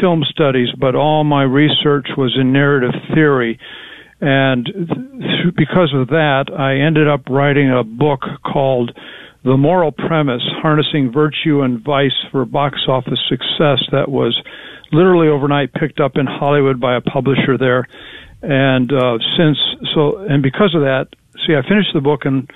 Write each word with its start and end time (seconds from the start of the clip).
film 0.00 0.22
studies, 0.28 0.68
but 0.78 0.94
all 0.94 1.24
my 1.24 1.42
research 1.42 2.08
was 2.16 2.36
in 2.38 2.52
narrative 2.52 2.94
theory. 3.14 3.58
And 4.20 4.66
th- 4.66 5.54
because 5.56 5.92
of 5.94 6.08
that, 6.08 6.46
I 6.56 6.76
ended 6.76 7.08
up 7.08 7.28
writing 7.28 7.70
a 7.70 7.82
book 7.82 8.20
called 8.44 8.96
The 9.44 9.56
Moral 9.56 9.92
Premise 9.92 10.42
Harnessing 10.60 11.12
Virtue 11.12 11.62
and 11.62 11.80
Vice 11.80 12.18
for 12.30 12.44
Box 12.44 12.80
Office 12.86 13.20
Success 13.28 13.80
that 13.92 14.08
was 14.08 14.40
literally 14.92 15.28
overnight 15.28 15.72
picked 15.72 16.00
up 16.00 16.16
in 16.16 16.26
Hollywood 16.26 16.80
by 16.80 16.96
a 16.96 17.00
publisher 17.00 17.56
there. 17.56 17.88
And 18.42 18.92
uh, 18.92 19.18
since 19.36 19.58
so, 19.94 20.18
and 20.18 20.42
because 20.42 20.74
of 20.74 20.82
that, 20.82 21.08
see, 21.46 21.54
I 21.54 21.62
finished 21.62 21.92
the 21.94 22.00
book 22.00 22.24
in 22.24 22.48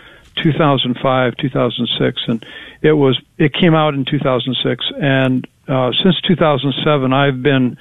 2005, 0.43 1.37
2006, 1.37 2.23
and 2.27 2.47
it 2.83 2.93
was 2.93 3.21
it 3.39 3.53
came 3.55 3.75
out 3.75 3.95
in 3.95 4.05
2006, 4.05 4.85
and 5.01 5.47
uh, 5.69 5.91
since 6.03 6.17
2007, 6.29 7.13
I've 7.13 7.43
been 7.43 7.77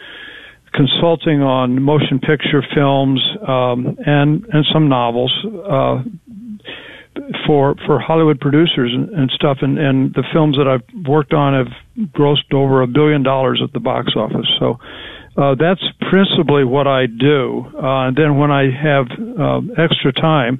consulting 0.73 1.41
on 1.41 1.81
motion 1.81 2.20
picture 2.20 2.63
films 2.73 3.21
um, 3.48 3.95
and 4.05 4.44
and 4.52 4.66
some 4.73 4.90
novels 4.90 5.31
uh, 5.45 6.02
for 7.45 7.76
for 7.85 7.99
Hollywood 7.99 8.40
producers 8.40 8.91
and, 8.93 9.09
and 9.09 9.31
stuff. 9.31 9.57
And, 9.62 9.77
and 9.77 10.13
the 10.13 10.23
films 10.34 10.57
that 10.57 10.67
I've 10.67 11.07
worked 11.07 11.34
on 11.34 11.54
have 11.54 12.07
grossed 12.12 12.54
over 12.54 12.81
a 12.81 12.88
billion 12.88 13.23
dollars 13.23 13.62
at 13.63 13.73
the 13.73 13.80
box 13.80 14.13
office. 14.15 14.48
So. 14.59 14.77
Uh, 15.35 15.55
that's 15.59 15.81
principally 16.12 16.63
what 16.63 16.85
I 16.85 17.07
do. 17.07 17.65
Uh, 17.73 18.05
and 18.05 18.15
then 18.15 18.38
when 18.38 18.52
I 18.52 18.70
have 18.70 19.07
uh, 19.09 19.62
extra 19.81 20.13
time, 20.13 20.59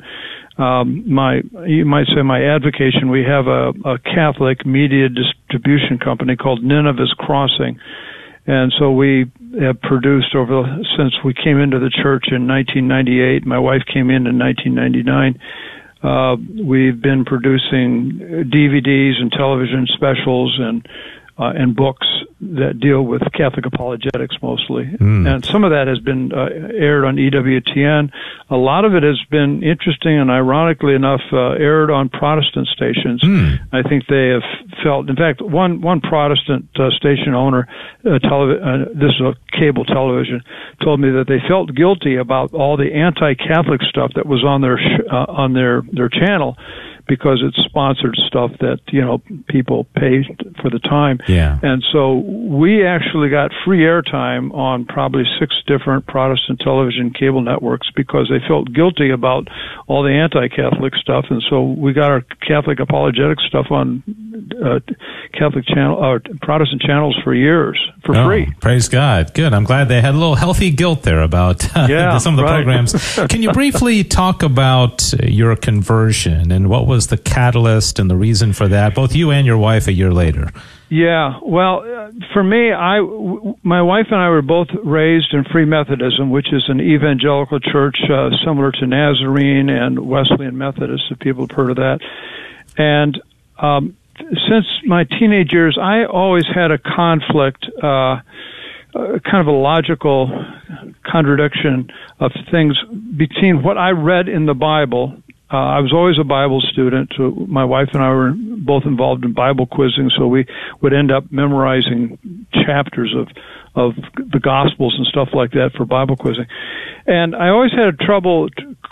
um, 0.58 1.12
my 1.12 1.42
you 1.66 1.86
might 1.86 2.06
say 2.08 2.22
my 2.22 2.44
advocation. 2.44 3.10
We 3.10 3.24
have 3.24 3.48
a, 3.48 3.70
a 3.86 4.00
Catholic 4.00 4.66
media 4.66 5.10
distribution 5.10 5.98
company 5.98 6.36
called 6.36 6.64
Nineveh's 6.64 7.14
Crossing, 7.18 7.80
and 8.46 8.72
so 8.78 8.92
we 8.92 9.32
have 9.60 9.82
produced 9.82 10.36
over 10.36 10.64
since 10.98 11.14
we 11.26 11.34
came 11.34 11.60
into 11.60 11.80
the 11.80 11.90
church 11.90 12.26
in 12.30 12.48
1998. 12.48 13.46
My 13.46 13.60
wife 13.60 13.82
came 13.92 14.10
in 14.10 14.28
in 14.28 14.38
1999. 14.38 15.40
Uh, 16.04 16.36
we've 16.64 17.02
been 17.02 17.24
producing 17.26 18.20
DVDs 18.52 19.22
and 19.22 19.32
television 19.32 19.88
specials 19.88 20.58
and 20.60 20.86
uh, 21.38 21.52
and 21.56 21.76
books 21.76 22.06
that 22.42 22.80
deal 22.80 23.02
with 23.02 23.22
Catholic 23.34 23.66
apologetics 23.66 24.36
mostly. 24.42 24.86
Mm. 24.86 25.28
And 25.28 25.46
some 25.46 25.64
of 25.64 25.72
that 25.72 25.88
has 25.88 26.00
been 26.00 26.32
uh, 26.32 26.50
aired 26.76 27.06
on 27.06 27.16
EWTN. 27.16 28.12
A 28.50 28.58
lot 28.58 28.86
of 28.86 28.94
it 28.94 29.04
has 29.04 29.20
been 29.32 29.64
interesting 29.64 30.20
and 30.20 30.30
ironically 30.30 30.94
enough 30.94 31.22
uh, 31.32 31.58
aired 31.58 31.90
on 31.90 32.10
Protestant 32.10 32.68
stations. 32.68 33.24
Mm. 33.24 33.60
I 33.72 33.82
think 33.82 34.06
they 34.08 34.30
have 34.30 34.44
felt, 34.84 35.10
in 35.10 35.16
fact, 35.16 35.42
one, 35.42 35.82
one 35.82 36.02
Protestant 36.02 36.68
uh, 36.76 36.92
station 36.92 37.34
owner, 37.34 37.68
uh, 38.06 38.20
televi- 38.20 38.62
uh, 38.62 38.90
this 38.94 39.12
is 39.16 39.22
a 39.22 39.36
cable 39.58 39.86
television, 39.86 40.44
told 40.84 41.00
me 41.00 41.10
that 41.12 41.28
they 41.28 41.40
felt 41.48 41.74
guilty 41.74 42.18
about 42.18 42.54
all 42.54 42.78
the 42.78 42.94
anti-Catholic 42.94 43.82
stuff 43.84 44.12
that 44.16 44.26
was 44.26 44.44
on 44.44 44.62
their, 44.62 44.78
sh- 44.78 45.02
uh, 45.12 45.26
on 45.30 45.54
their, 45.54 45.82
their 45.92 46.10
channel 46.10 46.58
because 47.08 47.44
it's 47.46 47.58
sponsored 47.66 48.16
stuff 48.28 48.52
that 48.60 48.80
you 48.92 49.02
know 49.02 49.22
people 49.48 49.86
pay 49.96 50.24
for 50.62 50.70
the 50.70 50.80
time. 50.80 51.20
Yeah. 51.28 51.60
And 51.62 51.84
so 51.92 52.16
we 52.16 52.86
actually 52.86 53.30
got 53.30 53.52
free 53.66 53.82
airtime 53.82 54.54
on 54.54 54.86
probably 54.86 55.24
six 55.40 55.56
different 55.68 56.06
Protestant 56.08 56.60
television 56.60 57.12
cable 57.12 57.42
networks 57.42 57.90
because 57.96 58.30
they 58.30 58.46
felt 58.48 58.72
guilty 58.74 59.10
about 59.10 59.48
all 59.88 60.04
the 60.04 60.12
anti-Catholic 60.12 60.96
stuff, 60.96 61.26
and 61.30 61.44
so 61.50 61.64
we 61.64 61.94
got 61.94 62.12
our 62.12 62.22
Catholic 62.48 62.80
apologetic 62.80 63.40
stuff 63.42 63.68
on 63.70 64.04
uh, 64.36 64.80
Catholic 65.34 65.66
channel 65.66 65.98
or 65.98 66.16
uh, 66.18 66.20
Protestant 66.42 66.82
channels 66.82 67.18
for 67.24 67.34
years 67.34 67.80
for 68.04 68.16
oh, 68.16 68.26
free. 68.26 68.54
Praise 68.60 68.90
God! 68.90 69.34
Good. 69.34 69.54
I'm 69.54 69.64
glad 69.64 69.88
they 69.88 70.02
had 70.02 70.14
a 70.14 70.18
little 70.18 70.36
healthy 70.36 70.72
guilt 70.72 71.04
there 71.04 71.22
about 71.22 71.66
uh, 71.76 71.88
yeah, 71.90 72.18
some 72.20 72.34
of 72.34 72.38
the 72.38 72.44
right. 72.44 72.64
programs. 72.64 72.94
Can 73.30 73.42
you 73.42 73.52
briefly 73.52 74.04
talk 74.04 74.44
about 74.44 75.14
your 75.24 75.56
conversion 75.56 76.52
and 76.52 76.70
what 76.70 76.88
was 76.88 77.08
the 77.08 77.18
catalyst 77.18 78.00
and 78.00 78.10
the 78.10 78.18
reason 78.18 78.54
for 78.54 78.68
that? 78.68 78.96
Both 78.96 79.16
you 79.16 79.32
and 79.32 79.46
your 79.46 79.58
wife 79.58 79.88
a 79.88 79.94
year 79.94 80.12
later. 80.12 80.52
Yeah, 80.94 81.40
well, 81.42 81.80
uh, 81.80 82.12
for 82.34 82.44
me, 82.44 82.72
I, 82.72 82.98
w- 82.98 83.58
my 83.64 83.82
wife 83.82 84.08
and 84.12 84.22
I 84.22 84.30
were 84.30 84.44
both 84.44 84.68
raised 84.84 85.34
in 85.34 85.44
Free 85.46 85.66
Methodism, 85.66 86.30
which 86.30 86.54
is 86.54 86.66
an 86.68 86.80
evangelical 86.80 87.60
church 87.60 87.98
uh, 88.12 88.30
similar 88.46 88.72
to 88.74 88.86
Nazarene 88.86 89.70
and 89.70 90.08
Wesleyan 90.08 90.56
Methodist, 90.56 91.06
if 91.10 91.18
people 91.18 91.48
have 91.48 91.58
heard 91.58 91.72
of 91.72 91.78
that. 91.78 92.00
And 92.78 93.20
um, 93.58 93.98
since 94.18 94.66
my 94.86 95.04
teenage 95.04 95.52
years, 95.52 95.78
I 95.82 96.06
always 96.06 96.46
had 96.54 96.72
a 96.72 96.78
conflict, 96.78 97.66
uh, 97.82 97.88
uh, 97.88 98.22
kind 98.94 99.42
of 99.42 99.48
a 99.48 99.52
logical 99.52 100.30
contradiction 101.04 101.90
of 102.20 102.32
things 102.52 102.78
between 103.18 103.64
what 103.64 103.78
I 103.78 103.90
read 103.90 104.30
in 104.30 104.46
the 104.46 104.54
Bible. 104.54 105.18
Uh, 105.52 105.58
I 105.58 105.80
was 105.80 105.92
always 105.94 106.18
a 106.20 106.24
Bible 106.24 106.62
student. 106.62 107.12
So 107.18 107.32
my 107.48 107.66
wife 107.66 107.90
and 107.94 108.04
I 108.04 108.10
were 108.10 108.34
both 108.36 108.84
involved 108.86 109.26
in 109.26 109.34
Bible 109.34 109.66
quizzing, 109.66 110.10
so 110.18 110.28
we 110.28 110.46
would 110.82 110.94
end 110.94 111.12
up 111.12 111.32
memorizing 111.32 112.18
chapters 112.66 113.14
of 113.16 113.28
of 113.76 113.96
the 114.16 114.40
Gospels 114.40 114.94
and 114.96 115.08
stuff 115.08 115.30
like 115.34 115.52
that 115.52 115.72
for 115.76 115.84
Bible 115.84 116.16
quizzing. 116.16 116.46
And 117.08 117.36
I 117.36 117.50
always 117.50 117.72
had 117.72 117.98
trouble 118.00 118.50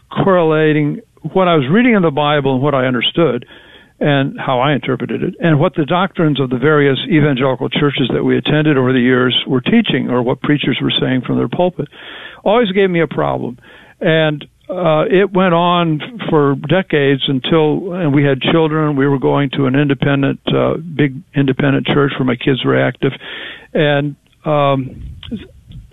correlating 0.10 1.02
what 1.34 1.48
I 1.48 1.56
was 1.56 1.68
reading 1.70 1.94
in 1.94 2.02
the 2.02 2.10
Bible 2.10 2.56
and 2.56 2.64
what 2.64 2.74
I 2.74 2.88
understood 2.88 3.46
and 4.02 4.38
how 4.40 4.60
I 4.60 4.74
interpreted 4.74 5.22
it, 5.22 5.36
and 5.40 5.60
what 5.60 5.76
the 5.76 5.86
doctrines 5.86 6.42
of 6.42 6.50
the 6.50 6.58
various 6.58 6.98
evangelical 7.08 7.70
churches 7.70 8.10
that 8.12 8.24
we 8.24 8.36
attended 8.36 8.76
over 8.76 8.92
the 8.92 9.00
years 9.00 9.38
were 9.48 9.62
teaching, 9.62 10.10
or 10.10 10.24
what 10.24 10.42
preachers 10.42 10.80
were 10.82 10.92
saying 11.00 11.22
from 11.22 11.38
their 11.38 11.48
pulpit, 11.48 11.88
always 12.44 12.72
gave 12.72 12.90
me 12.90 13.00
a 13.00 13.08
problem. 13.08 13.60
And 14.00 14.44
uh, 14.68 15.06
it 15.08 15.32
went 15.32 15.54
on 15.54 16.02
for 16.30 16.56
decades 16.56 17.22
until, 17.28 17.94
and 17.94 18.12
we 18.12 18.24
had 18.24 18.42
children. 18.42 18.96
We 18.96 19.08
were 19.08 19.20
going 19.20 19.52
to 19.52 19.68
an 19.68 19.76
independent, 19.76 20.40
uh, 20.48 20.78
big 20.78 21.22
independent 21.36 21.86
church 21.86 22.14
where 22.18 22.26
my 22.26 22.38
kids 22.38 22.66
were 22.66 22.82
active, 22.82 23.12
and 23.72 24.16
um, 24.46 25.12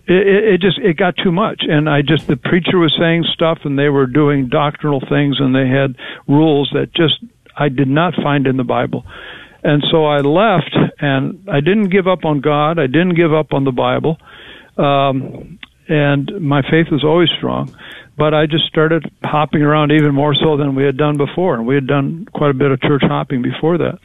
it, 0.08 0.54
it 0.54 0.60
just 0.62 0.78
it 0.78 0.96
got 0.96 1.16
too 1.22 1.30
much 1.30 1.62
and 1.68 1.88
i 1.88 2.00
just 2.00 2.26
the 2.26 2.36
preacher 2.36 2.78
was 2.78 2.94
saying 2.98 3.24
stuff 3.34 3.58
and 3.64 3.78
they 3.78 3.90
were 3.90 4.06
doing 4.06 4.48
doctrinal 4.48 5.00
things 5.00 5.36
and 5.38 5.54
they 5.54 5.68
had 5.68 5.94
rules 6.26 6.70
that 6.72 6.92
just 6.94 7.22
I 7.58 7.68
did 7.68 7.88
not 7.88 8.14
find 8.14 8.46
in 8.46 8.56
the 8.56 8.64
Bible. 8.64 9.04
And 9.62 9.82
so 9.90 10.06
I 10.06 10.18
left, 10.18 10.76
and 11.00 11.48
I 11.50 11.60
didn't 11.60 11.88
give 11.88 12.06
up 12.06 12.24
on 12.24 12.40
God. 12.40 12.78
I 12.78 12.86
didn't 12.86 13.14
give 13.14 13.34
up 13.34 13.52
on 13.52 13.64
the 13.64 13.72
Bible. 13.72 14.18
Um, 14.76 15.58
and 15.88 16.30
my 16.40 16.62
faith 16.62 16.86
was 16.92 17.02
always 17.02 17.28
strong. 17.36 17.74
But 18.16 18.34
I 18.34 18.46
just 18.46 18.66
started 18.66 19.10
hopping 19.22 19.62
around 19.62 19.92
even 19.92 20.14
more 20.14 20.34
so 20.34 20.56
than 20.56 20.74
we 20.74 20.84
had 20.84 20.96
done 20.96 21.16
before. 21.16 21.54
And 21.54 21.66
we 21.66 21.74
had 21.74 21.86
done 21.86 22.26
quite 22.32 22.50
a 22.50 22.54
bit 22.54 22.70
of 22.70 22.80
church 22.80 23.02
hopping 23.02 23.42
before 23.42 23.78
that 23.78 23.98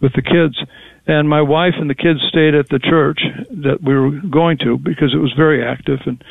with 0.00 0.12
the 0.14 0.22
kids. 0.22 0.58
And 1.08 1.28
my 1.28 1.42
wife 1.42 1.74
and 1.78 1.90
the 1.90 1.94
kids 1.94 2.20
stayed 2.28 2.54
at 2.54 2.68
the 2.68 2.78
church 2.78 3.20
that 3.50 3.82
we 3.82 3.94
were 3.94 4.10
going 4.10 4.58
to 4.58 4.78
because 4.78 5.14
it 5.14 5.18
was 5.18 5.32
very 5.36 5.64
active. 5.66 6.00
And 6.06 6.22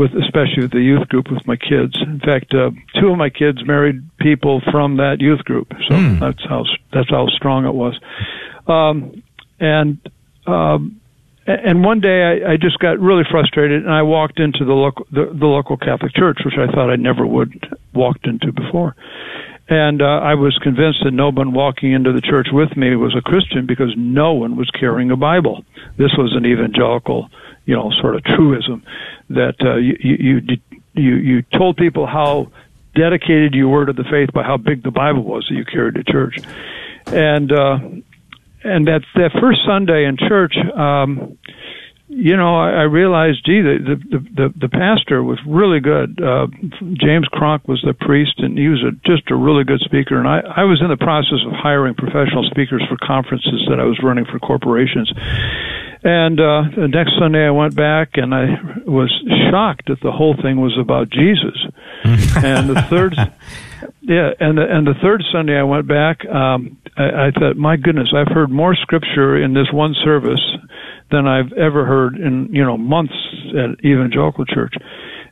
with 0.00 0.12
especially 0.14 0.62
with 0.62 0.70
the 0.70 0.80
youth 0.80 1.06
group 1.08 1.30
with 1.30 1.46
my 1.46 1.56
kids. 1.56 1.94
In 2.00 2.20
fact, 2.20 2.54
uh, 2.54 2.70
two 2.98 3.08
of 3.08 3.18
my 3.18 3.28
kids 3.28 3.58
married 3.66 4.00
people 4.18 4.62
from 4.72 4.96
that 4.96 5.16
youth 5.20 5.44
group, 5.44 5.68
so 5.88 5.94
mm. 5.94 6.18
that's 6.18 6.42
how 6.48 6.64
that's 6.90 7.10
how 7.10 7.26
strong 7.26 7.66
it 7.66 7.74
was. 7.74 7.98
Um, 8.66 9.22
and 9.60 9.98
um, 10.46 11.00
and 11.46 11.84
one 11.84 12.00
day 12.00 12.22
I, 12.22 12.52
I 12.52 12.56
just 12.56 12.78
got 12.78 12.98
really 12.98 13.24
frustrated, 13.30 13.84
and 13.84 13.92
I 13.92 14.02
walked 14.02 14.40
into 14.40 14.64
the 14.64 14.72
local 14.72 15.06
the, 15.12 15.26
the 15.38 15.46
local 15.46 15.76
Catholic 15.76 16.14
church, 16.14 16.38
which 16.46 16.54
I 16.56 16.72
thought 16.72 16.90
I 16.90 16.96
never 16.96 17.26
would 17.26 17.52
walked 17.92 18.26
into 18.26 18.52
before. 18.52 18.96
And 19.70 20.02
uh, 20.02 20.04
I 20.04 20.34
was 20.34 20.58
convinced 20.58 20.98
that 21.04 21.12
no 21.12 21.30
one 21.30 21.52
walking 21.52 21.92
into 21.92 22.12
the 22.12 22.20
church 22.20 22.48
with 22.50 22.76
me 22.76 22.96
was 22.96 23.14
a 23.16 23.20
Christian 23.20 23.66
because 23.66 23.94
no 23.96 24.32
one 24.32 24.56
was 24.56 24.68
carrying 24.70 25.12
a 25.12 25.16
Bible. 25.16 25.64
This 25.96 26.10
was 26.18 26.34
an 26.34 26.44
evangelical, 26.44 27.30
you 27.66 27.76
know, 27.76 27.92
sort 28.00 28.16
of 28.16 28.24
truism 28.24 28.82
that 29.28 29.54
uh, 29.60 29.76
you, 29.76 29.96
you 30.00 30.40
you 30.94 31.14
you 31.14 31.42
told 31.56 31.76
people 31.76 32.04
how 32.04 32.50
dedicated 32.96 33.54
you 33.54 33.68
were 33.68 33.86
to 33.86 33.92
the 33.92 34.02
faith 34.10 34.32
by 34.32 34.42
how 34.42 34.56
big 34.56 34.82
the 34.82 34.90
Bible 34.90 35.22
was 35.22 35.46
that 35.48 35.54
you 35.54 35.64
carried 35.64 35.94
to 35.94 36.02
church, 36.02 36.38
and 37.06 37.52
uh, 37.52 37.78
and 38.64 38.88
that 38.88 39.02
that 39.14 39.30
first 39.40 39.60
Sunday 39.64 40.04
in 40.04 40.16
church, 40.16 40.56
um, 40.74 41.38
you 42.10 42.36
know, 42.36 42.58
I, 42.58 42.70
I 42.70 42.86
realized, 42.90 43.46
gee, 43.46 43.62
the, 43.62 43.78
the 43.78 44.18
the 44.18 44.54
the 44.66 44.68
pastor 44.68 45.22
was 45.22 45.38
really 45.46 45.78
good. 45.78 46.20
Uh, 46.20 46.48
James 46.98 47.28
Kronk 47.30 47.68
was 47.68 47.80
the 47.86 47.94
priest, 47.94 48.34
and 48.38 48.58
he 48.58 48.68
was 48.68 48.82
a, 48.82 48.90
just 49.06 49.30
a 49.30 49.36
really 49.36 49.62
good 49.62 49.80
speaker. 49.80 50.18
And 50.18 50.26
I 50.26 50.42
I 50.42 50.64
was 50.64 50.82
in 50.82 50.90
the 50.90 50.98
process 50.98 51.38
of 51.46 51.52
hiring 51.54 51.94
professional 51.94 52.42
speakers 52.50 52.82
for 52.90 52.98
conferences 52.98 53.62
that 53.70 53.78
I 53.78 53.84
was 53.84 53.98
running 54.02 54.26
for 54.26 54.38
corporations 54.38 55.10
and 56.02 56.40
uh, 56.40 56.62
the 56.74 56.88
next 56.88 57.12
Sunday 57.18 57.46
I 57.46 57.50
went 57.50 57.76
back 57.76 58.12
and 58.14 58.34
I 58.34 58.46
was 58.86 59.12
shocked 59.50 59.88
that 59.88 60.00
the 60.02 60.10
whole 60.10 60.34
thing 60.34 60.60
was 60.60 60.76
about 60.80 61.10
Jesus. 61.10 61.56
and 62.04 62.70
the 62.70 62.82
third, 62.88 63.14
yeah, 64.02 64.30
and 64.40 64.58
the, 64.58 64.62
and 64.68 64.86
the 64.86 64.94
third 65.02 65.22
Sunday 65.32 65.58
I 65.58 65.62
went 65.62 65.86
back, 65.88 66.24
um, 66.26 66.78
I, 66.96 67.28
I 67.28 67.30
thought, 67.32 67.56
my 67.56 67.76
goodness, 67.76 68.12
I've 68.14 68.32
heard 68.32 68.50
more 68.50 68.74
scripture 68.74 69.42
in 69.42 69.54
this 69.54 69.68
one 69.72 69.94
service 70.04 70.40
than 71.10 71.26
I've 71.26 71.52
ever 71.52 71.84
heard 71.84 72.16
in 72.16 72.48
you 72.52 72.64
know 72.64 72.76
months 72.76 73.14
at 73.50 73.84
evangelical 73.84 74.44
church. 74.44 74.74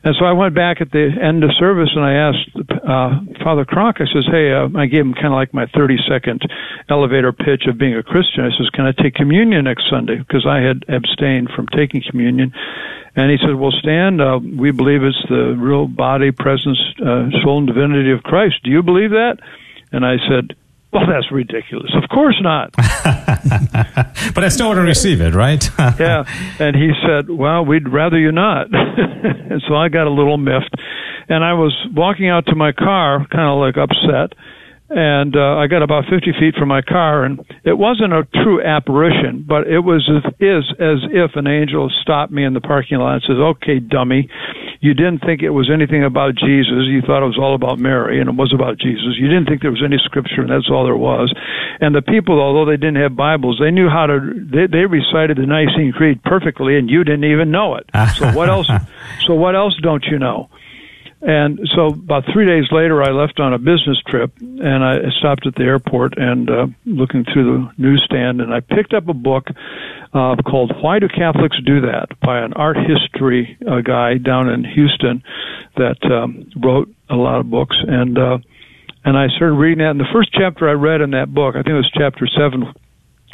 And 0.03 0.15
so 0.17 0.25
I 0.25 0.31
went 0.31 0.55
back 0.55 0.79
at 0.79 0.91
the 0.91 1.09
end 1.21 1.43
of 1.43 1.51
service 1.59 1.89
and 1.93 2.05
I 2.05 2.13
asked 2.13 2.49
uh, 2.55 3.43
Father 3.43 3.65
Cronk. 3.65 3.97
I 3.99 4.05
says, 4.05 4.25
"Hey, 4.31 4.51
uh, 4.53 4.69
I 4.77 4.85
gave 4.85 5.01
him 5.01 5.13
kind 5.13 5.27
of 5.27 5.33
like 5.33 5.53
my 5.53 5.65
30 5.75 5.97
second 6.07 6.41
elevator 6.89 7.33
pitch 7.33 7.67
of 7.67 7.77
being 7.77 7.95
a 7.95 8.03
Christian." 8.03 8.45
I 8.45 8.49
says, 8.57 8.69
"Can 8.71 8.85
I 8.85 8.93
take 8.93 9.15
communion 9.15 9.65
next 9.65 9.89
Sunday?" 9.89 10.17
Because 10.17 10.45
I 10.47 10.61
had 10.61 10.85
abstained 10.87 11.49
from 11.55 11.67
taking 11.67 12.01
communion. 12.09 12.53
And 13.15 13.29
he 13.29 13.37
said, 13.37 13.55
"Well, 13.55 13.71
Stan, 13.71 14.21
uh, 14.21 14.39
we 14.39 14.71
believe 14.71 15.03
it's 15.03 15.21
the 15.27 15.55
real 15.57 15.87
body, 15.87 16.31
presence, 16.31 16.79
uh, 17.03 17.29
soul, 17.43 17.59
and 17.59 17.67
divinity 17.67 18.11
of 18.11 18.23
Christ. 18.23 18.63
Do 18.63 18.71
you 18.71 18.81
believe 18.81 19.11
that?" 19.11 19.39
And 19.91 20.05
I 20.05 20.17
said, 20.29 20.55
well, 20.91 21.05
that's 21.07 21.31
ridiculous. 21.31 21.91
Of 22.01 22.09
course 22.09 22.39
not. 22.41 22.71
but 24.33 24.43
I 24.43 24.49
still 24.49 24.67
want 24.67 24.77
to 24.77 24.83
receive 24.83 25.21
it, 25.21 25.35
right? 25.35 25.63
yeah. 25.99 26.23
And 26.59 26.75
he 26.75 26.91
said, 27.05 27.29
well, 27.29 27.63
we'd 27.63 27.87
rather 27.87 28.17
you 28.17 28.31
not. 28.31 28.67
and 28.73 29.61
so 29.67 29.75
I 29.75 29.89
got 29.89 30.07
a 30.07 30.09
little 30.09 30.37
miffed. 30.37 30.75
And 31.27 31.43
I 31.43 31.53
was 31.53 31.75
walking 31.93 32.27
out 32.27 32.47
to 32.47 32.55
my 32.55 32.71
car, 32.71 33.25
kind 33.29 33.49
of 33.49 33.59
like 33.59 33.77
upset 33.77 34.33
and 34.89 35.35
uh, 35.35 35.57
I 35.57 35.67
got 35.67 35.83
about 35.83 36.05
50 36.09 36.33
feet 36.39 36.55
from 36.57 36.67
my 36.69 36.81
car, 36.81 37.23
and 37.23 37.39
it 37.63 37.77
wasn't 37.77 38.13
a 38.13 38.27
true 38.43 38.61
apparition, 38.61 39.45
but 39.47 39.67
it 39.67 39.79
was 39.79 40.09
as, 40.09 40.33
is 40.39 40.65
as 40.79 40.97
if 41.11 41.35
an 41.35 41.45
angel 41.45 41.91
stopped 42.01 42.31
me 42.31 42.43
in 42.43 42.53
the 42.53 42.61
parking 42.61 42.97
lot 42.97 43.13
and 43.13 43.23
says, 43.23 43.37
"Okay, 43.37 43.79
dummy, 43.79 44.29
you 44.81 44.93
didn't 44.95 45.19
think 45.19 45.43
it 45.43 45.51
was 45.51 45.69
anything 45.71 46.03
about 46.03 46.35
Jesus. 46.35 46.89
You 46.89 47.01
thought 47.01 47.21
it 47.21 47.29
was 47.29 47.37
all 47.37 47.53
about 47.53 47.77
Mary, 47.77 48.19
and 48.19 48.29
it 48.29 48.35
was 48.35 48.51
about 48.53 48.79
Jesus. 48.79 49.13
You 49.17 49.27
didn't 49.27 49.45
think 49.45 49.61
there 49.61 49.71
was 49.71 49.83
any 49.85 49.97
scripture, 50.03 50.41
and 50.41 50.49
that's 50.49 50.69
all 50.71 50.85
there 50.85 50.97
was." 50.97 51.31
And 51.79 51.93
the 51.93 52.01
people, 52.01 52.41
although 52.41 52.65
they 52.65 52.77
didn't 52.77 52.97
have 52.97 53.15
Bibles, 53.15 53.59
they 53.61 53.71
knew 53.71 53.89
how 53.89 54.07
to. 54.07 54.19
They, 54.19 54.65
they 54.65 54.85
recited 54.85 55.37
the 55.37 55.45
Nicene 55.45 55.93
Creed 55.93 56.23
perfectly, 56.23 56.77
and 56.77 56.89
you 56.89 57.03
didn't 57.03 57.25
even 57.25 57.51
know 57.51 57.75
it. 57.75 57.85
So 58.19 58.31
what 58.31 58.49
else? 58.49 58.67
so 59.27 59.35
what 59.35 59.55
else 59.55 59.77
don't 59.81 60.03
you 60.05 60.17
know? 60.17 60.49
And 61.21 61.59
so 61.75 61.87
about 61.87 62.23
three 62.31 62.45
days 62.45 62.71
later, 62.71 63.03
I 63.03 63.11
left 63.11 63.41
on 63.41 63.53
a 63.53 63.57
business 63.57 64.01
trip, 64.07 64.31
and 64.39 64.83
I 64.83 64.99
stopped 65.19 65.45
at 65.45 65.55
the 65.55 65.63
airport 65.63 66.17
and 66.17 66.49
uh, 66.49 66.67
looking 66.85 67.25
through 67.25 67.43
the 67.43 67.71
newsstand, 67.77 68.39
and 68.39 68.53
I 68.53 68.61
picked 68.61 68.93
up 68.93 69.09
a 69.09 69.13
book 69.13 69.47
uh, 70.13 70.37
called 70.37 70.71
"Why 70.81 70.99
Do 70.99 71.09
Catholics 71.09 71.57
Do 71.65 71.81
That" 71.81 72.17
by 72.21 72.39
an 72.39 72.53
art 72.53 72.77
history 72.77 73.57
uh, 73.67 73.81
guy 73.81 74.17
down 74.17 74.47
in 74.47 74.63
Houston 74.63 75.21
that 75.75 76.01
um, 76.09 76.49
wrote 76.55 76.89
a 77.09 77.15
lot 77.15 77.41
of 77.41 77.49
books, 77.49 77.75
and 77.85 78.17
uh, 78.17 78.37
and 79.03 79.17
I 79.17 79.27
started 79.35 79.55
reading 79.55 79.79
that. 79.79 79.91
And 79.91 79.99
the 79.99 80.13
first 80.13 80.31
chapter 80.31 80.69
I 80.69 80.73
read 80.73 81.01
in 81.01 81.11
that 81.11 81.33
book, 81.33 81.55
I 81.55 81.63
think 81.63 81.69
it 81.69 81.73
was 81.73 81.91
chapter 81.93 82.27
seven, 82.27 82.73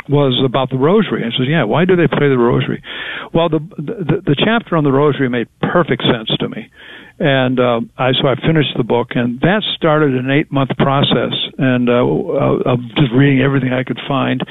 was 0.10 0.42
about 0.46 0.69
the 0.69 0.78
rosary. 0.78 1.24
And 1.24 1.34
I 1.34 1.38
said, 1.38 1.48
"Yeah, 1.48 1.63
why 1.63 1.86
do 1.86 1.96
they 1.96 2.07
pray 2.07 2.30
the 2.30 2.38
rosary?" 2.38 2.81
Well, 3.34 3.50
the, 3.50 3.60
the 3.78 4.22
the 4.25 4.36
chapter 4.38 4.75
on 4.75 4.84
the 4.84 4.92
rosary 4.92 5.30
made 5.30 5.48
perfect 5.62 6.04
sense 6.04 6.30
to 6.40 6.50
me 6.50 6.69
and 7.19 7.60
uh, 7.60 7.80
I 7.98 8.12
so 8.12 8.28
I 8.28 8.36
finished 8.36 8.75
the 8.75 8.84
book, 8.84 9.10
and 9.16 9.40
that 9.40 9.63
started 9.75 10.16
an 10.16 10.30
eight 10.30 10.52
month 10.52 10.72
process, 10.78 11.31
and 11.57 11.88
uh, 11.88 11.94
of 11.94 12.80
just 12.98 13.12
reading 13.16 13.42
everything 13.42 13.72
I 13.72 13.84
could 13.84 14.00
find, 14.06 14.42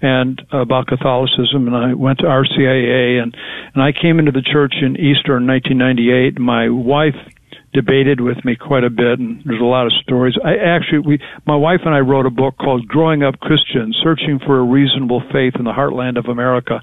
and 0.00 0.40
uh, 0.52 0.58
about 0.58 0.86
Catholicism. 0.86 1.66
And 1.68 1.76
I 1.76 1.92
went 1.92 2.20
to 2.20 2.24
RCIA, 2.24 3.22
and 3.22 3.36
and 3.74 3.82
I 3.82 3.92
came 3.92 4.18
into 4.18 4.32
the 4.32 4.40
church 4.40 4.74
in 4.80 4.96
Easter 4.96 5.36
in 5.36 5.46
1998. 5.46 6.38
My 6.38 6.70
wife 6.70 7.18
debated 7.74 8.20
with 8.20 8.42
me 8.44 8.56
quite 8.56 8.84
a 8.84 8.90
bit 8.90 9.18
and 9.18 9.42
there's 9.44 9.60
a 9.60 9.64
lot 9.64 9.84
of 9.84 9.92
stories 10.02 10.34
i 10.44 10.54
actually 10.54 11.00
we 11.00 11.18
my 11.46 11.56
wife 11.56 11.80
and 11.84 11.94
i 11.94 11.98
wrote 11.98 12.24
a 12.24 12.30
book 12.30 12.56
called 12.56 12.86
growing 12.86 13.22
up 13.22 13.38
christian 13.40 13.92
searching 14.02 14.38
for 14.46 14.58
a 14.58 14.64
reasonable 14.64 15.20
faith 15.32 15.54
in 15.58 15.64
the 15.64 15.72
heartland 15.72 16.16
of 16.16 16.26
america 16.26 16.80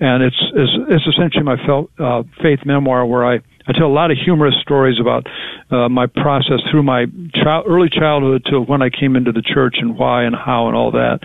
and 0.00 0.22
it's 0.22 0.36
it's, 0.54 0.72
it's 0.90 1.06
essentially 1.08 1.42
my 1.42 1.56
felt, 1.66 1.90
uh, 1.98 2.22
faith 2.42 2.60
memoir 2.64 3.04
where 3.06 3.24
i 3.24 3.40
I 3.66 3.72
tell 3.72 3.86
a 3.86 3.96
lot 3.96 4.10
of 4.10 4.18
humorous 4.22 4.54
stories 4.60 5.00
about 5.00 5.26
uh, 5.70 5.88
my 5.88 6.06
process 6.06 6.60
through 6.70 6.82
my 6.82 7.06
child, 7.32 7.64
early 7.66 7.88
childhood 7.88 8.44
to 8.50 8.60
when 8.60 8.82
I 8.82 8.90
came 8.90 9.16
into 9.16 9.32
the 9.32 9.40
church 9.40 9.76
and 9.78 9.96
why 9.96 10.24
and 10.24 10.36
how 10.36 10.68
and 10.68 10.76
all 10.76 10.90
that. 10.92 11.20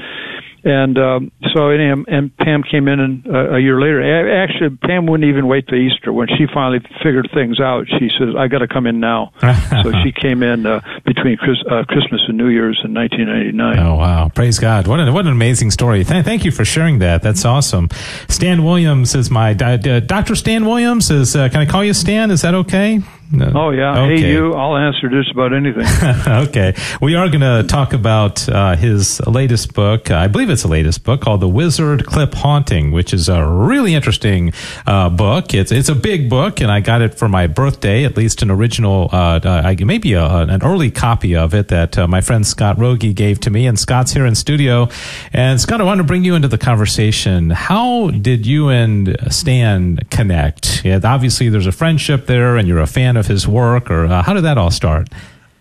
And 0.64 0.98
um, 0.98 1.32
so, 1.54 1.70
and, 1.70 2.08
and 2.08 2.36
Pam 2.38 2.64
came 2.64 2.88
in 2.88 3.00
and, 3.00 3.28
uh, 3.28 3.56
a 3.56 3.60
year 3.60 3.80
later. 3.80 4.44
Actually, 4.44 4.76
Pam 4.78 5.06
wouldn't 5.06 5.30
even 5.30 5.48
wait 5.48 5.68
to 5.68 5.76
Easter. 5.76 6.12
When 6.12 6.28
she 6.28 6.46
finally 6.54 6.80
figured 7.02 7.30
things 7.34 7.60
out, 7.60 7.88
she 7.88 8.10
says, 8.20 8.36
"I 8.38 8.48
got 8.48 8.60
to 8.60 8.68
come 8.68 8.86
in 8.86 9.00
now." 9.00 9.32
so 9.84 9.92
she 10.04 10.12
came 10.12 10.44
in 10.44 10.66
uh, 10.66 10.82
between 11.06 11.38
Chris, 11.38 11.58
uh, 11.70 11.84
Christmas 11.88 12.22
and 12.28 12.38
New 12.38 12.50
Year's 12.50 12.80
in 12.84 12.94
1999. 12.94 13.80
Oh 13.80 13.96
wow! 13.96 14.30
Praise 14.30 14.60
God! 14.60 14.88
What 14.88 15.00
an 15.00 15.14
what 15.14 15.26
an 15.26 15.32
amazing 15.32 15.72
story. 15.72 16.04
Th- 16.04 16.26
thank 16.26 16.44
you 16.44 16.52
for 16.52 16.66
sharing 16.66 17.00
that. 17.00 17.22
That's 17.22 17.46
awesome. 17.46 17.90
Stan 18.28 18.64
Williams 18.64 19.16
is 19.16 19.32
my 19.32 19.52
uh, 19.52 19.78
Dr. 20.02 20.36
Stan 20.36 20.66
Williams. 20.66 21.10
Is 21.10 21.36
uh, 21.36 21.48
can 21.50 21.62
I 21.62 21.66
call 21.66 21.84
you 21.84 21.94
Stan? 21.94 22.32
Is 22.32 22.42
that 22.42 22.54
okay? 22.54 23.02
No. 23.32 23.52
Oh 23.54 23.70
yeah. 23.70 24.00
Okay. 24.00 24.22
Hey 24.22 24.32
you, 24.32 24.54
I'll 24.54 24.76
answer 24.76 25.08
just 25.08 25.32
about 25.32 25.54
anything. 25.54 25.86
okay. 26.28 26.74
We 27.00 27.14
are 27.14 27.30
going 27.30 27.42
to 27.42 27.64
talk 27.68 27.94
about 27.94 28.50
uh, 28.50 28.76
his 28.76 29.22
latest 29.28 29.76
book. 29.76 30.10
I 30.10 30.26
believe 30.28 30.50
it's 30.50 30.64
the 30.64 30.68
latest 30.68 31.04
book 31.04 31.22
called 31.22 31.42
The 31.42 31.48
Wizard 31.48 32.08
Clip 32.08 32.34
Haunting, 32.34 32.92
which 32.92 33.14
is 33.14 33.30
a 33.30 33.46
really 33.46 33.94
interesting 33.94 34.52
uh, 34.88 35.10
book. 35.10 35.54
It's 35.54 35.72
it's 35.72 35.90
a 35.90 35.96
big 35.96 36.28
book, 36.28 36.60
and 36.60 36.72
I 36.72 36.80
got 36.80 37.04
it 37.04 37.14
for 37.14 37.30
my 37.30 37.46
birthday. 37.46 38.04
At 38.04 38.18
least 38.18 38.42
an 38.42 38.50
original, 38.50 39.10
uh, 39.12 39.40
uh 39.44 39.76
maybe 39.80 40.14
a, 40.14 40.26
an 40.26 40.64
early 40.64 40.90
copy 40.90 41.36
of 41.36 41.54
it 41.54 41.68
that 41.68 42.00
uh, 42.00 42.08
my 42.08 42.22
friend 42.22 42.48
Scott 42.48 42.80
Rogie 42.80 43.14
gave 43.14 43.40
to 43.42 43.52
me. 43.52 43.68
And 43.68 43.78
Scott's 43.78 44.12
here 44.12 44.26
in 44.26 44.34
studio. 44.34 44.90
And 45.34 45.62
Scott, 45.62 45.82
I 45.82 45.84
want 45.84 46.00
to 46.00 46.04
bring 46.04 46.24
you 46.24 46.34
into 46.34 46.48
the 46.48 46.58
conversation. 46.58 47.52
How 47.52 48.10
did 48.10 48.48
you 48.48 48.70
and 48.70 49.16
Stan 49.30 49.98
connect? 50.10 50.84
Yeah, 50.84 51.00
obviously, 51.04 51.50
there's 51.50 51.68
a 51.68 51.72
friendship 51.72 52.26
there, 52.26 52.58
and 52.58 52.68
you're 52.68 52.80
a 52.80 52.88
fan 52.88 53.19
of 53.20 53.28
his 53.28 53.48
work, 53.48 53.92
or 53.92 54.06
uh, 54.06 54.24
how 54.24 54.34
did 54.34 54.46
that 54.46 54.58
all 54.58 54.72
start? 54.72 55.10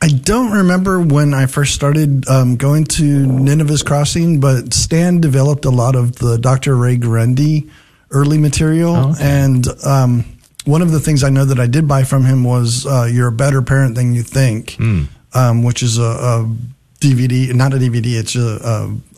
I 0.00 0.08
don't 0.08 0.52
remember 0.52 1.00
when 1.00 1.34
I 1.34 1.46
first 1.46 1.74
started 1.74 2.28
um, 2.28 2.56
going 2.56 2.84
to 2.84 3.02
Nineveh's 3.02 3.82
Crossing, 3.82 4.38
but 4.38 4.72
Stan 4.72 5.20
developed 5.20 5.64
a 5.64 5.70
lot 5.70 5.96
of 5.96 6.16
the 6.16 6.38
Dr. 6.38 6.76
Ray 6.76 6.96
Guarendi 6.96 7.68
early 8.10 8.38
material. 8.38 8.94
Oh, 8.94 9.10
okay. 9.10 9.24
And 9.24 9.66
um, 9.84 10.24
one 10.64 10.82
of 10.82 10.92
the 10.92 11.00
things 11.00 11.24
I 11.24 11.30
know 11.30 11.44
that 11.44 11.58
I 11.58 11.66
did 11.66 11.88
buy 11.88 12.04
from 12.04 12.24
him 12.24 12.44
was 12.44 12.86
uh, 12.86 13.08
You're 13.10 13.28
a 13.28 13.32
Better 13.32 13.60
Parent 13.60 13.96
Than 13.96 14.14
You 14.14 14.22
Think, 14.22 14.72
mm. 14.72 15.08
um, 15.34 15.64
which 15.64 15.82
is 15.82 15.98
a, 15.98 16.02
a, 16.02 16.56
DVD, 17.00 17.54
not 17.54 17.72
a 17.72 17.76
DVD, 17.76 18.18
it's 18.18 18.34
a, 18.34 18.58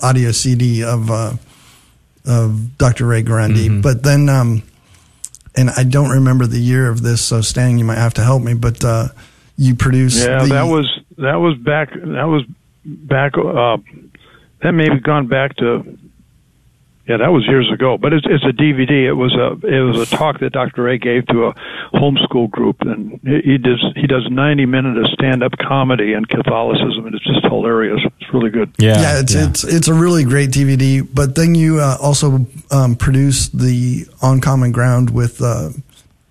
a 0.02 0.06
audio 0.06 0.32
CD 0.32 0.84
of, 0.84 1.10
uh, 1.10 1.32
of 2.26 2.76
Dr. 2.76 3.06
Ray 3.06 3.22
Guarendi. 3.22 3.66
Mm-hmm. 3.68 3.80
But 3.80 4.02
then 4.02 4.28
um, 4.28 4.62
and 5.56 5.70
I 5.70 5.84
don't 5.84 6.10
remember 6.10 6.46
the 6.46 6.60
year 6.60 6.88
of 6.88 7.02
this, 7.02 7.20
so 7.20 7.40
Stan, 7.40 7.78
you 7.78 7.84
might 7.84 7.98
have 7.98 8.14
to 8.14 8.22
help 8.22 8.42
me. 8.42 8.54
But 8.54 8.84
uh, 8.84 9.08
you 9.56 9.74
produced. 9.74 10.26
Yeah, 10.26 10.42
the, 10.42 10.54
that 10.54 10.64
was 10.64 11.00
that 11.18 11.36
was 11.36 11.56
back. 11.58 11.90
That 11.92 12.24
was 12.24 12.44
back. 12.84 13.36
Uh, 13.36 13.76
that 14.62 14.72
may 14.72 14.88
have 14.88 15.02
gone 15.02 15.26
back 15.26 15.56
to 15.56 15.98
yeah, 17.10 17.16
that 17.16 17.32
was 17.32 17.44
years 17.48 17.68
ago, 17.74 17.98
but 17.98 18.12
it's 18.12 18.24
it's 18.30 18.44
a 18.44 18.52
DVD. 18.52 19.08
It 19.08 19.14
was 19.14 19.34
a 19.34 19.58
it 19.66 19.80
was 19.80 19.98
a 19.98 20.16
talk 20.16 20.38
that 20.38 20.52
Dr. 20.52 20.84
Ray 20.84 20.96
gave 20.96 21.26
to 21.26 21.46
a 21.46 21.54
homeschool 21.92 22.48
group, 22.48 22.76
and 22.82 23.18
he 23.24 23.58
does 23.58 23.84
he 23.96 24.06
does 24.06 24.28
ninety 24.30 24.64
minutes 24.64 24.96
of 24.96 25.12
stand 25.14 25.42
up 25.42 25.50
comedy 25.58 26.12
and 26.12 26.28
Catholicism, 26.28 27.06
and 27.06 27.16
it's 27.16 27.24
just 27.24 27.42
hilarious. 27.42 27.98
It's 28.20 28.32
really 28.32 28.50
good. 28.50 28.72
Yeah, 28.78 29.00
yeah, 29.00 29.20
it's 29.20 29.34
yeah. 29.34 29.48
it's 29.48 29.64
it's 29.64 29.88
a 29.88 29.94
really 29.94 30.22
great 30.22 30.50
DVD. 30.50 31.04
But 31.12 31.34
then 31.34 31.56
you 31.56 31.80
uh, 31.80 31.96
also 32.00 32.46
um, 32.70 32.94
produced 32.94 33.58
the 33.58 34.06
On 34.22 34.40
Common 34.40 34.70
Ground 34.70 35.10
with 35.10 35.42
uh, 35.42 35.70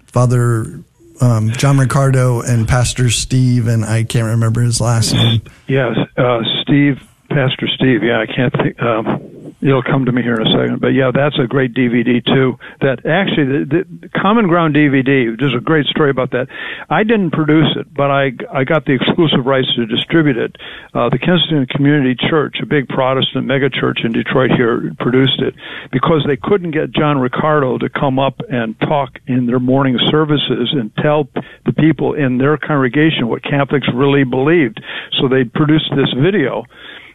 Father 0.06 0.82
um, 1.20 1.52
John 1.52 1.78
Riccardo 1.78 2.40
and 2.40 2.70
Pastor 2.70 3.10
Steve, 3.10 3.68
and 3.68 3.84
I 3.84 4.06
can't 4.06 4.28
remember 4.28 4.62
his 4.62 4.80
last 4.80 5.14
name. 5.14 5.42
Yes, 5.68 5.98
uh, 6.16 6.40
Steve, 6.62 7.02
Pastor 7.28 7.68
Steve. 7.76 8.02
Yeah, 8.02 8.22
I 8.22 8.34
can't 8.34 8.54
think. 8.54 8.82
Um, 8.82 9.30
it'll 9.62 9.84
come 9.84 10.06
to 10.06 10.12
me 10.12 10.22
here 10.22 10.36
in 10.36 10.48
a 10.48 10.52
second. 10.52 10.82
But 10.82 10.90
yeah, 10.90 11.12
that's 11.14 11.38
a 11.40 11.48
great 11.48 11.74
DVD 11.74 12.24
too. 12.24 12.58
That 12.82 13.06
actually, 13.06 13.66
the, 13.66 13.86
the 14.02 14.10
Common 14.10 14.48
Ground 14.48 14.76
DVD. 14.76 15.38
There's 15.38 15.56
a 15.56 15.62
great 15.62 15.86
story 15.88 16.10
about 16.10 16.32
that. 16.32 16.48
I 16.90 17.04
didn't 17.04 17.32
produce 17.32 17.76
it, 17.76 17.94
but 17.94 18.12
I 18.12 18.32
I 18.54 18.64
got 18.64 18.86
the 18.86 18.94
exclusive 18.94 19.46
rights 19.46 19.68
to 19.76 19.86
distribute 19.86 20.38
it. 20.38 20.56
Uh, 20.94 21.10
the 21.10 21.20
Kensington 21.20 21.68
Community 21.68 22.16
Church, 22.16 22.58
a 22.62 22.66
big 22.66 22.88
Protestant 22.88 23.46
megachurch 23.46 24.06
in 24.06 24.12
Detroit, 24.12 24.52
here 24.56 24.94
produced 25.00 25.42
it 25.42 25.56
because 25.92 26.24
they 26.28 26.38
couldn't 26.38 26.72
get 26.72 26.92
John 26.92 27.20
Riccardo 27.20 27.78
to 27.80 27.90
come 27.90 28.20
up 28.20 28.42
and 28.50 28.80
talk 28.80 29.20
in 29.28 29.46
their 29.46 29.60
morning 29.60 29.98
services 30.10 30.74
and 30.74 30.92
tell 30.98 31.28
the 31.66 31.74
people 31.74 32.14
in 32.14 32.38
their 32.38 32.58
congregation 32.58 33.28
what 33.28 33.44
Catholics 33.44 33.88
really 33.94 34.24
believed. 34.24 34.82
So 35.20 35.28
they 35.28 35.44
produced 35.44 35.92
this 35.96 36.14
video 36.16 36.64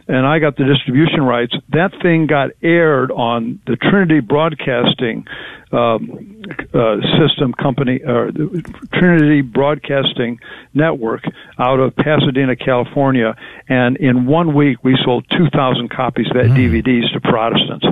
and 0.07 0.25
I 0.25 0.39
got 0.39 0.55
the 0.55 0.65
distribution 0.65 1.21
rights. 1.21 1.53
That 1.69 1.91
thing 2.01 2.27
got 2.27 2.51
aired 2.61 3.11
on 3.11 3.59
the 3.65 3.75
Trinity 3.75 4.19
Broadcasting 4.19 5.25
um, 5.71 6.43
uh, 6.73 6.97
System 7.19 7.53
Company, 7.53 8.01
or 8.05 8.31
Trinity 8.93 9.41
Broadcasting 9.41 10.39
Network, 10.73 11.23
out 11.59 11.79
of 11.79 11.95
Pasadena, 11.95 12.55
California. 12.55 13.35
And 13.67 13.97
in 13.97 14.25
one 14.25 14.53
week, 14.53 14.83
we 14.83 14.97
sold 15.03 15.25
2,000 15.31 15.89
copies 15.89 16.27
of 16.27 16.33
that 16.33 16.45
mm. 16.45 16.83
DVDs 16.83 17.11
to 17.13 17.19
Protestants. 17.19 17.85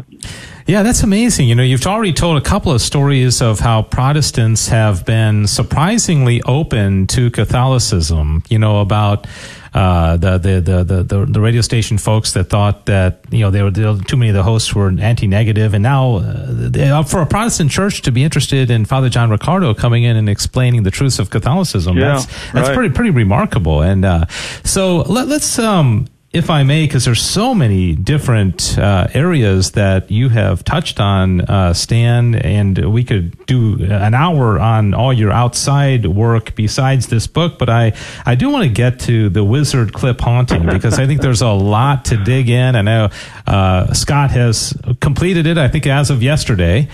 Yeah, 0.66 0.84
that's 0.84 1.04
amazing. 1.04 1.50
You 1.50 1.56
know, 1.56 1.64
you've 1.64 1.86
already 1.86 2.14
told 2.14 2.38
a 2.38 2.42
couple 2.42 2.72
of 2.72 2.82
stories 2.82 3.42
of 3.42 3.60
how 3.60 3.82
Protestants 3.82 4.70
have 4.70 5.06
been 5.06 5.46
surprisingly 5.48 6.42
open 6.44 7.08
to 7.08 7.30
Catholicism. 7.32 8.44
You 8.50 8.60
know, 8.60 8.80
about 8.80 9.28
uh, 9.74 10.18
the, 10.18 10.38
the, 10.38 10.62
the, 10.62 11.04
the, 11.04 11.26
the 11.26 11.42
radio 11.42 11.62
station 11.62 11.98
folks 11.98 12.34
that 12.34 12.46
thought 12.46 12.86
that, 12.86 13.26
you 13.32 13.40
know, 13.40 13.50
they 13.50 13.64
were, 13.64 13.72
too 13.72 14.18
many 14.18 14.30
of 14.30 14.36
the 14.36 14.44
hosts 14.44 14.76
were 14.76 14.90
anti-negative. 14.90 15.74
And 15.74 15.82
now, 15.84 16.18
uh, 16.18 17.04
for 17.04 17.22
a 17.22 17.26
Protestant 17.26 17.72
church 17.72 18.04
to 18.04 18.12
be 18.12 18.24
interested 18.24 18.70
in 18.70 18.86
Father 18.86 19.10
John 19.10 19.30
Riccardo 19.30 19.74
coming 19.74 20.04
in 20.04 20.16
and 20.16 20.30
explaining 20.30 20.84
the 20.84 20.92
truths 20.92 21.20
of 21.20 21.30
Catholicism, 21.30 21.98
yeah, 21.98 22.14
that's, 22.14 22.26
that's 22.26 22.68
right. 22.70 22.76
pretty, 22.76 22.94
pretty 22.94 23.10
remarkable. 23.10 23.82
And, 23.82 24.06
uh, 24.06 24.26
so 24.64 24.98
let, 25.02 25.28
us 25.30 25.58
um, 25.58 26.08
if 26.34 26.50
I 26.50 26.64
may, 26.64 26.86
because 26.88 27.06
there's 27.06 27.22
so 27.22 27.54
many 27.54 27.94
different 27.94 28.76
uh, 28.80 29.08
areas 29.14 29.74
that 29.74 30.10
you 30.10 30.30
have 30.30 30.64
touched 30.64 31.00
on, 31.00 31.42
uh, 31.42 31.74
Stan, 31.74 32.34
and 32.34 32.92
we 32.92 33.04
could 33.04 33.46
do 33.46 33.78
an 33.84 34.16
hour 34.16 34.60
on 34.60 34.96
all 34.96 35.14
your 35.14 35.32
outside 35.32 36.08
work 36.08 36.56
besides 36.56 37.08
this 37.08 37.28
book. 37.28 37.60
But 37.60 37.70
I, 37.70 37.94
I 38.26 38.34
do 38.34 38.50
want 38.50 38.64
to 38.64 38.70
get 38.72 39.00
to 39.02 39.30
the 39.30 39.44
Wizard 39.44 39.94
Clip 39.94 40.20
haunting 40.20 40.66
because 40.66 40.98
I 40.98 41.06
think 41.06 41.22
there's 41.22 41.44
a 41.44 41.50
lot 41.52 42.06
to 42.06 42.18
dig 42.18 42.50
in. 42.50 42.76
I 42.76 42.82
know 42.82 43.10
uh, 43.46 43.94
Scott 43.94 44.32
has 44.32 44.76
completed 45.00 45.46
it, 45.46 45.60
I 45.60 45.68
think, 45.68 45.86
as 45.86 46.10
of 46.10 46.24
yesterday. 46.24 46.90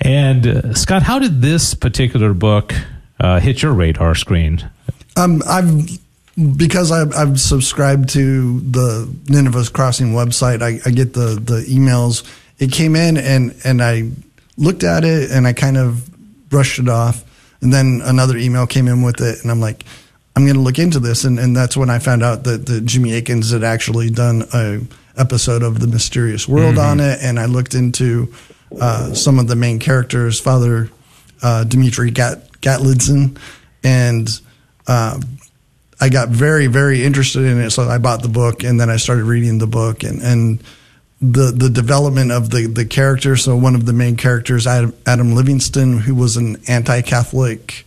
And 0.00 0.44
uh, 0.44 0.74
Scott, 0.74 1.04
how 1.04 1.20
did 1.20 1.40
this 1.40 1.74
particular 1.74 2.34
book 2.34 2.74
uh, 3.20 3.38
hit 3.38 3.62
your 3.62 3.74
radar 3.74 4.16
screen? 4.16 4.68
Um, 5.16 5.40
I've 5.46 6.00
because 6.56 6.90
I've, 6.90 7.14
I've, 7.14 7.40
subscribed 7.40 8.10
to 8.10 8.60
the 8.60 9.14
Nineveh's 9.28 9.68
Crossing 9.68 10.12
website, 10.12 10.62
I, 10.62 10.80
I, 10.88 10.90
get 10.90 11.12
the, 11.12 11.38
the 11.40 11.64
emails. 11.68 12.24
It 12.58 12.72
came 12.72 12.96
in 12.96 13.16
and, 13.18 13.54
and 13.64 13.82
I 13.82 14.10
looked 14.56 14.82
at 14.82 15.04
it 15.04 15.30
and 15.30 15.46
I 15.46 15.52
kind 15.52 15.76
of 15.76 16.08
brushed 16.48 16.78
it 16.78 16.88
off. 16.88 17.24
And 17.60 17.72
then 17.72 18.00
another 18.02 18.36
email 18.36 18.66
came 18.66 18.88
in 18.88 19.02
with 19.02 19.20
it, 19.20 19.40
and 19.42 19.50
I'm 19.50 19.60
like, 19.60 19.84
I'm 20.34 20.44
going 20.44 20.56
to 20.56 20.62
look 20.62 20.80
into 20.80 20.98
this. 20.98 21.22
And, 21.22 21.38
and 21.38 21.56
that's 21.56 21.76
when 21.76 21.90
I 21.90 22.00
found 22.00 22.24
out 22.24 22.42
that, 22.44 22.66
that 22.66 22.84
Jimmy 22.84 23.14
Akins 23.14 23.52
had 23.52 23.62
actually 23.62 24.10
done 24.10 24.44
a 24.52 24.80
episode 25.16 25.62
of 25.62 25.78
The 25.78 25.86
Mysterious 25.86 26.48
World 26.48 26.74
mm-hmm. 26.74 26.90
on 26.90 27.00
it. 27.00 27.20
And 27.22 27.38
I 27.38 27.44
looked 27.44 27.74
into 27.74 28.34
uh, 28.80 29.14
some 29.14 29.38
of 29.38 29.46
the 29.46 29.54
main 29.54 29.78
characters, 29.78 30.40
Father 30.40 30.90
uh, 31.42 31.64
Dimitri 31.64 32.10
Gat- 32.10 32.50
Gatlidzin, 32.60 33.38
and 33.84 34.28
uh, 34.86 35.20
I 36.02 36.08
got 36.08 36.30
very, 36.30 36.66
very 36.66 37.04
interested 37.04 37.44
in 37.44 37.60
it. 37.60 37.70
So 37.70 37.88
I 37.88 37.98
bought 37.98 38.22
the 38.22 38.28
book 38.28 38.64
and 38.64 38.80
then 38.80 38.90
I 38.90 38.96
started 38.96 39.22
reading 39.22 39.58
the 39.58 39.68
book 39.68 40.02
and, 40.02 40.20
and 40.20 40.60
the, 41.20 41.52
the 41.52 41.70
development 41.70 42.32
of 42.32 42.50
the, 42.50 42.66
the 42.66 42.84
character. 42.84 43.36
So 43.36 43.54
one 43.54 43.76
of 43.76 43.86
the 43.86 43.92
main 43.92 44.16
characters, 44.16 44.66
Adam, 44.66 44.92
Adam 45.06 45.36
Livingston, 45.36 45.98
who 45.98 46.16
was 46.16 46.36
an 46.36 46.56
anti-Catholic, 46.66 47.86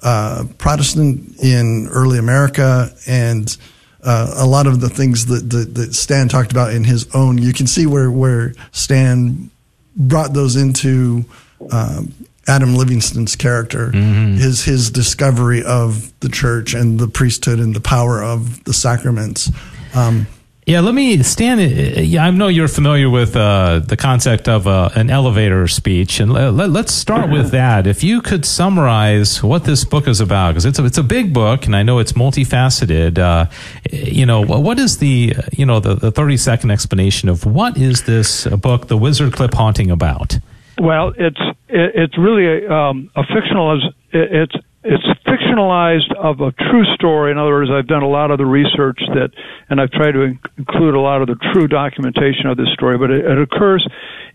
uh, 0.00 0.44
Protestant 0.58 1.40
in 1.42 1.88
early 1.90 2.20
America 2.20 2.94
and, 3.08 3.56
uh, 4.04 4.34
a 4.36 4.46
lot 4.46 4.68
of 4.68 4.80
the 4.80 4.88
things 4.88 5.26
that, 5.26 5.50
that, 5.50 5.74
that, 5.74 5.92
Stan 5.92 6.28
talked 6.28 6.52
about 6.52 6.72
in 6.72 6.84
his 6.84 7.12
own, 7.16 7.36
you 7.36 7.52
can 7.52 7.66
see 7.66 7.86
where, 7.86 8.12
where 8.12 8.54
Stan 8.70 9.50
brought 9.96 10.32
those 10.34 10.54
into, 10.54 11.24
um, 11.72 12.14
Adam 12.48 12.74
Livingston's 12.74 13.36
character, 13.36 13.88
mm-hmm. 13.88 14.36
his 14.36 14.64
his 14.64 14.90
discovery 14.90 15.62
of 15.64 16.12
the 16.20 16.28
church 16.28 16.74
and 16.74 16.98
the 16.98 17.08
priesthood 17.08 17.58
and 17.58 17.74
the 17.74 17.80
power 17.80 18.22
of 18.22 18.62
the 18.64 18.72
sacraments. 18.72 19.50
Um, 19.94 20.26
yeah, 20.66 20.80
let 20.80 20.94
me 20.96 21.22
stand. 21.22 21.60
Yeah, 21.60 22.26
I 22.26 22.30
know 22.32 22.48
you're 22.48 22.66
familiar 22.66 23.08
with 23.08 23.36
uh, 23.36 23.78
the 23.86 23.96
concept 23.96 24.48
of 24.48 24.66
uh, 24.66 24.90
an 24.96 25.10
elevator 25.10 25.68
speech, 25.68 26.18
and 26.18 26.32
let, 26.32 26.68
us 26.70 26.92
start 26.92 27.30
with 27.30 27.50
that. 27.52 27.86
If 27.86 28.02
you 28.02 28.20
could 28.20 28.44
summarize 28.44 29.44
what 29.44 29.62
this 29.62 29.84
book 29.84 30.08
is 30.08 30.20
about, 30.20 30.50
because 30.50 30.64
it's 30.64 30.80
a, 30.80 30.84
it's 30.84 30.98
a 30.98 31.04
big 31.04 31.32
book, 31.32 31.66
and 31.66 31.76
I 31.76 31.84
know 31.84 32.00
it's 32.00 32.14
multifaceted. 32.14 33.16
Uh, 33.16 33.46
you 33.92 34.26
know, 34.26 34.40
what 34.44 34.80
is 34.80 34.98
the 34.98 35.36
you 35.52 35.64
know 35.64 35.78
the, 35.78 35.94
the 35.94 36.10
30 36.10 36.36
second 36.36 36.72
explanation 36.72 37.28
of 37.28 37.46
what 37.46 37.78
is 37.78 38.02
this 38.02 38.48
book, 38.48 38.88
The 38.88 38.96
Wizard 38.96 39.34
Clip 39.34 39.54
Haunting, 39.54 39.92
about? 39.92 40.40
Well, 40.78 41.14
it's 41.16 41.40
it, 41.68 41.92
it's 41.94 42.18
really 42.18 42.66
a, 42.66 42.70
um, 42.70 43.10
a 43.16 43.22
fictional. 43.24 43.80
It's 44.12 44.54
it's 44.86 45.02
fictionalized 45.26 46.14
of 46.14 46.40
a 46.40 46.52
true 46.52 46.84
story. 46.94 47.32
In 47.32 47.38
other 47.38 47.50
words, 47.50 47.70
I've 47.74 47.88
done 47.88 48.04
a 48.04 48.08
lot 48.08 48.30
of 48.30 48.38
the 48.38 48.46
research 48.46 49.00
that, 49.18 49.30
and 49.68 49.80
I've 49.80 49.90
tried 49.90 50.12
to 50.12 50.38
include 50.56 50.94
a 50.94 51.00
lot 51.00 51.22
of 51.22 51.26
the 51.26 51.34
true 51.52 51.66
documentation 51.66 52.46
of 52.46 52.56
this 52.56 52.68
story. 52.74 52.96
But 52.96 53.10
it, 53.10 53.24
it 53.24 53.40
occurs 53.40 53.84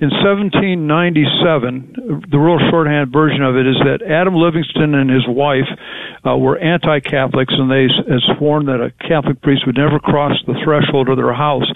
in 0.02 0.12
1797. 0.12 2.28
The 2.30 2.40
real 2.40 2.60
shorthand 2.70 3.14
version 3.14 3.44
of 3.44 3.56
it 3.56 3.64
is 3.64 3.80
that 3.88 4.04
Adam 4.04 4.36
Livingston 4.36 4.94
and 4.94 5.10
his 5.10 5.24
wife 5.26 5.72
uh, 6.28 6.36
were 6.36 6.60
anti-Catholics, 6.60 7.54
and 7.56 7.72
they 7.72 7.88
had 7.88 8.20
sworn 8.36 8.66
that 8.66 8.84
a 8.84 8.92
Catholic 9.08 9.42
priest 9.42 9.66
would 9.66 9.78
never 9.78 10.00
cross 10.00 10.36
the 10.48 10.60
threshold 10.66 11.08
of 11.08 11.16
their 11.16 11.34
house. 11.34 11.72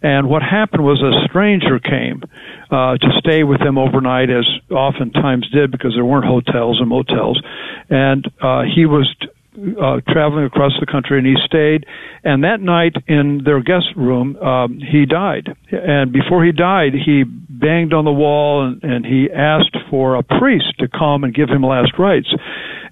And 0.00 0.28
what 0.28 0.42
happened 0.42 0.84
was 0.84 1.04
a 1.04 1.28
stranger 1.28 1.78
came 1.78 2.22
uh, 2.70 2.96
to 2.96 3.08
stay 3.18 3.44
with 3.44 3.60
them 3.60 3.78
overnight, 3.78 4.30
as 4.30 4.46
oftentimes 4.70 5.48
did, 5.50 5.70
because 5.70 5.92
there 5.94 6.04
weren't 6.04 6.26
hotels 6.26 6.78
and 6.80 6.88
motels. 6.88 7.40
And 7.88 8.26
uh, 8.40 8.62
he 8.62 8.86
was 8.86 9.12
uh, 9.56 10.00
traveling 10.08 10.44
across 10.44 10.72
the 10.80 10.86
country, 10.86 11.18
and 11.18 11.26
he 11.26 11.34
stayed. 11.44 11.86
And 12.24 12.44
that 12.44 12.60
night 12.60 12.94
in 13.06 13.42
their 13.44 13.62
guest 13.62 13.86
room, 13.96 14.36
um, 14.36 14.80
he 14.80 15.06
died. 15.06 15.48
And 15.70 16.12
before 16.12 16.44
he 16.44 16.52
died, 16.52 16.92
he 16.92 17.24
banged 17.24 17.94
on 17.94 18.04
the 18.04 18.12
wall 18.12 18.66
and, 18.66 18.82
and 18.82 19.06
he 19.06 19.28
asked 19.30 19.76
for 19.88 20.16
a 20.16 20.22
priest 20.22 20.74
to 20.80 20.88
come 20.88 21.24
and 21.24 21.34
give 21.34 21.48
him 21.48 21.62
last 21.62 21.92
rites. 21.98 22.28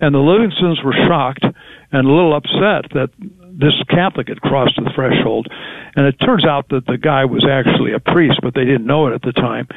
And 0.01 0.15
the 0.15 0.19
Livingstons 0.19 0.83
were 0.85 0.95
shocked 1.07 1.45
and 1.45 2.07
a 2.07 2.11
little 2.11 2.35
upset 2.35 2.91
that 2.93 3.11
this 3.59 3.75
Catholic 3.89 4.29
had 4.29 4.41
crossed 4.41 4.77
the 4.77 4.91
threshold. 4.95 5.49
And 5.97 6.07
it 6.07 6.17
turns 6.19 6.45
out 6.45 6.69
that 6.71 6.87
the 6.87 6.99
guy 6.99 7.25
was 7.25 7.47
actually 7.47 7.93
a 7.93 8.01
priest, 8.01 8.41
but 8.43 8.55
they 8.55 8.65
didn't 8.65 8.87
know 8.87 9.07
it 9.07 9.15
at 9.15 9.23
the 9.23 9.33
time. 9.33 9.69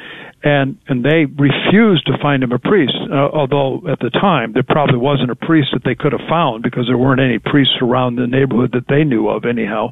And 0.42 0.78
and 0.86 1.04
they 1.04 1.26
refused 1.26 2.06
to 2.06 2.18
find 2.22 2.42
him 2.42 2.52
a 2.52 2.58
priest, 2.58 2.94
uh, 3.10 3.14
although 3.14 3.82
at 3.90 3.98
the 3.98 4.10
time 4.10 4.52
there 4.52 4.62
probably 4.62 4.98
wasn't 4.98 5.30
a 5.30 5.36
priest 5.36 5.70
that 5.72 5.82
they 5.84 5.94
could 5.94 6.12
have 6.12 6.26
found 6.28 6.62
because 6.62 6.86
there 6.86 6.98
weren't 6.98 7.20
any 7.20 7.38
priests 7.38 7.74
around 7.82 8.16
the 8.16 8.26
neighborhood 8.26 8.70
that 8.72 8.86
they 8.88 9.02
knew 9.02 9.28
of. 9.28 9.44
Anyhow, 9.44 9.90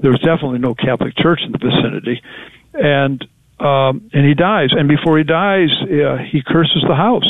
there 0.00 0.10
was 0.10 0.20
definitely 0.20 0.58
no 0.58 0.74
Catholic 0.74 1.16
church 1.16 1.40
in 1.44 1.52
the 1.52 1.58
vicinity, 1.58 2.22
and 2.72 3.24
um, 3.60 4.08
and 4.12 4.24
he 4.24 4.34
dies. 4.34 4.70
And 4.72 4.88
before 4.88 5.18
he 5.18 5.24
dies, 5.24 5.68
uh, 5.82 6.16
he 6.32 6.42
curses 6.42 6.82
the 6.88 6.96
house, 6.96 7.28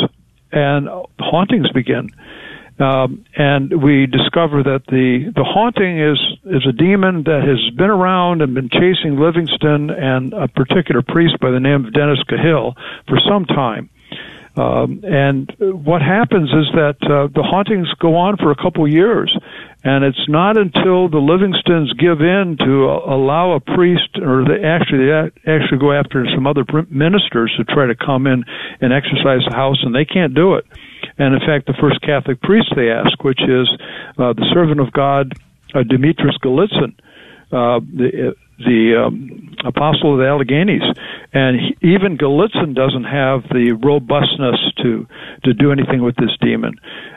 and 0.53 0.89
hauntings 1.19 1.71
begin 1.73 2.11
um, 2.79 3.25
and 3.37 3.83
we 3.83 4.07
discover 4.07 4.63
that 4.65 4.83
the 4.89 5.31
the 5.35 5.45
haunting 5.45 6.01
is 6.01 6.19
is 6.45 6.67
a 6.67 6.73
demon 6.73 7.23
that 7.25 7.47
has 7.47 7.63
been 7.77 7.91
around 7.91 8.43
and 8.43 8.55
been 8.55 8.69
chasing 8.69 9.19
Livingston 9.19 9.91
and 9.91 10.33
a 10.33 10.49
particular 10.49 11.03
priest 11.03 11.39
by 11.41 11.51
the 11.51 11.61
name 11.61 11.87
of 11.87 11.93
Dennis 11.95 12.19
Cahill 12.29 12.75
for 13.07 13.19
some 13.29 13.45
time. 13.45 13.91
Um, 14.57 15.01
and 15.03 15.51
what 15.59 16.01
happens 16.01 16.49
is 16.51 16.71
that 16.75 16.99
uh, 17.03 17.27
the 17.35 17.43
hauntings 17.43 17.91
go 17.99 18.15
on 18.15 18.37
for 18.37 18.53
a 18.53 18.57
couple 18.57 18.87
years, 18.87 19.37
and 19.83 20.05
it's 20.05 20.29
not 20.29 20.57
until 20.57 21.09
the 21.09 21.19
Livingstons 21.19 21.91
give 21.99 22.23
in 22.23 22.57
to 22.63 22.89
uh, 22.89 23.15
allow 23.15 23.53
a 23.53 23.61
priest, 23.61 24.15
or 24.23 24.47
they 24.47 24.63
actually 24.63 25.07
they 25.07 25.51
actually 25.51 25.79
go 25.79 25.91
after 25.91 26.25
some 26.35 26.47
other 26.47 26.65
ministers 26.89 27.53
to 27.59 27.65
try 27.65 27.87
to 27.87 27.97
come 27.97 28.29
in 28.29 28.45
and 28.81 28.93
exorcise 28.93 29.43
the 29.49 29.55
house, 29.55 29.79
and 29.83 29.95
they 29.95 30.05
can't 30.05 30.35
do 30.35 30.55
it. 30.55 30.67
And 31.19 31.35
in 31.35 31.41
fact, 31.41 31.67
the 31.67 31.75
first 31.81 32.01
Catholic 32.01 32.41
priest 32.41 32.73
they 32.75 32.91
ask, 32.91 33.23
which 33.23 33.41
is 33.43 33.69
uh, 34.19 34.33
the 34.33 34.47
servant 34.53 34.81
of 34.81 34.93
God, 34.93 35.33
uh, 35.75 35.83
Demetrius 35.83 36.37
Gallitzin, 36.43 36.95
uh, 37.53 37.81
the, 37.81 38.35
the 38.59 39.07
um, 39.07 39.57
apostle 39.65 40.15
of 40.15 40.19
the 40.19 40.27
Alleghenies, 40.27 40.85
and 41.33 41.59
he, 41.59 41.95
even 41.95 42.17
Gallitzin 42.17 42.75
doesn't 42.75 43.05
have 43.05 43.43
the 43.51 43.73
robustness 43.83 44.61
to 44.83 45.07
to 45.45 45.55
do 45.55 45.73
anything 45.73 46.03
with 46.03 46.17
this 46.17 46.31
demon. 46.41 46.75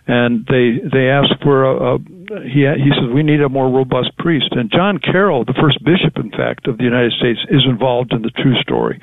And 0.08 0.46
they 0.48 0.79
they 0.82 1.10
ask 1.10 1.29
for 1.44 1.65
a, 1.65 1.96
a 1.96 2.00
he 2.44 2.65
he 2.65 2.89
says 2.96 3.13
we 3.13 3.24
need 3.24 3.41
a 3.41 3.50
more 3.50 3.70
robust 3.70 4.17
priest. 4.17 4.50
And 4.51 4.72
John 4.72 5.00
Carroll, 5.00 5.46
the 5.46 5.58
first 5.62 5.84
bishop, 5.84 6.17
in 6.17 6.32
fact, 6.32 6.67
of 6.67 6.77
the 6.77 6.84
United 6.84 7.13
States, 7.13 7.39
is 7.50 7.65
involved 7.67 8.13
in 8.13 8.22
the 8.22 8.32
true 8.32 8.56
story. 8.62 9.01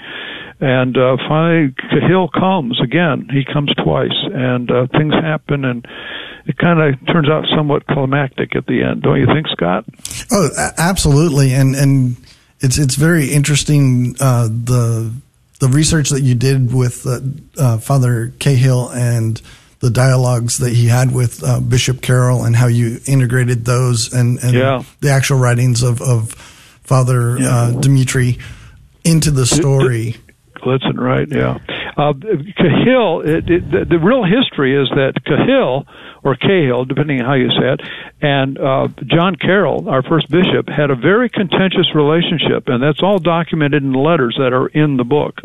And 0.61 0.97
uh, 0.97 1.17
finally, 1.29 1.75
Cahill 1.91 2.29
comes 2.29 2.81
again. 2.81 3.29
He 3.31 3.45
comes 3.45 3.75
twice, 3.75 4.17
and 4.33 4.71
uh, 4.71 4.87
things 4.97 5.13
happen, 5.13 5.65
and 5.65 5.85
it 6.47 6.57
kind 6.59 6.81
of 6.81 7.07
turns 7.07 7.29
out 7.29 7.45
somewhat 7.55 7.87
climactic 7.87 8.55
at 8.55 8.67
the 8.67 8.83
end, 8.83 9.03
don't 9.03 9.19
you 9.19 9.27
think, 9.27 9.47
Scott? 9.49 9.85
Oh, 10.31 10.49
absolutely. 10.79 11.53
And 11.53 11.75
and 11.75 12.17
it's 12.65 12.79
it's 12.79 12.95
very 12.95 13.31
interesting 13.31 14.17
uh, 14.19 14.49
the 14.49 15.13
the 15.61 15.69
research 15.69 16.11
that 16.11 16.23
you 16.23 16.35
did 16.35 16.73
with 16.73 17.07
uh, 17.07 17.21
uh, 17.59 17.79
Father 17.79 18.33
Cahill 18.39 18.89
and 18.89 19.41
the 19.81 19.91
dialogues 19.91 20.59
that 20.59 20.73
he 20.73 20.87
had 20.87 21.15
with 21.15 21.45
uh, 21.45 21.61
Bishop 21.61 22.01
Carroll 22.01 22.45
and 22.45 22.57
how 22.57 22.67
you 22.69 23.01
integrated 23.07 23.67
those 23.67 24.13
and, 24.15 24.39
and 24.43 24.55
yeah. 24.55 24.83
the 25.01 25.11
actual 25.11 25.39
writings 25.39 25.83
of, 25.83 26.01
of 26.01 26.33
Father 26.85 27.39
yeah. 27.39 27.49
Uh, 27.49 27.81
Dimitri 27.81 28.39
into 29.05 29.31
the 29.31 29.45
story. 29.45 30.17
Listen, 30.65 30.97
right? 30.97 31.29
Yeah. 31.31 31.59
Uh, 31.97 32.13
Cahill, 32.13 33.21
it, 33.21 33.49
it, 33.49 33.71
the, 33.71 33.85
the, 33.89 33.99
real 33.99 34.25
history 34.25 34.75
is 34.75 34.89
that 34.91 35.15
Cahill, 35.25 35.87
or 36.25 36.35
Cahill, 36.35 36.85
depending 36.85 37.21
on 37.21 37.27
how 37.27 37.35
you 37.35 37.51
say 37.51 37.73
it, 37.75 37.81
and 38.21 38.59
uh, 38.59 38.89
John 39.07 39.37
Carroll, 39.37 39.89
our 39.89 40.03
first 40.03 40.29
bishop, 40.29 40.69
had 40.69 40.91
a 40.91 40.97
very 40.97 41.29
contentious 41.29 41.95
relationship, 41.95 42.67
and 42.67 42.83
that's 42.83 43.03
all 43.03 43.19
documented 43.19 43.85
in 43.85 43.93
the 43.93 43.99
letters 43.99 44.35
that 44.39 44.53
are 44.53 44.67
in 44.69 44.97
the 44.97 45.05
book. 45.05 45.41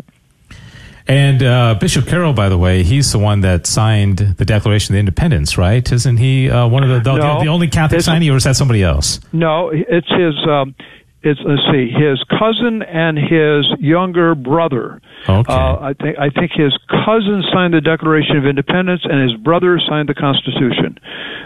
And 1.06 1.42
uh, 1.42 1.74
Bishop 1.74 2.06
Carroll, 2.06 2.32
by 2.32 2.48
the 2.48 2.58
way, 2.58 2.82
he's 2.82 3.10
the 3.10 3.18
one 3.18 3.40
that 3.40 3.66
signed 3.66 4.18
the 4.18 4.44
Declaration 4.44 4.94
of 4.94 4.98
Independence, 5.00 5.58
right? 5.58 5.90
Isn't 5.90 6.18
he 6.18 6.48
uh, 6.50 6.68
one 6.68 6.84
of 6.84 6.88
the 6.88 7.00
the, 7.00 7.16
no, 7.16 7.38
the, 7.38 7.44
the 7.44 7.50
only 7.50 7.68
Catholic 7.68 8.00
signee, 8.00 8.32
or 8.32 8.36
is 8.36 8.44
that 8.44 8.54
somebody 8.54 8.82
else? 8.82 9.18
No, 9.32 9.70
it's 9.70 10.08
his. 10.08 10.34
Um, 10.48 10.74
it's 11.22 11.40
let's 11.44 11.60
see, 11.70 11.92
his 11.92 12.22
cousin 12.32 12.82
and 12.82 13.18
his 13.18 13.68
younger 13.78 14.34
brother. 14.34 15.02
Okay. 15.28 15.52
Uh, 15.52 15.76
I 15.76 15.92
think 15.92 16.16
I 16.18 16.30
think 16.30 16.52
his 16.56 16.72
cousin 16.88 17.44
signed 17.52 17.74
the 17.74 17.82
Declaration 17.82 18.38
of 18.38 18.46
Independence, 18.46 19.02
and 19.04 19.20
his 19.20 19.38
brother 19.40 19.78
signed 19.86 20.08
the 20.08 20.14
Constitution. 20.14 20.96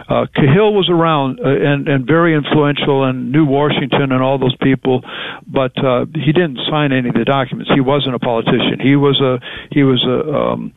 Uh, 0.08 0.26
Cahill 0.34 0.74
was 0.74 0.88
around 0.88 1.40
uh, 1.40 1.48
and 1.48 1.88
and 1.88 2.06
very 2.06 2.36
influential 2.36 3.02
and 3.02 3.32
knew 3.32 3.44
Washington 3.44 4.12
and 4.12 4.22
all 4.22 4.38
those 4.38 4.56
people, 4.62 5.02
but 5.46 5.74
uh, 5.82 6.06
he 6.14 6.30
didn't 6.30 6.60
sign 6.70 6.92
any 6.92 7.08
of 7.08 7.14
the 7.14 7.24
documents. 7.24 7.70
He 7.74 7.80
wasn't 7.80 8.14
a 8.14 8.20
politician. 8.20 8.78
He 8.78 8.94
was 8.94 9.20
a 9.20 9.42
he 9.74 9.82
was 9.82 9.98
a 10.06 10.30
um, 10.30 10.72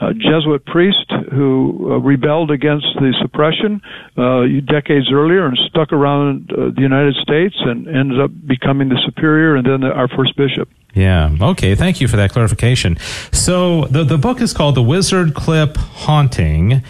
a 0.00 0.14
Jesuit 0.14 0.64
priest 0.66 1.10
who 1.32 1.90
uh, 1.90 1.98
rebelled 1.98 2.50
against 2.50 2.86
the 2.96 3.14
suppression 3.20 3.80
uh, 4.16 4.44
decades 4.64 5.10
earlier 5.12 5.46
and 5.46 5.58
stuck 5.68 5.92
around 5.92 6.50
uh, 6.52 6.70
the 6.74 6.82
United 6.82 7.14
States 7.16 7.56
and 7.58 7.88
ended 7.88 8.20
up 8.20 8.30
becoming 8.46 8.88
the 8.88 9.00
superior 9.04 9.56
and 9.56 9.66
then 9.66 9.80
the, 9.80 9.88
our 9.92 10.08
first 10.08 10.36
bishop. 10.36 10.68
Yeah. 10.94 11.36
Okay. 11.40 11.74
Thank 11.74 12.00
you 12.00 12.08
for 12.08 12.16
that 12.16 12.30
clarification. 12.30 12.96
So 13.30 13.84
the 13.86 14.04
the 14.04 14.18
book 14.18 14.40
is 14.40 14.52
called 14.52 14.74
The 14.74 14.82
Wizard 14.82 15.34
Clip 15.34 15.76
Haunting. 15.76 16.82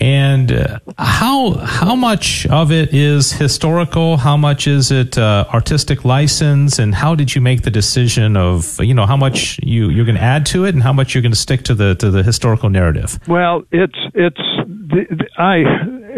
And 0.00 0.50
uh, 0.50 0.78
how 0.98 1.52
how 1.58 1.94
much 1.94 2.46
of 2.46 2.72
it 2.72 2.92
is 2.92 3.32
historical? 3.32 4.16
How 4.16 4.36
much 4.36 4.66
is 4.66 4.90
it 4.90 5.16
uh, 5.16 5.44
artistic 5.52 6.04
license? 6.04 6.78
And 6.78 6.94
how 6.94 7.14
did 7.14 7.34
you 7.34 7.40
make 7.40 7.62
the 7.62 7.70
decision 7.70 8.36
of 8.36 8.80
you 8.80 8.94
know 8.94 9.06
how 9.06 9.16
much 9.16 9.58
you 9.62 9.90
you're 9.90 10.04
going 10.04 10.16
to 10.16 10.22
add 10.22 10.46
to 10.46 10.64
it 10.64 10.74
and 10.74 10.82
how 10.82 10.92
much 10.92 11.14
you're 11.14 11.22
going 11.22 11.32
to 11.32 11.38
stick 11.38 11.62
to 11.64 11.74
the 11.74 11.94
to 11.96 12.10
the 12.10 12.22
historical 12.22 12.70
narrative? 12.70 13.20
Well, 13.28 13.64
it's 13.70 13.98
it's 14.14 14.42
the, 14.66 15.06
the, 15.10 15.28
I 15.38 15.62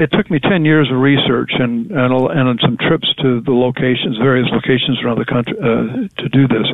it 0.02 0.11
took 0.12 0.30
me 0.30 0.38
ten 0.40 0.64
years 0.64 0.90
of 0.90 0.99
research 0.99 1.52
and 1.59 1.90
and, 1.90 2.12
and 2.12 2.61
some 2.62 2.78
trips 2.78 3.09
to 3.23 3.40
the 3.42 3.52
locations, 3.52 4.16
various 4.18 4.49
locations 4.52 5.02
around 5.04 5.18
the 5.18 5.26
country 5.26 5.56
uh, 5.61 6.09
to 6.23 6.28
do 6.28 6.49
this. 6.49 6.66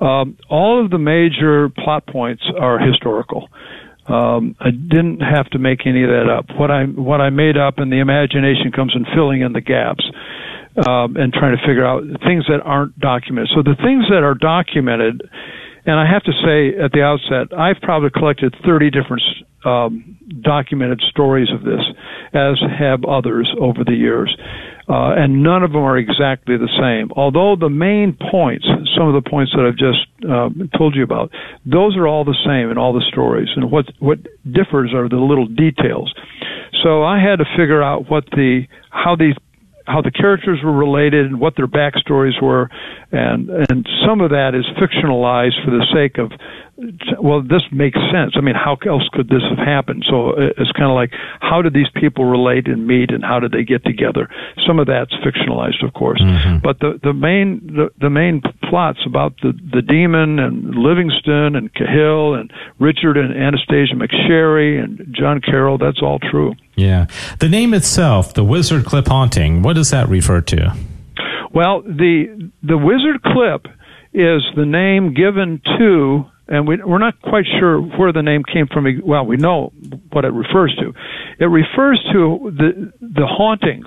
Um, 0.00 0.36
all 0.50 0.84
of 0.84 0.90
the 0.90 0.98
major 0.98 1.68
plot 1.70 2.06
points 2.06 2.42
are 2.58 2.78
historical. 2.78 3.48
Um, 4.06 4.54
I 4.60 4.70
didn't 4.70 5.20
have 5.20 5.48
to 5.50 5.58
make 5.58 5.86
any 5.86 6.04
of 6.04 6.10
that 6.10 6.28
up. 6.28 6.46
What 6.58 6.70
I 6.70 6.84
what 6.84 7.20
I 7.20 7.30
made 7.30 7.56
up, 7.56 7.78
and 7.78 7.90
the 7.90 8.00
imagination 8.00 8.70
comes 8.70 8.92
in 8.94 9.06
filling 9.14 9.40
in 9.40 9.52
the 9.52 9.62
gaps 9.62 10.04
um, 10.86 11.16
and 11.16 11.32
trying 11.32 11.56
to 11.56 11.62
figure 11.66 11.86
out 11.86 12.02
things 12.26 12.44
that 12.48 12.60
aren't 12.64 12.98
documented. 12.98 13.50
So 13.54 13.62
the 13.62 13.76
things 13.76 14.04
that 14.10 14.22
are 14.22 14.34
documented, 14.34 15.22
and 15.86 15.98
I 15.98 16.10
have 16.10 16.22
to 16.24 16.32
say 16.44 16.78
at 16.82 16.92
the 16.92 17.02
outset, 17.02 17.56
I've 17.56 17.80
probably 17.82 18.10
collected 18.10 18.54
30 18.64 18.90
different 18.90 19.22
um, 19.64 20.18
documented 20.42 21.00
stories 21.10 21.48
of 21.52 21.64
this, 21.64 21.80
as 22.32 22.60
have 22.78 23.04
others 23.04 23.48
over 23.60 23.84
the 23.84 23.94
years 23.94 24.34
uh, 24.88 25.16
and 25.16 25.42
none 25.42 25.62
of 25.62 25.72
them 25.72 25.82
are 25.82 25.96
exactly 25.96 26.56
the 26.56 26.68
same. 26.76 27.10
Although 27.16 27.56
the 27.56 27.70
main 27.70 28.16
points, 28.30 28.66
some 28.96 29.08
of 29.08 29.14
the 29.14 29.28
points 29.28 29.52
that 29.56 29.64
I've 29.64 29.80
just 29.80 30.04
uh, 30.28 30.50
told 30.76 30.94
you 30.94 31.02
about, 31.02 31.30
those 31.64 31.96
are 31.96 32.06
all 32.06 32.24
the 32.24 32.36
same 32.44 32.70
in 32.70 32.76
all 32.76 32.92
the 32.92 33.04
stories, 33.10 33.48
and 33.56 33.70
what 33.70 33.86
what 33.98 34.18
differs 34.44 34.92
are 34.92 35.08
the 35.08 35.16
little 35.16 35.46
details. 35.46 36.12
So 36.82 37.02
I 37.02 37.18
had 37.18 37.36
to 37.36 37.46
figure 37.56 37.82
out 37.82 38.10
what 38.10 38.24
the 38.32 38.64
how 38.90 39.16
these 39.16 39.36
how 39.84 40.00
the 40.00 40.10
characters 40.10 40.60
were 40.64 40.72
related 40.72 41.26
and 41.26 41.40
what 41.40 41.54
their 41.56 41.66
backstories 41.66 42.40
were, 42.42 42.70
and 43.12 43.50
and 43.50 43.86
some 44.06 44.20
of 44.20 44.30
that 44.30 44.52
is 44.54 44.64
fictionalized 44.80 45.62
for 45.64 45.70
the 45.70 45.86
sake 45.92 46.18
of 46.18 46.32
well, 47.20 47.40
this 47.42 47.62
makes 47.70 47.98
sense. 48.12 48.32
I 48.36 48.40
mean, 48.40 48.54
how 48.56 48.76
else 48.86 49.08
could 49.12 49.28
this 49.28 49.42
have 49.48 49.58
happened? 49.58 50.04
So 50.08 50.30
uh, 50.30 50.50
it's 50.58 50.72
kind 50.72 50.90
of 50.90 50.94
like, 50.94 51.12
how 51.40 51.62
did 51.62 51.72
these 51.72 51.88
people 51.94 52.24
relate 52.24 52.66
and 52.66 52.86
meet, 52.86 53.10
and 53.10 53.24
how 53.24 53.38
did 53.38 53.52
they 53.52 53.62
get 53.62 53.84
together? 53.84 54.28
Some 54.66 54.78
of 54.78 54.86
that's 54.86 55.12
fictionalized, 55.24 55.84
of 55.84 55.94
course, 55.94 56.20
mm-hmm. 56.20 56.58
but 56.62 56.80
the 56.80 56.98
the 57.02 57.12
main 57.12 57.60
the, 57.66 57.90
the 58.00 58.10
main 58.10 58.42
plots 58.68 58.98
about 59.06 59.34
the 59.42 59.52
the 59.72 59.82
demon 59.82 60.38
and 60.38 60.74
Livingston 60.74 61.54
and 61.54 61.72
Cahill 61.72 62.34
and 62.34 62.52
Richard 62.78 63.16
and 63.16 63.32
Anastasia 63.36 63.94
McSherry 63.94 64.82
and 64.82 65.14
John 65.16 65.40
Carroll, 65.40 65.78
that's 65.78 66.02
all 66.02 66.18
true. 66.18 66.54
Yeah, 66.74 67.06
the 67.38 67.48
name 67.48 67.72
itself, 67.72 68.34
the 68.34 68.44
Wizard 68.44 68.84
Clip 68.84 69.06
Haunting, 69.06 69.62
what 69.62 69.74
does 69.74 69.90
that 69.90 70.08
refer 70.08 70.40
to? 70.40 70.76
Well, 71.52 71.82
the 71.82 72.50
the 72.64 72.76
Wizard 72.76 73.22
Clip 73.22 73.66
is 74.12 74.42
the 74.56 74.66
name 74.66 75.14
given 75.14 75.60
to 75.78 76.24
and 76.48 76.68
we, 76.68 76.80
are 76.80 76.98
not 76.98 77.20
quite 77.22 77.44
sure 77.58 77.80
where 77.80 78.12
the 78.12 78.22
name 78.22 78.42
came 78.44 78.66
from. 78.66 78.86
Well, 79.02 79.24
we 79.24 79.36
know 79.36 79.72
what 80.12 80.24
it 80.24 80.32
refers 80.32 80.74
to. 80.76 80.92
It 81.38 81.46
refers 81.46 82.02
to 82.12 82.52
the 82.54 82.92
the 83.00 83.26
hauntings, 83.26 83.86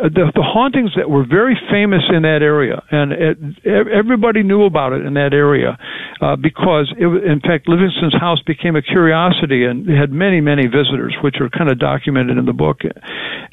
uh, 0.00 0.08
the, 0.08 0.32
the 0.34 0.42
hauntings 0.42 0.90
that 0.96 1.08
were 1.08 1.24
very 1.24 1.56
famous 1.70 2.02
in 2.10 2.22
that 2.22 2.42
area, 2.42 2.82
and 2.90 3.12
it, 3.12 3.38
everybody 3.64 4.42
knew 4.42 4.64
about 4.64 4.92
it 4.92 5.06
in 5.06 5.14
that 5.14 5.32
area 5.32 5.78
uh, 6.20 6.34
because, 6.34 6.92
it, 6.98 7.06
in 7.06 7.40
fact, 7.40 7.68
Livingston's 7.68 8.18
house 8.18 8.42
became 8.42 8.74
a 8.74 8.82
curiosity 8.82 9.64
and 9.64 9.88
had 9.88 10.10
many, 10.10 10.40
many 10.40 10.66
visitors, 10.66 11.14
which 11.22 11.36
are 11.40 11.48
kind 11.48 11.70
of 11.70 11.78
documented 11.78 12.38
in 12.38 12.46
the 12.46 12.52
book, 12.52 12.80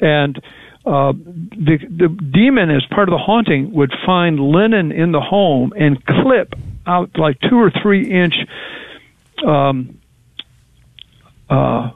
and. 0.00 0.40
Uh, 0.84 1.12
the 1.12 1.78
the 1.78 2.08
demon, 2.34 2.68
as 2.68 2.82
part 2.90 3.08
of 3.08 3.12
the 3.12 3.22
haunting, 3.24 3.72
would 3.72 3.92
find 4.04 4.40
linen 4.40 4.90
in 4.90 5.12
the 5.12 5.20
home 5.20 5.72
and 5.78 6.04
clip 6.04 6.54
out 6.86 7.10
like 7.16 7.38
two 7.40 7.56
or 7.56 7.70
three 7.82 8.10
inch 8.10 8.34
um, 9.46 10.00
uh, 11.48 11.90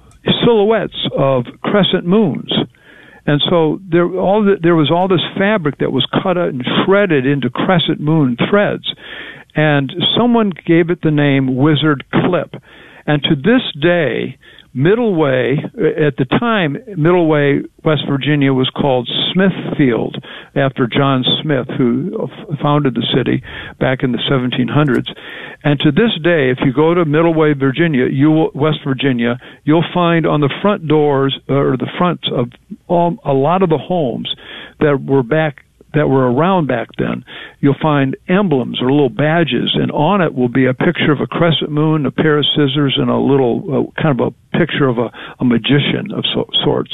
silhouettes 0.44 1.09
of 1.16 1.44
crescent 1.62 2.07
moons. 2.07 2.53
And 3.27 3.42
so 3.51 3.81
there, 3.90 4.07
all 4.07 4.44
the, 4.44 4.57
there 4.62 4.77
was 4.77 4.90
all 4.90 5.09
this 5.09 5.25
fabric 5.37 5.79
that 5.79 5.90
was 5.90 6.07
cut 6.22 6.38
out 6.38 6.51
and 6.51 6.64
shredded 6.85 7.27
into 7.27 7.51
crescent 7.51 8.01
moon 8.01 8.37
threads. 8.49 8.94
And 9.55 9.92
someone 10.16 10.53
gave 10.64 10.90
it 10.90 11.01
the 11.03 11.11
name 11.11 11.57
Wizard 11.57 12.05
Clip. 12.11 12.55
And 13.07 13.22
to 13.22 13.35
this 13.35 13.62
day, 13.81 14.38
Middleway, 14.77 15.57
at 15.65 16.17
the 16.19 16.27
time, 16.39 16.77
Middleway, 16.99 17.65
West 17.83 18.03
Virginia 18.07 18.53
was 18.53 18.69
called 18.71 19.09
Smithfield 19.33 20.23
after 20.55 20.87
John 20.87 21.25
Smith, 21.43 21.67
who 21.79 22.29
founded 22.61 22.95
the 22.95 23.07
city 23.17 23.43
back 23.81 24.03
in 24.03 24.12
the 24.12 24.19
1700s. 24.31 25.09
And 25.65 25.81
to 25.81 25.91
this 25.91 26.12
day, 26.23 26.51
if 26.51 26.59
you 26.62 26.75
go 26.75 26.93
to 26.93 27.05
Middleway, 27.07 27.59
Virginia, 27.59 28.07
you 28.07 28.31
will, 28.31 28.51
West 28.55 28.81
Virginia, 28.87 29.39
you'll 29.65 29.85
find 29.95 30.27
on 30.27 30.41
the 30.41 30.53
front 30.61 30.87
doors 30.87 31.39
or 31.49 31.77
the 31.79 31.91
fronts 31.97 32.29
of 32.31 32.51
all, 32.87 33.17
a 33.25 33.33
lot 33.33 33.62
of 33.62 33.71
the 33.71 33.79
homes 33.79 34.29
that 34.81 35.03
were 35.03 35.23
back 35.23 35.65
that 35.97 36.09
were 36.09 36.31
around 36.31 36.69
back 36.69 36.89
then, 36.99 37.25
you'll 37.61 37.81
find 37.81 38.17
emblems 38.29 38.81
or 38.83 38.93
little 38.93 39.09
badges, 39.09 39.73
and 39.75 39.91
on 39.91 40.21
it 40.21 40.35
will 40.35 40.49
be 40.49 40.67
a 40.67 40.75
picture 40.75 41.11
of 41.11 41.21
a 41.21 41.27
crescent 41.27 41.71
moon, 41.71 42.05
a 42.05 42.11
pair 42.11 42.39
of 42.39 42.45
scissors, 42.55 42.97
and 43.01 43.09
a 43.09 43.17
little 43.17 43.65
uh, 43.97 44.03
kind 44.03 44.21
of 44.21 44.33
a 44.33 44.59
picture 44.59 44.87
of 44.87 44.99
a, 44.99 45.11
a 45.41 45.45
magician 45.45 46.13
of 46.13 46.25
so, 46.35 46.49
sorts, 46.63 46.93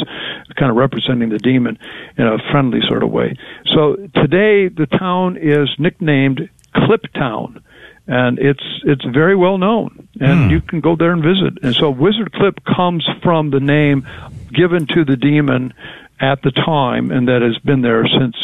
kind 0.57 0.71
of 0.71 0.77
representing 0.77 1.31
the 1.31 1.39
demon 1.39 1.77
in 2.17 2.27
a 2.27 2.39
friendly 2.53 2.79
sort 2.89 3.03
of 3.03 3.11
way. 3.11 3.37
So 3.75 3.97
today, 4.15 4.69
the 4.69 4.87
town 4.87 5.37
is 5.37 5.69
nicknamed 5.79 6.49
Clip 6.75 7.03
Town 7.13 7.63
and 8.07 8.39
it's 8.41 8.65
it's 8.85 9.05
very 9.05 9.37
well 9.37 9.59
known, 9.59 10.09
and 10.21 10.45
hmm. 10.45 10.51
you 10.51 10.61
can 10.61 10.81
go 10.81 10.97
there 10.97 11.13
and 11.13 11.23
visit. 11.23 11.63
And 11.63 11.73
so 11.73 11.89
Wizard 11.89 12.33
Clip 12.33 12.59
comes 12.65 13.09
from 13.23 13.51
the 13.51 13.61
name 13.61 14.09
given 14.53 14.89
to 14.89 15.05
the 15.05 15.17
demon 15.17 15.73
at 16.19 16.43
the 16.43 16.51
time, 16.51 17.13
and 17.13 17.29
that 17.29 17.43
has 17.43 17.57
been 17.59 17.81
there 17.81 18.05
since 18.07 18.35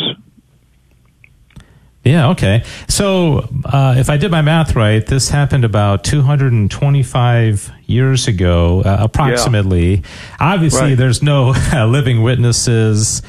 yeah, 2.10 2.30
okay. 2.30 2.64
So, 2.88 3.48
uh, 3.64 3.94
if 3.98 4.10
I 4.10 4.16
did 4.16 4.30
my 4.30 4.42
math 4.42 4.74
right, 4.74 5.04
this 5.04 5.28
happened 5.28 5.64
about 5.64 6.04
225 6.04 7.72
years 7.86 8.28
ago, 8.28 8.82
uh, 8.82 8.96
approximately. 9.00 9.96
Yeah. 9.96 10.02
Obviously, 10.40 10.80
right. 10.80 10.98
there's 10.98 11.22
no 11.22 11.54
uh, 11.72 11.86
living 11.88 12.22
witnesses. 12.22 13.22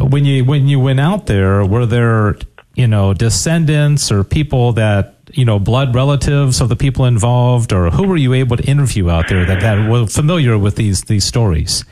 When 0.00 0.24
you 0.24 0.44
when 0.44 0.66
you 0.66 0.80
went 0.80 1.00
out 1.00 1.26
there, 1.26 1.64
were 1.64 1.86
there 1.86 2.36
you 2.74 2.86
know, 2.86 3.14
descendants 3.14 4.10
or 4.10 4.24
people 4.24 4.72
that, 4.72 5.14
you 5.32 5.44
know, 5.44 5.58
blood 5.58 5.94
relatives 5.94 6.60
of 6.60 6.68
the 6.68 6.76
people 6.76 7.04
involved, 7.04 7.72
or 7.72 7.90
who 7.90 8.06
were 8.06 8.16
you 8.16 8.32
able 8.32 8.56
to 8.56 8.64
interview 8.64 9.10
out 9.10 9.28
there 9.28 9.46
that, 9.46 9.60
that 9.60 9.88
were 9.88 10.06
familiar 10.06 10.58
with 10.58 10.76
these, 10.76 11.02
these 11.02 11.24
stories? 11.24 11.84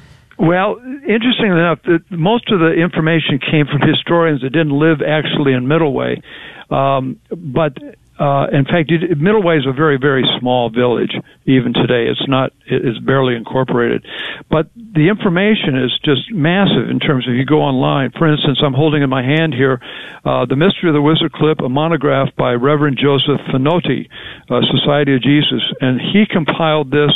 Well, 0.42 0.76
interestingly 1.06 1.54
enough, 1.54 1.78
most 2.10 2.50
of 2.50 2.58
the 2.58 2.72
information 2.72 3.38
came 3.38 3.66
from 3.66 3.80
historians 3.80 4.42
that 4.42 4.50
didn't 4.50 4.76
live 4.76 4.98
actually 5.00 5.52
in 5.52 5.66
Middleway. 5.66 6.20
Um, 6.68 7.20
but 7.30 7.78
uh, 8.18 8.46
in 8.52 8.64
fact, 8.64 8.90
Middleway 8.90 9.58
is 9.58 9.66
a 9.66 9.72
very, 9.72 9.98
very 9.98 10.24
small 10.40 10.68
village. 10.68 11.12
Even 11.46 11.72
today, 11.72 12.10
it's 12.10 12.26
not. 12.28 12.52
It's 12.66 12.98
barely 12.98 13.36
incorporated, 13.36 14.04
but 14.50 14.66
the 14.74 15.08
information 15.08 15.78
is 15.78 15.90
just 16.04 16.30
massive 16.32 16.90
in 16.90 16.98
terms 16.98 17.26
of 17.28 17.34
you 17.34 17.44
go 17.44 17.62
online. 17.62 18.10
For 18.10 18.26
instance, 18.26 18.58
I'm 18.64 18.74
holding 18.74 19.02
in 19.02 19.10
my 19.10 19.22
hand 19.22 19.54
here 19.54 19.80
uh, 20.24 20.44
the 20.46 20.56
Mystery 20.56 20.90
of 20.90 20.94
the 20.94 21.02
Wizard 21.02 21.32
Clip, 21.32 21.60
a 21.60 21.68
monograph 21.68 22.34
by 22.36 22.52
Reverend 22.52 22.98
Joseph 23.00 23.40
Finotti, 23.50 24.08
uh, 24.50 24.60
Society 24.70 25.14
of 25.14 25.22
Jesus, 25.22 25.62
and 25.80 26.00
he 26.00 26.26
compiled 26.26 26.90
this. 26.90 27.12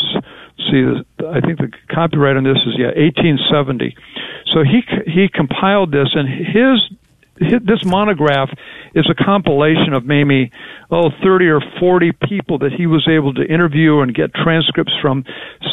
See, 0.59 0.83
I 1.21 1.41
think 1.41 1.59
the 1.59 1.71
copyright 1.93 2.37
on 2.37 2.45
this 2.45 2.57
is 2.67 2.75
yeah, 2.79 2.97
1870. 2.97 3.95
So 4.55 4.65
he 4.65 4.81
he 5.11 5.29
compiled 5.29 5.93
this, 5.93 6.09
and 6.15 6.27
his 6.29 6.81
this 7.39 7.85
monograph 7.85 8.51
is 8.95 9.07
a 9.11 9.25
compilation 9.25 9.93
of 9.93 10.05
maybe 10.05 10.51
oh 10.91 11.11
30 11.23 11.47
or 11.47 11.61
40 11.79 12.13
people 12.13 12.59
that 12.61 12.73
he 12.73 12.87
was 12.87 13.07
able 13.09 13.35
to 13.35 13.43
interview 13.43 14.01
and 14.01 14.15
get 14.15 14.35
transcripts 14.35 14.93
from. 15.01 15.25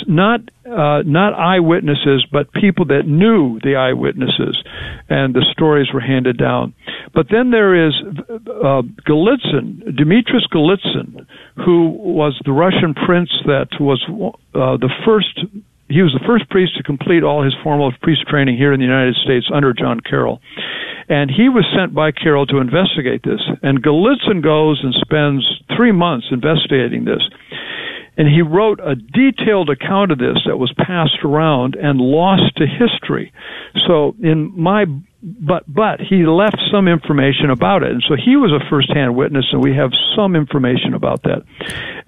Not 0.08 0.42
uh, 0.66 1.04
not 1.06 1.34
eyewitnesses 1.34 2.26
but 2.32 2.52
people 2.54 2.86
that 2.86 3.06
knew 3.06 3.60
the 3.64 3.76
eyewitnesses 3.76 4.62
and 5.10 5.34
the 5.34 5.46
stories 5.52 5.88
were 5.94 6.02
handed 6.02 6.38
down. 6.38 6.74
But 7.14 7.28
then 7.30 7.52
there 7.52 7.88
is 7.88 7.94
uh, 8.04 8.82
Golitsyn 9.08 9.96
Dmitris 9.98 10.48
Golitsyn 10.54 11.26
who 11.66 11.90
was 11.90 12.40
the 12.46 12.52
Russian 12.52 12.94
prince 12.94 13.32
that 13.46 13.68
was 13.80 14.04
uh, 14.10 14.78
the 14.78 14.90
first 15.06 15.40
he 15.94 16.02
was 16.02 16.12
the 16.12 16.26
first 16.26 16.50
priest 16.50 16.76
to 16.78 16.84
complete 16.84 17.24
all 17.24 17.44
his 17.44 17.54
formal 17.64 17.94
priest 18.02 18.26
training 18.28 18.58
here 18.58 18.74
in 18.74 18.80
the 18.80 18.86
United 18.86 19.16
States 19.24 19.46
under 19.54 19.74
John 19.74 20.00
Carroll. 20.00 20.42
And 21.08 21.30
he 21.30 21.50
was 21.50 21.66
sent 21.76 21.94
by 21.94 22.12
Carroll 22.12 22.46
to 22.48 22.58
investigate 22.58 23.22
this. 23.24 23.42
And 23.62 23.84
Gallitzin 23.84 24.42
goes 24.42 24.82
and 24.82 24.94
spends 24.96 25.46
three 25.76 25.92
months 25.92 26.28
investigating 26.32 27.06
this. 27.06 27.22
And 28.18 28.28
he 28.28 28.42
wrote 28.42 28.80
a 28.80 28.96
detailed 28.96 29.70
account 29.70 30.12
of 30.12 30.20
this 30.20 30.38
that 30.46 30.58
was 30.58 30.74
passed 30.78 31.24
around 31.24 31.76
and 31.76 32.00
lost 32.00 32.56
to 32.58 32.66
history. 32.66 33.34
So 33.88 34.16
in 34.22 34.54
my 34.58 34.86
but 35.24 35.64
but 35.68 36.02
he 36.02 36.26
left 36.26 36.60
some 36.72 36.88
information 36.88 37.50
about 37.50 37.84
it, 37.84 37.92
and 37.92 38.04
so 38.08 38.16
he 38.16 38.36
was 38.36 38.52
a 38.52 38.60
first-hand 38.70 39.16
witness, 39.16 39.46
and 39.54 39.64
we 39.64 39.74
have 39.74 39.92
some 40.16 40.36
information 40.36 40.94
about 40.94 41.24
that. 41.24 41.44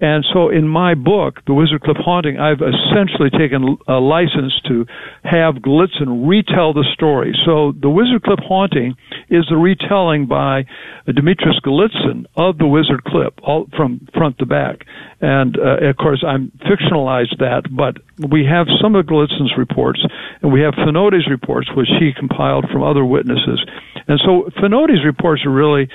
And 0.00 0.24
so 0.34 0.50
in 0.50 0.68
my 0.68 0.94
book, 0.94 1.40
The 1.46 1.54
Wizard 1.54 1.80
Clip 1.80 1.96
Haunting, 1.96 2.38
I've 2.38 2.60
essentially 2.60 3.30
taken 3.30 3.78
a 3.88 3.94
license 3.94 4.52
to 4.68 4.84
have 5.24 5.54
Golitsyn 5.56 6.28
retell 6.28 6.74
the 6.74 6.84
story. 6.92 7.32
So 7.46 7.72
The 7.72 7.88
Wizard 7.88 8.22
Clip 8.22 8.40
Haunting 8.40 8.96
is 9.30 9.46
the 9.48 9.56
retelling 9.56 10.26
by 10.26 10.66
Dmitris 11.08 11.60
Golitsyn 11.64 12.26
of 12.36 12.58
the 12.58 12.66
Wizard 12.66 13.02
Clip, 13.04 13.32
all 13.42 13.66
from 13.76 14.06
front 14.12 14.38
to 14.38 14.46
back. 14.46 14.84
And 15.20 15.56
uh, 15.56 15.88
of 15.88 15.96
course, 15.96 16.22
I'm 16.26 16.52
fictionalized 16.68 17.38
that, 17.38 17.62
but 17.70 17.96
we 18.18 18.46
have 18.46 18.66
some 18.80 18.94
of 18.94 19.04
Golitsyn's 19.06 19.52
reports, 19.58 20.04
and 20.42 20.52
we 20.52 20.60
have 20.62 20.74
Finotti's 20.74 21.28
reports, 21.28 21.68
which 21.76 21.88
he 22.00 22.12
compiled 22.16 22.66
from 22.70 22.82
other 22.82 23.04
witnesses. 23.04 23.64
And 24.08 24.18
so 24.24 24.48
Finotti's 24.60 25.04
reports 25.04 25.44
are 25.44 25.50
really, 25.50 25.88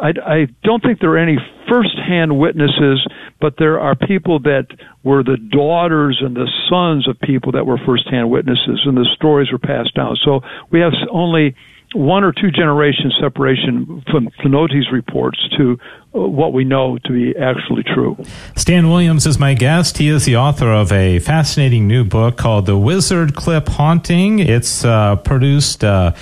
I, 0.00 0.12
I 0.26 0.46
don't 0.64 0.82
think 0.82 1.00
there 1.00 1.10
are 1.10 1.18
any 1.18 1.38
first-hand 1.68 2.36
witnesses, 2.38 3.06
but 3.40 3.54
there 3.58 3.78
are 3.78 3.94
people 3.94 4.40
that 4.40 4.66
were 5.04 5.22
the 5.22 5.36
daughters 5.36 6.20
and 6.24 6.34
the 6.34 6.50
sons 6.68 7.06
of 7.06 7.18
people 7.20 7.52
that 7.52 7.66
were 7.66 7.78
first-hand 7.86 8.28
witnesses, 8.30 8.80
and 8.84 8.96
the 8.96 9.06
stories 9.14 9.52
were 9.52 9.58
passed 9.58 9.94
down. 9.94 10.16
So 10.24 10.40
we 10.70 10.80
have 10.80 10.92
only 11.12 11.54
one 11.94 12.24
or 12.24 12.32
two 12.32 12.50
generations 12.50 13.16
separation 13.20 14.02
from 14.10 14.28
Finotti's 14.42 14.90
reports 14.92 15.38
to 15.56 15.78
uh, 16.14 16.20
what 16.20 16.52
we 16.52 16.64
know 16.64 16.98
to 17.04 17.12
be 17.12 17.36
actually 17.38 17.82
true. 17.82 18.16
Stan 18.56 18.88
Williams 18.88 19.26
is 19.26 19.38
my 19.38 19.54
guest. 19.54 19.98
He 19.98 20.08
is 20.08 20.24
the 20.24 20.36
author 20.36 20.70
of 20.70 20.92
a 20.92 21.18
fascinating 21.20 21.88
new 21.88 22.04
book 22.04 22.36
called 22.36 22.66
The 22.66 22.76
Wizard 22.76 23.34
Clip 23.34 23.68
Haunting. 23.68 24.38
It's 24.38 24.84
uh, 24.84 25.16
produced. 25.16 25.84
Uh, 25.84 26.12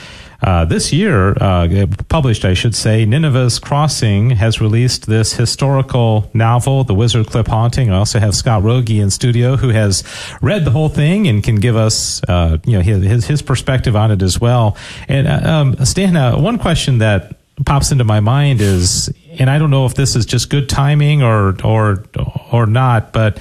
uh, 0.47 0.65
this 0.65 0.93
year, 0.93 1.37
uh, 1.41 1.87
published, 2.09 2.45
I 2.45 2.55
should 2.55 2.77
say, 2.77 3.05
Nineveh's 3.05 3.59
Crossing 3.59 4.31
has 4.31 4.61
released 4.61 5.07
this 5.07 5.33
historical 5.33 6.31
novel, 6.33 6.85
The 6.85 6.95
Wizard 6.95 7.27
Clip 7.27 7.49
Haunting. 7.49 7.91
I 7.91 7.97
also 7.97 8.21
have 8.21 8.33
Scott 8.33 8.63
Rogie 8.63 9.01
in 9.01 9.11
studio 9.11 9.57
who 9.57 9.71
has 9.71 10.05
read 10.41 10.65
the 10.65 10.71
whole 10.71 10.89
thing 10.89 11.27
and 11.27 11.43
can 11.43 11.57
give 11.57 11.75
us, 11.75 12.23
uh, 12.29 12.59
you 12.65 12.75
know, 12.75 12.81
his, 12.81 13.27
his 13.27 13.43
perspective 13.43 13.97
on 13.97 14.13
it 14.13 14.23
as 14.23 14.41
well. 14.41 14.77
And 15.09 15.27
uh, 15.27 15.51
um, 15.51 15.85
Stan, 15.85 16.17
uh, 16.17 16.39
one 16.39 16.59
question 16.59 16.99
that 16.99 17.37
pops 17.65 17.91
into 17.91 18.05
my 18.05 18.21
mind 18.21 18.61
is, 18.61 19.13
and 19.39 19.51
I 19.51 19.59
don't 19.59 19.71
know 19.71 19.87
if 19.87 19.95
this 19.95 20.15
is 20.15 20.27
just 20.27 20.51
good 20.51 20.69
timing 20.69 21.23
or 21.23 21.57
or 21.65 22.05
or 22.53 22.67
not, 22.67 23.13
but 23.13 23.39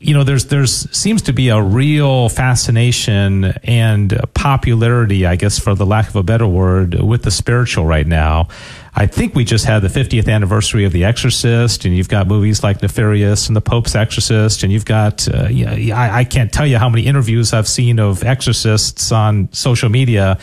you 0.00 0.14
know, 0.14 0.24
there's 0.24 0.46
there's 0.46 0.90
seems 0.96 1.20
to 1.22 1.34
be 1.34 1.50
a 1.50 1.60
real 1.60 2.30
fascination 2.30 3.44
and 3.62 4.18
popularity, 4.32 5.26
I 5.26 5.36
guess, 5.36 5.58
for 5.58 5.74
the 5.74 5.84
lack 5.84 6.08
of 6.08 6.16
a 6.16 6.22
better 6.22 6.46
word, 6.46 6.94
with 6.94 7.22
the 7.22 7.30
spiritual 7.30 7.84
right 7.84 8.06
now. 8.06 8.48
I 8.94 9.06
think 9.06 9.34
we 9.34 9.44
just 9.44 9.66
had 9.66 9.80
the 9.80 9.88
50th 9.88 10.28
anniversary 10.28 10.84
of 10.84 10.92
The 10.92 11.04
Exorcist, 11.04 11.84
and 11.84 11.94
you've 11.94 12.08
got 12.08 12.26
movies 12.26 12.62
like 12.62 12.82
Nefarious 12.82 13.46
and 13.46 13.54
The 13.54 13.60
Pope's 13.60 13.94
Exorcist, 13.94 14.62
and 14.62 14.72
you've 14.72 14.86
got, 14.86 15.28
uh, 15.28 15.48
yeah, 15.48 15.96
I, 15.96 16.20
I 16.20 16.24
can't 16.24 16.52
tell 16.52 16.66
you 16.66 16.78
how 16.78 16.88
many 16.88 17.06
interviews 17.06 17.52
I've 17.52 17.68
seen 17.68 18.00
of 18.00 18.24
exorcists 18.24 19.12
on 19.12 19.52
social 19.52 19.90
media. 19.90 20.38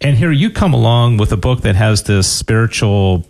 And 0.00 0.16
here 0.16 0.32
you 0.32 0.50
come 0.50 0.74
along 0.74 1.18
with 1.18 1.32
a 1.32 1.36
book 1.36 1.62
that 1.62 1.76
has 1.76 2.02
this 2.02 2.30
spiritual 2.30 3.24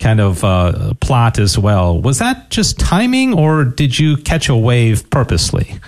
kind 0.00 0.20
of 0.20 0.42
uh, 0.42 0.94
plot 1.00 1.38
as 1.38 1.58
well. 1.58 2.00
Was 2.00 2.18
that 2.18 2.50
just 2.50 2.78
timing, 2.80 3.34
or 3.34 3.64
did 3.64 3.98
you 3.98 4.16
catch 4.16 4.48
a 4.48 4.56
wave 4.56 5.08
purposely? 5.10 5.78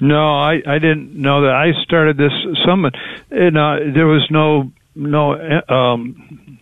No, 0.00 0.38
I, 0.38 0.62
I 0.66 0.78
didn't 0.78 1.14
know 1.14 1.42
that. 1.42 1.52
I 1.52 1.72
started 1.82 2.16
this 2.16 2.32
summit, 2.64 2.94
and 3.30 3.58
uh, 3.58 3.76
there 3.94 4.06
was 4.06 4.26
no 4.30 4.70
no 4.94 5.34
um, 5.68 6.57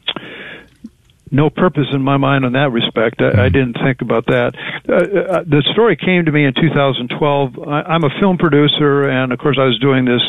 no 1.30 1.50
purpose 1.50 1.86
in 1.92 2.02
my 2.02 2.16
mind 2.16 2.44
in 2.44 2.52
that 2.52 2.70
respect. 2.70 3.20
I, 3.20 3.26
I 3.26 3.30
mm-hmm. 3.30 3.54
didn't 3.54 3.76
think 3.82 4.00
about 4.00 4.26
that. 4.26 4.54
Uh, 4.88 4.94
uh, 4.94 5.42
the 5.42 5.62
story 5.72 5.96
came 5.96 6.24
to 6.24 6.32
me 6.32 6.44
in 6.44 6.54
2012. 6.54 7.58
I, 7.66 7.82
I'm 7.90 8.04
a 8.04 8.12
film 8.20 8.38
producer, 8.38 9.08
and 9.10 9.32
of 9.32 9.38
course, 9.38 9.58
I 9.58 9.64
was 9.64 9.78
doing 9.80 10.04
this 10.04 10.22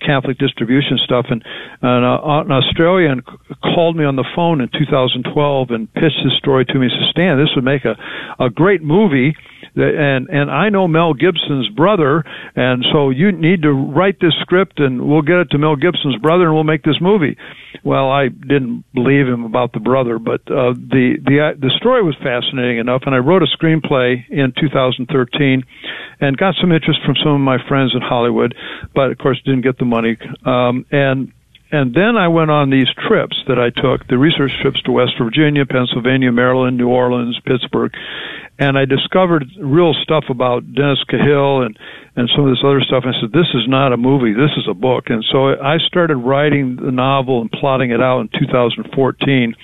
Catholic 0.00 0.38
distribution 0.38 0.98
stuff, 1.02 1.26
and, 1.30 1.42
and 1.82 2.04
uh, 2.04 2.46
an 2.46 2.52
Australian 2.52 3.22
called 3.62 3.96
me 3.96 4.04
on 4.04 4.16
the 4.16 4.26
phone 4.34 4.60
in 4.60 4.68
2012 4.70 5.70
and 5.70 5.92
pitched 5.94 6.22
his 6.22 6.34
story 6.38 6.64
to 6.66 6.78
me. 6.78 6.86
He 6.86 6.94
said, 6.94 7.10
"Stan, 7.10 7.38
this 7.38 7.50
would 7.56 7.64
make 7.64 7.84
a 7.84 7.96
a 8.38 8.50
great 8.50 8.82
movie." 8.82 9.34
and 9.76 10.28
and 10.28 10.50
I 10.50 10.68
know 10.68 10.86
Mel 10.86 11.14
Gibson's 11.14 11.68
brother, 11.68 12.24
and 12.54 12.84
so 12.92 13.10
you 13.10 13.32
need 13.32 13.62
to 13.62 13.72
write 13.72 14.20
this 14.20 14.34
script, 14.40 14.78
and 14.78 15.08
we'll 15.08 15.22
get 15.22 15.36
it 15.36 15.50
to 15.50 15.58
Mel 15.58 15.76
Gibson's 15.76 16.16
brother, 16.16 16.44
and 16.44 16.54
we'll 16.54 16.64
make 16.64 16.84
this 16.84 17.00
movie. 17.00 17.36
Well, 17.82 18.10
I 18.10 18.28
didn't 18.28 18.84
believe 18.94 19.26
him 19.26 19.44
about 19.44 19.72
the 19.72 19.80
brother, 19.80 20.18
but 20.18 20.42
uh, 20.46 20.72
the 20.72 21.16
the 21.24 21.56
the 21.58 21.70
story 21.78 22.02
was 22.02 22.16
fascinating 22.22 22.78
enough, 22.78 23.02
and 23.06 23.14
I 23.14 23.18
wrote 23.18 23.42
a 23.42 23.46
screenplay 23.46 24.28
in 24.28 24.52
2013, 24.58 25.62
and 26.20 26.36
got 26.36 26.54
some 26.60 26.72
interest 26.72 27.00
from 27.04 27.16
some 27.16 27.32
of 27.32 27.40
my 27.40 27.58
friends 27.68 27.94
in 27.94 28.02
Hollywood, 28.02 28.54
but 28.94 29.10
of 29.10 29.18
course 29.18 29.40
didn't 29.44 29.62
get 29.62 29.78
the 29.78 29.84
money. 29.84 30.16
Um, 30.44 30.84
and 30.90 31.32
and 31.74 31.92
then 31.92 32.16
I 32.16 32.28
went 32.28 32.52
on 32.52 32.70
these 32.70 32.86
trips 33.08 33.36
that 33.48 33.58
I 33.58 33.70
took, 33.70 34.06
the 34.06 34.16
research 34.16 34.52
trips 34.62 34.80
to 34.82 34.92
West 34.92 35.14
Virginia, 35.18 35.66
Pennsylvania, 35.66 36.30
Maryland, 36.30 36.76
New 36.76 36.88
Orleans, 36.88 37.40
Pittsburgh, 37.44 37.92
and 38.60 38.78
I 38.78 38.84
discovered 38.84 39.44
real 39.58 39.92
stuff 39.94 40.24
about 40.30 40.62
Dennis 40.72 41.02
Cahill 41.08 41.62
and 41.62 41.76
and 42.16 42.30
some 42.36 42.46
of 42.46 42.50
this 42.50 42.62
other 42.62 42.80
stuff. 42.80 43.02
And 43.04 43.14
I 43.16 43.20
said, 43.20 43.32
"This 43.32 43.50
is 43.54 43.66
not 43.66 43.92
a 43.92 43.96
movie. 43.96 44.32
This 44.32 44.52
is 44.56 44.68
a 44.68 44.74
book." 44.74 45.10
And 45.10 45.24
so 45.32 45.60
I 45.60 45.78
started 45.78 46.16
writing 46.16 46.76
the 46.76 46.92
novel 46.92 47.40
and 47.40 47.50
plotting 47.50 47.90
it 47.90 48.00
out 48.00 48.20
in 48.20 48.28
2014, 48.28 49.56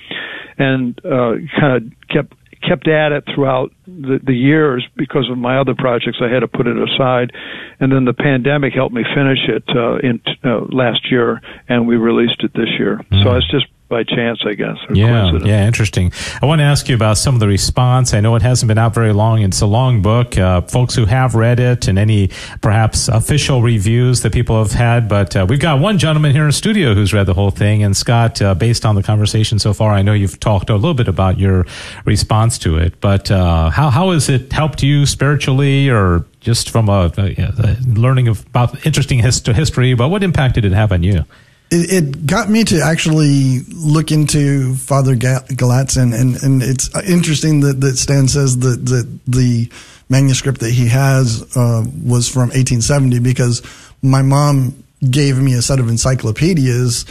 and 0.57 0.99
uh, 1.05 1.33
kind 1.59 1.77
of 1.77 2.07
kept 2.09 2.33
kept 2.67 2.87
at 2.87 3.11
it 3.11 3.23
throughout 3.33 3.73
the, 3.87 4.19
the 4.23 4.33
years 4.33 4.87
because 4.95 5.27
of 5.31 5.37
my 5.37 5.59
other 5.59 5.73
projects. 5.75 6.19
I 6.21 6.31
had 6.31 6.41
to 6.41 6.47
put 6.47 6.67
it 6.67 6.77
aside, 6.77 7.31
and 7.79 7.91
then 7.91 8.05
the 8.05 8.13
pandemic 8.13 8.73
helped 8.73 8.93
me 8.93 9.03
finish 9.15 9.39
it 9.47 9.63
uh, 9.75 9.97
in 9.97 10.21
uh, 10.43 10.65
last 10.69 11.11
year, 11.11 11.41
and 11.67 11.87
we 11.87 11.95
released 11.95 12.43
it 12.43 12.53
this 12.53 12.69
year. 12.77 12.97
Mm-hmm. 12.97 13.23
So 13.23 13.35
it's 13.35 13.49
just 13.49 13.65
by 13.91 14.03
chance, 14.03 14.39
I 14.45 14.53
guess. 14.53 14.77
yeah, 14.93 15.33
yeah, 15.43 15.67
interesting. 15.67 16.13
I 16.41 16.45
want 16.45 16.59
to 16.59 16.63
ask 16.63 16.87
you 16.87 16.95
about 16.95 17.17
some 17.17 17.33
of 17.35 17.41
the 17.41 17.47
response. 17.47 18.13
I 18.13 18.21
know 18.21 18.35
it 18.35 18.41
hasn't 18.41 18.69
been 18.69 18.77
out 18.77 18.93
very 18.93 19.11
long. 19.11 19.41
It's 19.41 19.59
a 19.59 19.65
long 19.65 20.01
book. 20.01 20.37
Uh, 20.37 20.61
folks 20.61 20.95
who 20.95 21.05
have 21.05 21.35
read 21.35 21.59
it 21.59 21.89
and 21.89 21.99
any 21.99 22.29
perhaps 22.61 23.09
official 23.09 23.61
reviews 23.61 24.21
that 24.21 24.31
people 24.31 24.57
have 24.57 24.71
had, 24.71 25.09
but 25.09 25.35
uh, 25.35 25.45
we've 25.47 25.59
got 25.59 25.81
one 25.81 25.97
gentleman 25.97 26.31
here 26.31 26.45
in 26.45 26.51
studio 26.53 26.93
who's 26.93 27.13
read 27.13 27.25
the 27.25 27.33
whole 27.33 27.51
thing. 27.51 27.83
And 27.83 27.95
Scott, 27.95 28.41
uh, 28.41 28.55
based 28.55 28.85
on 28.85 28.95
the 28.95 29.03
conversation 29.03 29.59
so 29.59 29.73
far, 29.73 29.91
I 29.91 30.01
know 30.01 30.13
you've 30.13 30.39
talked 30.39 30.69
a 30.69 30.75
little 30.75 30.93
bit 30.93 31.09
about 31.09 31.37
your 31.37 31.65
response 32.05 32.57
to 32.59 32.77
it, 32.77 33.01
but 33.01 33.29
uh, 33.29 33.69
how 33.71 33.89
how 33.89 34.11
has 34.11 34.29
it 34.29 34.53
helped 34.53 34.81
you 34.81 35.05
spiritually 35.05 35.89
or 35.89 36.25
just 36.39 36.69
from 36.69 36.87
a, 36.87 37.11
a, 37.17 37.35
a 37.59 37.77
learning 37.85 38.29
about 38.29 38.85
interesting 38.85 39.19
hist- 39.19 39.47
history? 39.47 39.93
But 39.95 40.07
what 40.07 40.23
impact 40.23 40.55
did 40.55 40.63
it 40.63 40.71
have 40.71 40.93
on 40.93 41.03
you? 41.03 41.25
It, 41.71 42.03
it, 42.03 42.25
got 42.25 42.49
me 42.49 42.63
to 42.65 42.81
actually 42.81 43.61
look 43.69 44.11
into 44.11 44.75
Father 44.75 45.15
Galatzin, 45.15 46.13
and, 46.13 46.41
and 46.43 46.61
it's 46.61 46.93
interesting 47.07 47.61
that, 47.61 47.79
that 47.79 47.97
Stan 47.97 48.27
says 48.27 48.59
that, 48.59 48.85
that 48.87 49.19
the 49.25 49.69
manuscript 50.09 50.59
that 50.59 50.71
he 50.71 50.87
has 50.89 51.43
uh, 51.55 51.83
was 52.05 52.27
from 52.27 52.49
1870 52.49 53.19
because 53.19 53.61
my 54.01 54.21
mom 54.21 54.83
gave 55.09 55.39
me 55.39 55.53
a 55.53 55.61
set 55.61 55.79
of 55.79 55.87
encyclopedias 55.87 57.05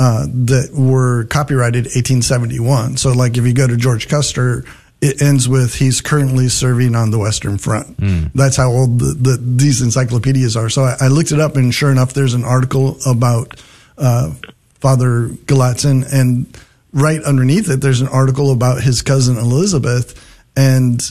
uh, 0.00 0.26
that 0.26 0.70
were 0.74 1.24
copyrighted 1.24 1.84
1871. 1.84 2.96
So, 2.96 3.12
like 3.12 3.36
if 3.36 3.46
you 3.46 3.54
go 3.54 3.68
to 3.68 3.76
George 3.76 4.08
Custer, 4.08 4.64
it 5.00 5.20
ends 5.20 5.48
with 5.48 5.74
he's 5.74 6.00
currently 6.00 6.48
serving 6.48 6.94
on 6.94 7.10
the 7.10 7.18
Western 7.18 7.58
Front. 7.58 7.96
Mm. 7.98 8.32
That's 8.34 8.56
how 8.56 8.70
old 8.70 8.98
the, 8.98 9.14
the, 9.14 9.36
these 9.36 9.82
encyclopedias 9.82 10.56
are. 10.56 10.68
So 10.68 10.84
I, 10.84 10.96
I, 11.00 11.08
looked 11.08 11.32
it 11.32 11.40
up, 11.40 11.56
and 11.56 11.74
sure 11.74 11.90
enough, 11.90 12.14
there's 12.14 12.34
an 12.34 12.44
article 12.44 12.98
about 13.04 13.60
uh, 13.98 14.32
Father 14.74 15.28
Galatzin, 15.46 16.04
and 16.12 16.46
right 16.92 17.22
underneath 17.22 17.70
it, 17.70 17.80
there's 17.80 18.00
an 18.00 18.08
article 18.08 18.50
about 18.50 18.82
his 18.82 19.02
cousin 19.02 19.36
Elizabeth, 19.36 20.14
and 20.56 21.02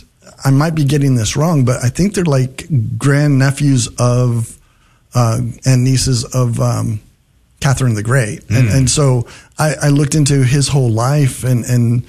I 0.43 0.51
might 0.51 0.75
be 0.75 0.85
getting 0.85 1.15
this 1.15 1.35
wrong, 1.35 1.65
but 1.65 1.83
I 1.83 1.89
think 1.89 2.13
they're 2.13 2.23
like 2.23 2.65
grand 2.97 3.39
nephews 3.39 3.87
of 3.99 4.57
uh, 5.13 5.41
and 5.65 5.83
nieces 5.83 6.23
of 6.23 6.59
um, 6.59 6.99
Catherine 7.59 7.93
the 7.95 8.03
Great, 8.03 8.47
mm. 8.47 8.57
and 8.57 8.69
and 8.69 8.89
so 8.89 9.27
I, 9.57 9.75
I, 9.83 9.89
looked 9.89 10.15
into 10.15 10.43
his 10.43 10.69
whole 10.69 10.89
life 10.89 11.43
and 11.43 11.65
and 11.65 12.03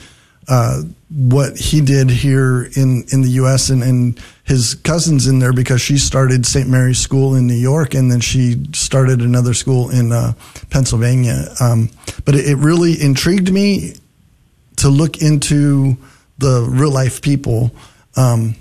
uh, 0.49 0.83
what 1.09 1.57
he 1.57 1.81
did 1.81 2.11
here 2.11 2.65
in 2.75 3.05
in 3.13 3.23
the 3.23 3.31
U.S. 3.43 3.71
and 3.71 3.83
and 3.83 4.21
his 4.45 4.75
cousins 4.75 5.27
in 5.27 5.39
there 5.39 5.53
because 5.53 5.81
she 5.81 5.99
started 5.99 6.45
St. 6.45 6.69
Mary's 6.69 6.99
School 6.99 7.35
in 7.37 7.47
New 7.47 7.55
York 7.55 7.95
and 7.95 8.11
then 8.11 8.21
she 8.21 8.65
started 8.73 9.21
another 9.21 9.55
school 9.55 9.91
in 9.91 10.11
uh, 10.11 10.33
Pennsylvania. 10.69 11.47
Um, 11.61 11.91
but 12.25 12.35
it, 12.35 12.47
it, 12.49 12.57
really 12.57 13.01
intrigued 13.01 13.53
me 13.53 13.95
to 14.77 14.89
look 14.89 15.23
into 15.23 15.97
the 16.39 16.67
real 16.69 16.91
life 16.91 17.23
people. 17.23 17.71
Um, 18.17 18.57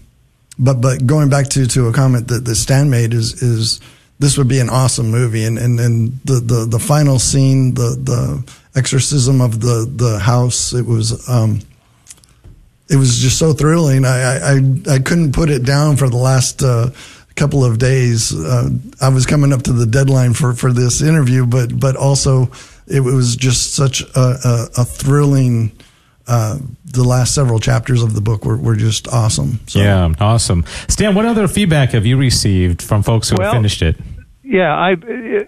but 0.60 0.82
but 0.82 1.08
going 1.08 1.30
back 1.30 1.48
to, 1.50 1.66
to 1.68 1.88
a 1.88 1.94
comment 1.94 2.28
that, 2.28 2.46
that 2.46 2.56
Stan 2.56 2.90
made 2.90 3.14
is 3.14 3.42
is 3.42 3.80
this 4.20 4.38
would 4.38 4.48
be 4.48 4.60
an 4.60 4.70
awesome 4.70 5.10
movie 5.10 5.46
and 5.46 5.58
and, 5.58 5.80
and 5.80 6.20
the, 6.26 6.40
the, 6.40 6.66
the 6.66 6.80
final 6.80 7.18
scene 7.18 7.74
the 7.74 7.98
the 8.00 8.54
exorcism 8.76 9.42
of 9.42 9.62
the 9.62 9.92
the 9.94 10.20
house 10.20 10.74
it 10.74 10.86
was 10.86 11.28
um, 11.28 11.60
it 12.92 12.98
was 12.98 13.18
just 13.18 13.40
so 13.40 13.54
thrilling. 13.54 14.04
I, 14.04 14.56
I, 14.56 14.96
I 14.96 15.00
couldn't 15.00 15.32
put 15.34 15.50
it 15.50 15.64
down 15.64 15.96
for 15.96 16.10
the 16.10 16.18
last 16.18 16.62
uh, 16.62 16.90
couple 17.36 17.64
of 17.64 17.80
days. 17.80 18.36
Uh, 18.36 18.70
I 19.00 19.10
was 19.10 19.26
coming 19.26 19.54
up 19.54 19.64
to 19.64 19.74
the 19.74 19.86
deadline 19.86 20.34
for, 20.34 20.54
for 20.54 20.74
this 20.74 21.02
interview, 21.02 21.46
but 21.46 21.80
but 21.80 21.96
also 21.96 22.52
it 22.88 23.00
was 23.00 23.38
just 23.38 23.74
such 23.74 24.02
a, 24.02 24.20
a, 24.20 24.68
a 24.80 24.86
thrilling. 24.86 25.72
Uh, 26.28 26.60
the 26.86 27.04
last 27.04 27.34
several 27.34 27.60
chapters 27.60 28.04
of 28.04 28.14
the 28.14 28.22
book 28.22 28.46
were, 28.46 28.58
were 28.58 28.76
just 28.76 29.08
awesome. 29.08 29.60
So. 29.68 29.80
Yeah, 29.80 30.14
awesome. 30.20 30.66
Stan, 30.88 31.16
what 31.16 31.26
other 31.26 31.48
feedback 31.48 31.92
have 31.92 32.06
you 32.06 32.16
received 32.16 32.82
from 32.82 33.04
folks 33.04 33.30
who 33.30 33.38
well, 33.40 33.52
have 33.52 33.60
finished 33.60 33.82
it? 33.82 33.98
Yeah, 34.52 34.76
I 34.76 35.00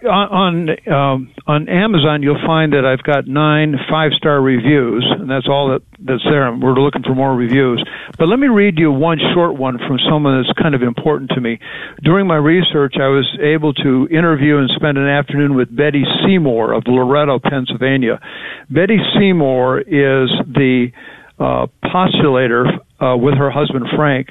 on 0.07 0.69
um, 0.87 1.35
on 1.45 1.67
Amazon 1.67 2.23
you'll 2.23 2.39
find 2.47 2.71
that 2.71 2.85
I've 2.87 3.03
got 3.03 3.27
nine 3.27 3.75
five 3.91 4.13
star 4.15 4.39
reviews, 4.39 5.03
and 5.19 5.29
that's 5.29 5.45
all 5.49 5.75
that 5.75 5.81
that's 5.99 6.23
there. 6.23 6.47
We're 6.55 6.79
looking 6.79 7.03
for 7.03 7.13
more 7.13 7.35
reviews, 7.35 7.83
but 8.17 8.29
let 8.29 8.39
me 8.39 8.47
read 8.47 8.79
you 8.79 8.93
one 8.93 9.19
short 9.33 9.59
one 9.59 9.77
from 9.77 9.99
someone 10.09 10.41
that's 10.41 10.57
kind 10.57 10.73
of 10.73 10.83
important 10.83 11.31
to 11.31 11.41
me. 11.41 11.59
During 12.01 12.27
my 12.27 12.37
research, 12.37 12.95
I 12.95 13.11
was 13.11 13.27
able 13.43 13.73
to 13.83 14.07
interview 14.09 14.55
and 14.59 14.71
spend 14.73 14.97
an 14.97 15.09
afternoon 15.09 15.55
with 15.55 15.75
Betty 15.75 16.05
Seymour 16.23 16.71
of 16.71 16.83
Loretto, 16.87 17.39
Pennsylvania. 17.39 18.21
Betty 18.69 18.99
Seymour 19.19 19.81
is 19.81 20.31
the 20.47 20.93
uh, 21.39 21.67
postulator 21.83 22.71
uh, 23.03 23.17
with 23.17 23.35
her 23.35 23.51
husband 23.51 23.85
Frank 23.97 24.29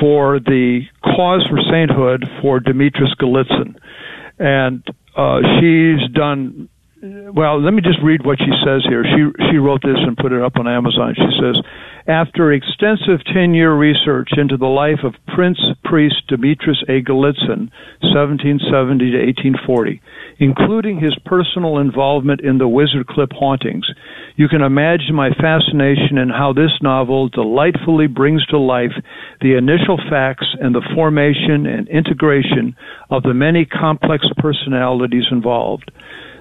for 0.00 0.40
the 0.40 0.80
cause 1.04 1.46
for 1.48 1.60
sainthood 1.70 2.28
for 2.42 2.58
Demetrius 2.58 3.14
Gallitzin 3.20 3.78
and 4.38 4.82
uh, 5.16 5.40
she's 5.60 6.10
done. 6.12 6.68
Well, 7.00 7.62
let 7.62 7.74
me 7.74 7.80
just 7.80 8.02
read 8.02 8.26
what 8.26 8.38
she 8.40 8.50
says 8.66 8.82
here. 8.88 9.04
She 9.04 9.30
she 9.50 9.58
wrote 9.58 9.82
this 9.82 10.02
and 10.02 10.16
put 10.16 10.32
it 10.32 10.42
up 10.42 10.56
on 10.56 10.66
Amazon. 10.66 11.14
She 11.14 11.30
says, 11.38 11.62
after 12.08 12.52
extensive 12.52 13.22
ten-year 13.32 13.72
research 13.72 14.30
into 14.36 14.56
the 14.56 14.66
life 14.66 15.04
of 15.04 15.14
Prince 15.32 15.60
Priest 15.84 16.26
Demetrius 16.26 16.82
A. 16.88 16.98
Gallitzin, 17.00 17.70
1770 18.02 19.12
to 19.12 19.18
1840, 19.62 20.02
including 20.40 20.98
his 20.98 21.14
personal 21.24 21.78
involvement 21.78 22.40
in 22.40 22.58
the 22.58 22.66
Wizard 22.66 23.06
Clip 23.06 23.30
hauntings, 23.30 23.86
you 24.34 24.48
can 24.48 24.62
imagine 24.62 25.14
my 25.14 25.30
fascination 25.38 26.18
in 26.18 26.30
how 26.30 26.52
this 26.52 26.74
novel 26.82 27.28
delightfully 27.28 28.08
brings 28.08 28.44
to 28.46 28.58
life 28.58 28.92
the 29.40 29.54
initial 29.54 29.98
facts 30.10 30.46
and 30.60 30.74
the 30.74 30.82
formation 30.96 31.64
and 31.64 31.86
integration 31.88 32.74
of 33.08 33.22
the 33.22 33.34
many 33.34 33.64
complex 33.64 34.26
personalities 34.38 35.26
involved. 35.30 35.92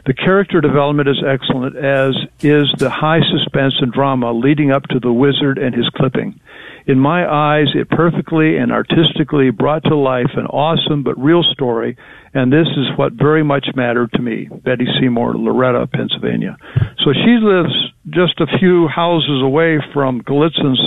The 0.08 0.14
character 0.14 0.62
development 0.62 1.10
is 1.10 1.22
excellent, 1.22 1.76
as 1.76 2.16
is 2.40 2.74
the 2.78 2.90
high 2.90 3.20
suspense 3.30 3.74
and 3.82 3.92
drama 3.92 4.32
leading 4.32 4.72
up 4.72 4.84
to 4.84 5.02
the 5.02 5.12
wizard 5.12 5.58
and 5.58 5.76
his 5.76 5.90
clipping. 5.98 6.40
In 6.86 6.98
my 6.98 7.30
eyes, 7.30 7.68
it 7.76 7.90
perfectly 7.90 8.56
and 8.56 8.72
artistically 8.72 9.50
brought 9.50 9.84
to 9.84 9.98
life 9.98 10.32
an 10.38 10.46
awesome 10.46 11.04
but 11.04 11.22
real 11.22 11.44
story, 11.44 11.98
and 12.34 12.54
this 12.54 12.68
is 12.78 12.98
what 12.98 13.14
very 13.14 13.44
much 13.44 13.68
mattered 13.76 14.14
to 14.14 14.22
me. 14.22 14.48
Betty 14.64 14.88
Seymour, 14.98 15.36
Loretto, 15.36 15.86
Pennsylvania. 15.88 16.56
So 17.04 17.12
she 17.12 17.36
lives 17.42 17.76
just 18.10 18.40
a 18.40 18.48
few 18.60 18.88
houses 18.88 19.44
away 19.44 19.80
from 19.94 20.22
Gallitzin's 20.22 20.80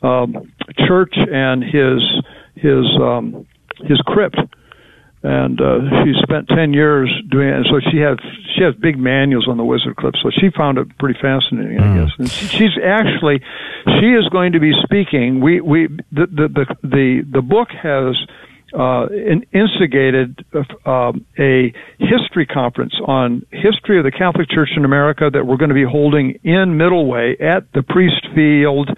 um, 0.00 0.50
church 0.88 1.14
and 1.14 1.62
his 1.62 2.00
his 2.54 2.86
um, 2.98 3.46
his 3.84 4.00
crypt 4.06 4.38
and 5.22 5.60
uh, 5.60 5.78
she 6.04 6.12
spent 6.22 6.48
ten 6.48 6.72
years 6.72 7.10
doing 7.30 7.48
it. 7.48 7.54
And 7.54 7.66
so 7.66 7.80
she 7.90 7.98
has 7.98 8.18
she 8.54 8.62
has 8.62 8.74
big 8.74 8.98
manuals 8.98 9.48
on 9.48 9.56
the 9.56 9.64
wizard 9.64 9.96
clip. 9.96 10.14
So 10.22 10.30
she 10.30 10.50
found 10.50 10.78
it 10.78 10.86
pretty 10.98 11.18
fascinating, 11.20 11.78
I 11.78 11.86
mm. 11.86 12.04
guess. 12.04 12.12
And 12.18 12.30
she's 12.30 12.76
actually 12.82 13.40
she 14.00 14.08
is 14.12 14.28
going 14.30 14.52
to 14.52 14.60
be 14.60 14.72
speaking. 14.82 15.40
We 15.40 15.60
we 15.60 15.88
the 16.10 16.26
the 16.26 16.48
the 16.48 16.76
the, 16.82 17.26
the 17.32 17.42
book 17.42 17.68
has. 17.70 18.16
Uh, 18.74 19.06
instigated 19.52 20.46
uh, 20.86 21.12
a 21.38 21.74
history 21.98 22.46
conference 22.46 22.94
on 23.06 23.44
history 23.50 23.98
of 23.98 24.04
the 24.04 24.10
Catholic 24.10 24.48
Church 24.48 24.70
in 24.74 24.86
America 24.86 25.28
that 25.30 25.46
we're 25.46 25.58
going 25.58 25.68
to 25.68 25.74
be 25.74 25.84
holding 25.84 26.40
in 26.42 26.78
Middleway 26.78 27.38
at 27.38 27.70
the 27.74 27.80
Priestfield 27.80 28.88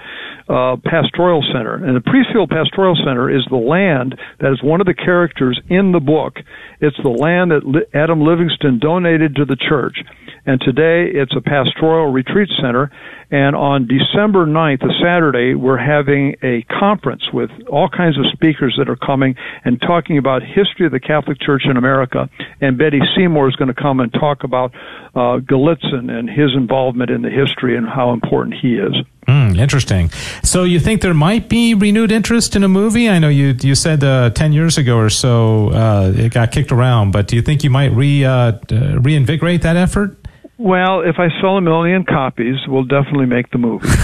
uh, 0.48 0.76
Pastoral 0.84 1.42
Center. 1.52 1.74
And 1.74 1.96
the 1.96 2.00
Priestfield 2.00 2.50
Pastoral 2.50 2.96
Center 2.96 3.30
is 3.30 3.44
the 3.48 3.56
land 3.56 4.18
that 4.40 4.52
is 4.52 4.62
one 4.62 4.80
of 4.80 4.86
the 4.86 4.94
characters 4.94 5.60
in 5.68 5.92
the 5.92 6.00
book. 6.00 6.36
It's 6.80 6.96
the 7.02 7.08
land 7.08 7.50
that 7.50 7.86
Adam 7.94 8.20
Livingston 8.20 8.78
donated 8.78 9.36
to 9.36 9.44
the 9.44 9.56
church. 9.56 9.98
And 10.46 10.60
today 10.60 11.08
it's 11.08 11.34
a 11.34 11.40
pastoral 11.40 12.12
retreat 12.12 12.50
center. 12.60 12.90
And 13.30 13.56
on 13.56 13.88
December 13.88 14.46
9th, 14.46 14.84
a 14.84 14.92
Saturday, 15.02 15.54
we're 15.54 15.78
having 15.78 16.36
a 16.42 16.62
conference 16.78 17.22
with 17.32 17.50
all 17.70 17.88
kinds 17.88 18.18
of 18.18 18.26
speakers 18.32 18.74
that 18.78 18.88
are 18.90 18.96
coming 18.96 19.34
and 19.64 19.80
talking 19.80 20.18
about 20.18 20.42
history 20.42 20.84
of 20.84 20.92
the 20.92 21.00
Catholic 21.00 21.40
Church 21.40 21.62
in 21.64 21.78
America. 21.78 22.28
And 22.60 22.76
Betty 22.76 23.00
Seymour 23.16 23.48
is 23.48 23.56
going 23.56 23.74
to 23.74 23.80
come 23.80 24.00
and 24.00 24.12
talk 24.12 24.44
about 24.44 24.74
uh, 25.14 25.40
Gallitzin 25.40 26.10
and 26.10 26.28
his 26.28 26.54
involvement 26.54 27.10
in 27.10 27.22
the 27.22 27.30
history 27.30 27.76
and 27.76 27.88
how 27.88 28.12
important 28.12 28.56
he 28.60 28.74
is. 28.74 28.94
Mm, 29.26 29.58
interesting. 29.58 30.10
So 30.42 30.64
you 30.64 30.78
think 30.78 31.00
there 31.00 31.14
might 31.14 31.48
be 31.48 31.72
renewed 31.74 32.12
interest 32.12 32.56
in 32.56 32.62
a 32.62 32.68
movie? 32.68 33.08
I 33.08 33.18
know 33.18 33.28
you 33.28 33.56
you 33.62 33.74
said 33.74 34.04
uh, 34.04 34.30
ten 34.30 34.52
years 34.52 34.76
ago 34.76 34.98
or 34.98 35.08
so 35.08 35.70
uh, 35.70 36.12
it 36.14 36.32
got 36.32 36.52
kicked 36.52 36.70
around, 36.70 37.12
but 37.12 37.26
do 37.28 37.36
you 37.36 37.42
think 37.42 37.64
you 37.64 37.70
might 37.70 37.92
re 37.92 38.24
uh, 38.24 38.52
reinvigorate 38.70 39.62
that 39.62 39.76
effort? 39.76 40.18
Well, 40.56 41.00
if 41.00 41.16
I 41.18 41.28
sell 41.40 41.56
a 41.56 41.60
million 41.60 42.04
copies, 42.04 42.56
we'll 42.68 42.84
definitely 42.84 43.26
make 43.26 43.50
the 43.50 43.58
movie. 43.58 43.88
the, 43.88 43.96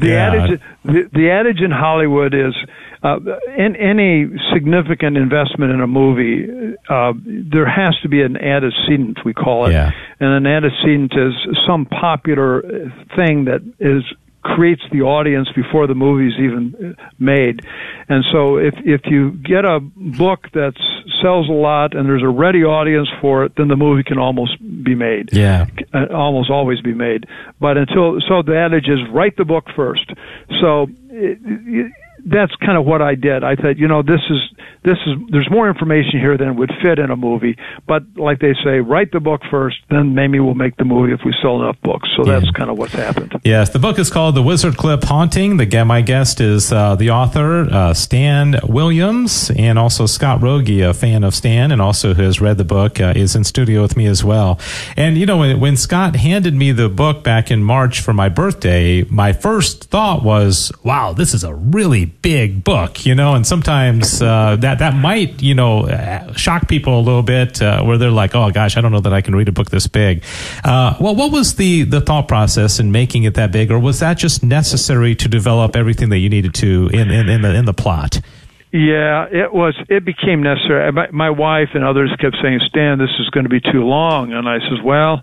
the 0.00 0.06
yeah. 0.06 0.32
adage, 0.32 0.60
the, 0.84 1.10
the 1.12 1.30
adage 1.30 1.60
in 1.60 1.72
Hollywood 1.72 2.34
is, 2.34 2.54
uh, 3.02 3.18
in 3.58 3.74
any 3.74 4.26
significant 4.52 5.16
investment 5.16 5.72
in 5.72 5.80
a 5.80 5.88
movie, 5.88 6.76
uh, 6.88 7.12
there 7.26 7.68
has 7.68 7.98
to 8.02 8.08
be 8.08 8.22
an 8.22 8.36
antecedent, 8.36 9.18
we 9.24 9.34
call 9.34 9.66
it. 9.66 9.72
Yeah. 9.72 9.90
And 10.20 10.30
an 10.30 10.46
antecedent 10.46 11.12
is 11.14 11.34
some 11.66 11.86
popular 11.86 12.62
thing 13.16 13.46
that 13.46 13.60
is 13.80 14.04
creates 14.44 14.82
the 14.92 15.00
audience 15.00 15.48
before 15.56 15.86
the 15.86 15.94
movie's 15.94 16.38
even 16.38 16.96
made. 17.18 17.66
And 18.08 18.24
so 18.30 18.58
if 18.58 18.74
if 18.84 19.02
you 19.06 19.32
get 19.32 19.64
a 19.64 19.80
book 19.80 20.50
that 20.52 20.74
sells 21.22 21.48
a 21.48 21.52
lot 21.52 21.96
and 21.96 22.06
there's 22.06 22.22
a 22.22 22.28
ready 22.28 22.62
audience 22.62 23.08
for 23.20 23.44
it, 23.44 23.52
then 23.56 23.68
the 23.68 23.76
movie 23.76 24.04
can 24.04 24.18
almost 24.18 24.58
be 24.84 24.94
made. 24.94 25.30
Yeah. 25.32 25.66
Uh, 25.92 26.06
almost 26.14 26.50
always 26.50 26.80
be 26.82 26.94
made. 26.94 27.26
But 27.58 27.78
until 27.78 28.20
so 28.28 28.42
the 28.42 28.56
adage 28.56 28.88
is 28.88 29.00
write 29.10 29.36
the 29.36 29.44
book 29.44 29.64
first. 29.74 30.12
So 30.60 30.86
it, 31.08 31.38
it, 31.42 31.92
that's 32.24 32.54
kind 32.56 32.78
of 32.78 32.84
what 32.84 33.02
I 33.02 33.14
did. 33.14 33.44
I 33.44 33.54
thought, 33.54 33.76
you 33.76 33.86
know, 33.86 34.02
this 34.02 34.20
is 34.30 34.38
this 34.82 34.98
is 35.06 35.14
there's 35.30 35.48
more 35.50 35.68
information 35.68 36.20
here 36.20 36.36
than 36.36 36.56
would 36.56 36.72
fit 36.82 36.98
in 36.98 37.10
a 37.10 37.16
movie. 37.16 37.56
But 37.86 38.02
like 38.16 38.40
they 38.40 38.54
say, 38.64 38.80
write 38.80 39.12
the 39.12 39.20
book 39.20 39.42
first, 39.50 39.76
then 39.90 40.14
maybe 40.14 40.40
we'll 40.40 40.54
make 40.54 40.76
the 40.76 40.84
movie 40.84 41.12
if 41.12 41.20
we 41.24 41.34
sell 41.42 41.62
enough 41.62 41.76
books. 41.82 42.08
So 42.16 42.26
yeah. 42.26 42.38
that's 42.38 42.50
kind 42.52 42.70
of 42.70 42.78
what's 42.78 42.92
happened. 42.92 43.40
Yes, 43.44 43.70
the 43.70 43.78
book 43.78 43.98
is 43.98 44.10
called 44.10 44.34
The 44.34 44.42
Wizard 44.42 44.76
Clip 44.76 45.02
Haunting. 45.04 45.58
The 45.58 45.84
my 45.84 46.00
guest 46.00 46.40
is 46.40 46.72
uh, 46.72 46.94
the 46.96 47.10
author 47.10 47.68
uh, 47.70 47.94
Stan 47.94 48.60
Williams, 48.64 49.50
and 49.50 49.78
also 49.78 50.06
Scott 50.06 50.40
Rogie, 50.40 50.80
a 50.80 50.94
fan 50.94 51.24
of 51.24 51.34
Stan, 51.34 51.72
and 51.72 51.82
also 51.82 52.14
who 52.14 52.22
has 52.22 52.40
read 52.40 52.58
the 52.58 52.64
book, 52.64 53.00
uh, 53.00 53.12
is 53.14 53.36
in 53.36 53.44
studio 53.44 53.82
with 53.82 53.96
me 53.96 54.06
as 54.06 54.24
well. 54.24 54.58
And 54.96 55.18
you 55.18 55.26
know, 55.26 55.38
when, 55.38 55.60
when 55.60 55.76
Scott 55.76 56.16
handed 56.16 56.54
me 56.54 56.72
the 56.72 56.88
book 56.88 57.22
back 57.22 57.50
in 57.50 57.62
March 57.62 58.00
for 58.00 58.14
my 58.14 58.28
birthday, 58.28 59.02
my 59.04 59.32
first 59.32 59.84
thought 59.84 60.22
was, 60.22 60.72
"Wow, 60.82 61.12
this 61.12 61.34
is 61.34 61.44
a 61.44 61.54
really 61.54 62.13
big 62.22 62.64
book," 62.64 63.06
you 63.06 63.14
know. 63.14 63.34
And 63.34 63.46
sometimes 63.46 64.22
uh, 64.22 64.56
that 64.56 64.78
that 64.78 64.94
might 64.94 65.42
you 65.42 65.54
know 65.54 65.86
shock 66.36 66.68
people 66.68 66.98
a 66.98 67.02
little 67.02 67.22
bit 67.22 67.60
uh, 67.62 67.82
where 67.82 67.98
they're 67.98 68.10
like 68.10 68.34
oh 68.34 68.50
gosh 68.50 68.76
i 68.76 68.80
don't 68.80 68.92
know 68.92 69.00
that 69.00 69.12
i 69.12 69.20
can 69.20 69.34
read 69.34 69.48
a 69.48 69.52
book 69.52 69.70
this 69.70 69.86
big 69.86 70.22
uh, 70.64 70.94
well 71.00 71.14
what 71.14 71.30
was 71.30 71.56
the 71.56 71.82
the 71.84 72.00
thought 72.00 72.28
process 72.28 72.78
in 72.78 72.92
making 72.92 73.24
it 73.24 73.34
that 73.34 73.52
big 73.52 73.70
or 73.70 73.78
was 73.78 74.00
that 74.00 74.18
just 74.18 74.42
necessary 74.42 75.14
to 75.14 75.28
develop 75.28 75.76
everything 75.76 76.08
that 76.08 76.18
you 76.18 76.28
needed 76.28 76.54
to 76.54 76.88
in 76.92 77.10
in, 77.10 77.28
in 77.28 77.42
the 77.42 77.54
in 77.54 77.64
the 77.64 77.74
plot 77.74 78.20
yeah, 78.76 79.26
it 79.30 79.54
was. 79.54 79.76
It 79.88 80.04
became 80.04 80.42
necessary. 80.42 80.90
My, 80.90 81.08
my 81.12 81.30
wife 81.30 81.68
and 81.74 81.84
others 81.84 82.10
kept 82.20 82.34
saying, 82.42 82.58
"Stan, 82.66 82.98
this 82.98 83.10
is 83.20 83.30
going 83.30 83.44
to 83.44 83.48
be 83.48 83.60
too 83.60 83.84
long," 83.84 84.32
and 84.32 84.48
I 84.48 84.58
says, 84.58 84.82
"Well, 84.82 85.22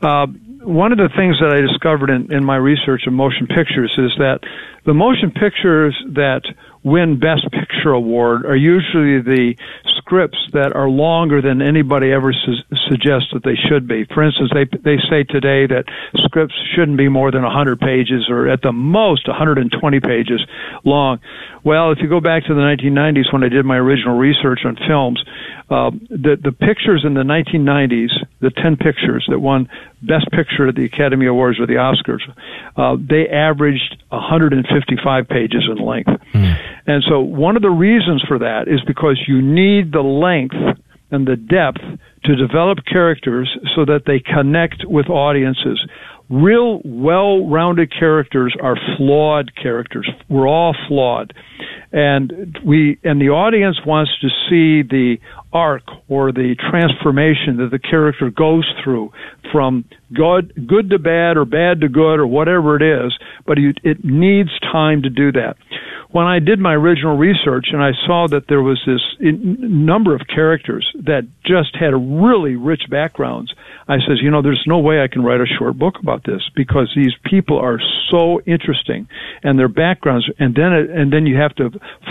uh, 0.00 0.28
one 0.64 0.92
of 0.92 0.98
the 0.98 1.10
things 1.16 1.36
that 1.40 1.52
I 1.52 1.60
discovered 1.60 2.10
in, 2.10 2.32
in 2.32 2.44
my 2.44 2.56
research 2.56 3.06
of 3.06 3.12
motion 3.12 3.46
pictures 3.46 3.92
is 3.98 4.12
that 4.18 4.40
the 4.86 4.94
motion 4.94 5.30
pictures 5.30 5.96
that 6.14 6.42
win 6.82 7.18
Best 7.18 7.48
Picture 7.50 7.92
award 7.92 8.44
are 8.44 8.56
usually 8.56 9.20
the 9.20 9.54
scripts 9.96 10.38
that 10.52 10.76
are 10.76 10.88
longer 10.88 11.40
than 11.40 11.62
anybody 11.62 12.12
ever 12.12 12.32
su- 12.32 12.76
suggests 12.88 13.32
that 13.32 13.42
they 13.42 13.56
should 13.56 13.88
be. 13.88 14.04
For 14.12 14.22
instance, 14.22 14.50
they 14.52 14.64
they 14.84 15.00
say 15.08 15.24
today 15.24 15.66
that 15.66 15.84
scripts 16.28 16.54
shouldn't 16.76 16.98
be 16.98 17.08
more 17.08 17.30
than 17.30 17.42
100 17.42 17.80
pages 17.80 18.28
or 18.28 18.48
at 18.48 18.60
the 18.60 18.72
most 18.72 19.26
120 19.26 19.72
pages 20.00 20.44
long. 20.84 21.20
Well, 21.64 21.92
if 21.92 21.98
you 22.04 22.08
go 22.08 22.20
back 22.20 22.44
to 22.44 22.54
the 22.54 22.60
1990s 22.60 23.32
when 23.32 23.42
I 23.42 23.48
did 23.48 23.64
my 23.64 23.76
original 23.76 24.18
research 24.18 24.60
on 24.64 24.76
films, 24.86 25.24
uh, 25.74 25.90
the 26.08 26.36
the 26.40 26.52
pictures 26.52 27.02
in 27.04 27.14
the 27.14 27.26
1990s, 27.26 28.12
the 28.40 28.50
10 28.50 28.76
pictures 28.76 29.26
that 29.28 29.40
won 29.40 29.68
Best 30.02 30.30
Picture 30.30 30.68
at 30.68 30.76
the 30.76 30.84
Academy 30.84 31.26
Awards 31.26 31.58
or 31.58 31.66
the 31.66 31.74
Oscars, 31.74 32.22
uh, 32.76 32.96
they 33.00 33.28
averaged 33.28 33.96
155 34.10 35.28
pages 35.28 35.64
in 35.68 35.84
length. 35.84 36.10
Mm. 36.32 36.54
And 36.86 37.02
so 37.08 37.20
one 37.20 37.56
of 37.56 37.62
the 37.62 37.70
reasons 37.70 38.22
for 38.28 38.38
that 38.38 38.68
is 38.68 38.80
because 38.86 39.18
you 39.26 39.42
need 39.42 39.90
the 39.90 40.02
length 40.02 40.54
and 41.10 41.26
the 41.26 41.36
depth 41.36 41.82
to 42.24 42.36
develop 42.36 42.78
characters 42.90 43.50
so 43.74 43.84
that 43.84 44.02
they 44.06 44.20
connect 44.20 44.84
with 44.84 45.08
audiences. 45.10 45.84
Real 46.30 46.80
well-rounded 46.84 47.92
characters 47.92 48.56
are 48.62 48.76
flawed 48.96 49.54
characters. 49.54 50.08
We're 50.28 50.48
all 50.48 50.74
flawed. 50.88 51.34
And 51.92 52.58
we, 52.64 52.98
and 53.04 53.20
the 53.20 53.28
audience 53.28 53.78
wants 53.86 54.10
to 54.20 54.28
see 54.48 54.82
the 54.82 55.18
arc 55.54 55.82
or 56.08 56.32
the 56.32 56.56
transformation 56.70 57.56
that 57.58 57.70
the 57.70 57.78
character 57.78 58.28
goes 58.28 58.68
through 58.82 59.12
from 59.52 59.84
good, 60.12 60.52
good 60.66 60.90
to 60.90 60.98
bad 60.98 61.36
or 61.36 61.44
bad 61.44 61.80
to 61.80 61.88
good 61.88 62.18
or 62.18 62.26
whatever 62.26 62.76
it 62.76 62.82
is, 62.82 63.12
but 63.46 63.56
it 63.58 64.04
needs 64.04 64.50
time 64.60 65.02
to 65.02 65.08
do 65.08 65.32
that 65.32 65.56
when 66.14 66.28
I 66.28 66.38
did 66.38 66.60
my 66.60 66.74
original 66.74 67.16
research 67.16 67.66
and 67.72 67.82
I 67.82 67.90
saw 68.06 68.28
that 68.28 68.44
there 68.48 68.62
was 68.62 68.80
this 68.86 69.02
number 69.20 70.14
of 70.14 70.20
characters 70.32 70.88
that 71.06 71.26
just 71.44 71.74
had 71.74 71.90
really 71.90 72.54
rich 72.54 72.82
backgrounds, 72.88 73.52
I 73.88 73.96
says, 73.96 74.22
you 74.22 74.30
know, 74.30 74.40
there's 74.40 74.62
no 74.64 74.78
way 74.78 75.02
I 75.02 75.08
can 75.08 75.24
write 75.24 75.40
a 75.40 75.56
short 75.58 75.76
book 75.76 75.96
about 76.00 76.22
this 76.24 76.40
because 76.54 76.88
these 76.94 77.14
people 77.24 77.58
are 77.58 77.80
so 78.12 78.40
interesting 78.46 79.08
and 79.42 79.58
their 79.58 79.66
backgrounds, 79.66 80.30
and 80.38 80.54
then 80.54 80.72
it, 80.72 80.88
and 80.88 81.12
then 81.12 81.26
you 81.26 81.36
have 81.36 81.52
to 81.56 81.70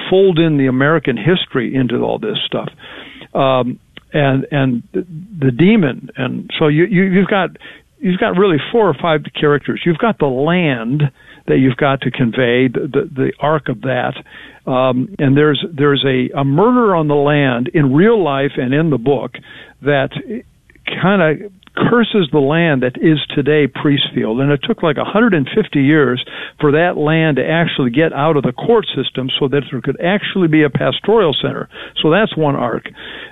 fold 0.10 0.38
in 0.38 0.58
the 0.58 0.68
American 0.68 1.16
history 1.16 1.74
into 1.74 2.02
all 2.02 2.20
this 2.20 2.38
stuff. 2.46 2.68
Um, 3.34 3.80
and 4.12 4.46
and 4.52 4.84
the 4.94 5.52
demon, 5.58 6.10
and 6.18 6.52
so 6.60 6.68
you, 6.68 6.84
you 6.86 7.04
you've 7.04 7.30
got 7.30 7.52
you've 8.00 8.20
got 8.20 8.38
really 8.38 8.58
four 8.70 8.90
or 8.90 8.96
five 9.02 9.22
characters. 9.40 9.82
You've 9.86 9.98
got 9.98 10.20
the 10.20 10.28
land, 10.28 11.04
that 11.48 11.58
you've 11.58 11.78
got 11.78 12.02
to 12.02 12.12
convey 12.12 12.68
the 12.68 12.88
the, 12.92 13.10
the 13.14 13.34
arc 13.40 13.70
of 13.70 13.82
that. 13.82 14.14
Um, 14.66 15.16
and 15.20 15.36
there's 15.36 15.64
there's 15.76 16.04
a, 16.06 16.30
a 16.38 16.44
murder 16.44 16.96
on 16.96 17.08
the 17.08 17.16
land 17.16 17.70
in 17.74 17.94
real 17.94 18.22
life 18.24 18.54
and 18.58 18.74
in 18.74 18.90
the 18.90 18.98
book 18.98 19.34
that 19.82 20.12
kind 21.02 21.44
of 21.44 21.52
curses 21.76 22.30
the 22.32 22.40
land 22.40 22.84
that 22.84 22.98
is 23.02 23.18
today 23.34 23.66
Priestfield. 23.68 24.42
And 24.42 24.52
it 24.52 24.62
took 24.64 24.84
like 24.84 24.98
150 24.98 25.44
years 25.82 26.24
for 26.60 26.72
that 26.72 26.98
land 26.98 27.38
to 27.38 27.46
actually 27.46 27.90
get 27.90 28.14
out 28.14 28.38
of 28.38 28.44
the 28.44 28.54
court 28.54 28.86
system 28.94 29.30
so 29.40 29.48
that 29.48 29.64
there 29.72 29.82
could 29.82 30.00
actually 30.02 30.48
be 30.48 30.64
a 30.64 30.70
pastoral 30.70 31.34
center. 31.34 31.70
So 32.02 32.12
that's 32.12 32.38
one 32.38 32.56
arc. 32.56 32.86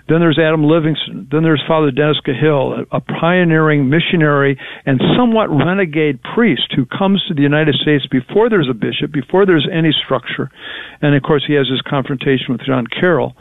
Then 0.10 0.20
there's 0.20 0.40
Adam 0.42 0.66
Livingston. 0.66 1.28
Then 1.32 1.44
there's 1.44 1.64
Father 1.68 1.92
Dennis 1.92 2.20
Cahill, 2.26 2.86
a, 2.92 3.02
pioneering 3.02 3.90
missionary 3.90 4.58
and 4.86 5.00
somewhat 5.18 5.50
renegade 5.50 6.20
priest 6.34 6.74
who 6.76 6.86
comes 6.86 7.24
to 7.28 7.34
the 7.34 7.42
United 7.42 7.76
States 7.76 8.08
before 8.08 8.50
there's 8.50 8.70
a 8.70 8.74
bishop, 8.74 9.12
before 9.12 9.46
there's 9.46 9.68
any 9.72 9.92
structure. 9.94 10.50
And 11.02 11.16
of 11.16 11.22
course, 11.22 11.44
he 11.46 11.54
has 11.54 11.68
his 11.68 11.82
confrontation 11.82 12.50
with 12.50 12.62
John 12.66 12.88
Carroll. 12.88 13.36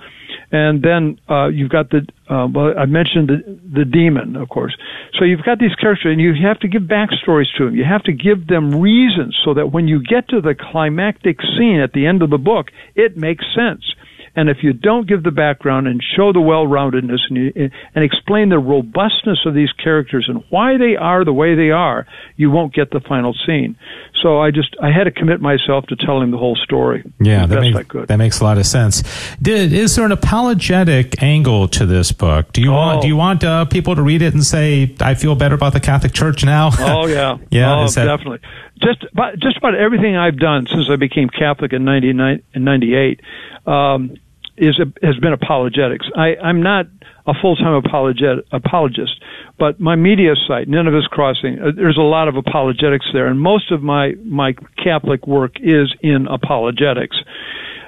And 0.53 0.83
then 0.83 1.21
uh, 1.29 1.47
you've 1.49 1.71
got 1.71 1.91
the 1.91 2.07
uh, 2.29 2.47
well, 2.53 2.75
I 2.77 2.87
mentioned 2.87 3.29
the 3.29 3.61
the 3.73 3.85
demon, 3.85 4.37
of 4.37 4.49
course. 4.49 4.77
So 5.19 5.25
you've 5.25 5.45
got 5.45 5.59
these 5.59 5.75
characters, 5.77 6.13
and 6.13 6.21
you 6.21 6.35
have 6.43 6.59
to 6.61 6.69
give 6.69 6.83
backstories 6.83 7.47
to 7.59 7.67
them. 7.67 7.77
You 7.77 7.85
have 7.85 8.03
to 8.05 8.13
give 8.13 8.49
them 8.49 8.81
reasons 8.81 9.39
so 9.45 9.55
that 9.55 9.73
when 9.73 9.87
you 9.87 10.03
get 10.03 10.29
to 10.29 10.41
the 10.41 10.55
climactic 10.55 11.39
scene 11.41 11.81
at 11.81 11.93
the 11.93 12.07
end 12.07 12.23
of 12.23 12.31
the 12.31 12.39
book, 12.39 12.67
it 12.97 13.17
makes 13.17 13.45
sense. 13.55 13.95
And 14.41 14.49
if 14.49 14.63
you 14.63 14.73
don't 14.73 15.07
give 15.07 15.23
the 15.23 15.31
background 15.31 15.87
and 15.87 16.03
show 16.17 16.33
the 16.33 16.41
well-roundedness 16.41 17.19
and, 17.29 17.37
you, 17.37 17.71
and 17.95 18.03
explain 18.03 18.49
the 18.49 18.59
robustness 18.59 19.41
of 19.45 19.53
these 19.53 19.71
characters 19.73 20.25
and 20.29 20.43
why 20.49 20.79
they 20.79 20.97
are 20.97 21.27
the 21.27 21.33
way 21.33 21.55
they 21.55 21.69
are, 21.69 22.07
you 22.37 22.51
won't 22.51 22.73
get 22.73 22.91
the 22.91 23.01
final 23.01 23.35
scene. 23.45 23.77
So 24.23 24.41
I 24.41 24.51
just 24.51 24.75
I 24.83 24.93
had 24.93 25.05
to 25.05 25.11
commit 25.11 25.43
myself 25.43 25.85
to 25.89 25.97
telling 25.97 26.31
the 26.31 26.39
whole 26.39 26.57
story. 26.57 27.05
Yeah, 27.21 27.45
that, 27.45 27.61
make, 27.61 28.07
that 28.09 28.17
makes 28.17 28.41
a 28.41 28.45
lot 28.45 28.57
of 28.57 28.65
sense. 28.65 29.03
Did, 29.43 29.75
is 29.75 29.95
there 29.97 30.07
an 30.07 30.13
apologetic 30.13 31.23
angle 31.23 31.69
to 31.69 31.85
this 31.85 32.11
book? 32.11 32.51
Do 32.55 32.63
you 32.63 32.71
oh. 32.71 32.77
want 32.77 33.03
do 33.03 33.09
you 33.09 33.17
want 33.17 33.45
uh, 33.45 33.67
people 33.67 33.95
to 33.95 34.03
read 34.03 34.23
it 34.23 34.33
and 34.33 34.43
say 34.43 34.97
I 35.01 35.17
feel 35.17 35.35
better 35.35 35.55
about 35.55 35.75
the 35.75 35.81
Catholic 35.81 36.15
Church 36.15 36.47
now? 36.47 36.71
Oh 36.79 37.07
yeah, 37.07 37.37
yeah, 37.51 37.79
oh, 37.79 37.89
that... 37.89 38.05
definitely. 38.07 38.39
Just 38.81 39.05
about 39.13 39.39
just 39.39 39.59
about 39.59 39.75
everything 39.75 40.17
I've 40.17 40.39
done 40.39 40.67
since 40.67 40.89
I 40.89 40.97
became 40.97 41.29
Catholic 41.29 41.75
in 41.75 41.85
ninety 41.85 42.15
nine 42.15 42.43
in 42.55 42.65
ninety 42.65 42.95
eight 42.95 43.21
um, 43.67 44.17
is 44.61 44.79
a, 44.79 45.07
has 45.07 45.17
been 45.17 45.33
apologetics. 45.33 46.07
I, 46.15 46.37
I'm 46.37 46.63
not 46.63 46.87
a 47.27 47.33
full 47.41 47.57
time 47.57 47.81
apologet, 47.83 48.45
apologist, 48.53 49.23
but 49.59 49.81
my 49.81 49.97
media 49.97 50.35
site, 50.47 50.69
Nineveh's 50.69 51.07
Crossing, 51.07 51.59
uh, 51.59 51.71
there's 51.75 51.97
a 51.97 52.03
lot 52.03 52.29
of 52.29 52.37
apologetics 52.37 53.07
there, 53.13 53.27
and 53.27 53.41
most 53.41 53.73
of 53.73 53.83
my 53.83 54.13
my 54.25 54.55
Catholic 54.83 55.27
work 55.27 55.55
is 55.61 55.93
in 56.03 56.27
apologetics. 56.29 57.17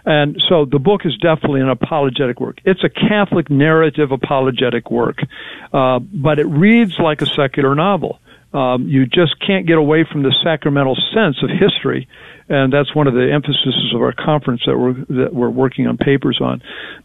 And 0.04 0.42
so 0.48 0.64
the 0.64 0.80
book 0.80 1.02
is 1.04 1.16
definitely 1.18 1.60
an 1.60 1.68
apologetic 1.68 2.40
work. 2.40 2.58
It's 2.64 2.82
a 2.82 2.88
Catholic 2.88 3.48
narrative 3.50 4.10
apologetic 4.10 4.90
work, 4.90 5.18
uh, 5.72 6.00
but 6.00 6.40
it 6.40 6.46
reads 6.46 6.98
like 6.98 7.22
a 7.22 7.26
secular 7.26 7.76
novel. 7.76 8.18
Um, 8.52 8.88
you 8.88 9.06
just 9.06 9.38
can't 9.46 9.66
get 9.66 9.78
away 9.78 10.04
from 10.10 10.24
the 10.24 10.34
sacramental 10.42 10.96
sense 11.14 11.36
of 11.42 11.50
history 11.50 12.08
and 12.52 12.70
that's 12.70 12.94
one 12.94 13.06
of 13.06 13.14
the 13.14 13.32
emphases 13.32 13.92
of 13.94 14.02
our 14.02 14.12
conference 14.12 14.60
that 14.66 14.76
we're 14.76 14.92
that 15.16 15.32
we're 15.32 15.48
working 15.48 15.86
on 15.86 15.96
papers 15.96 16.38
on. 16.40 16.60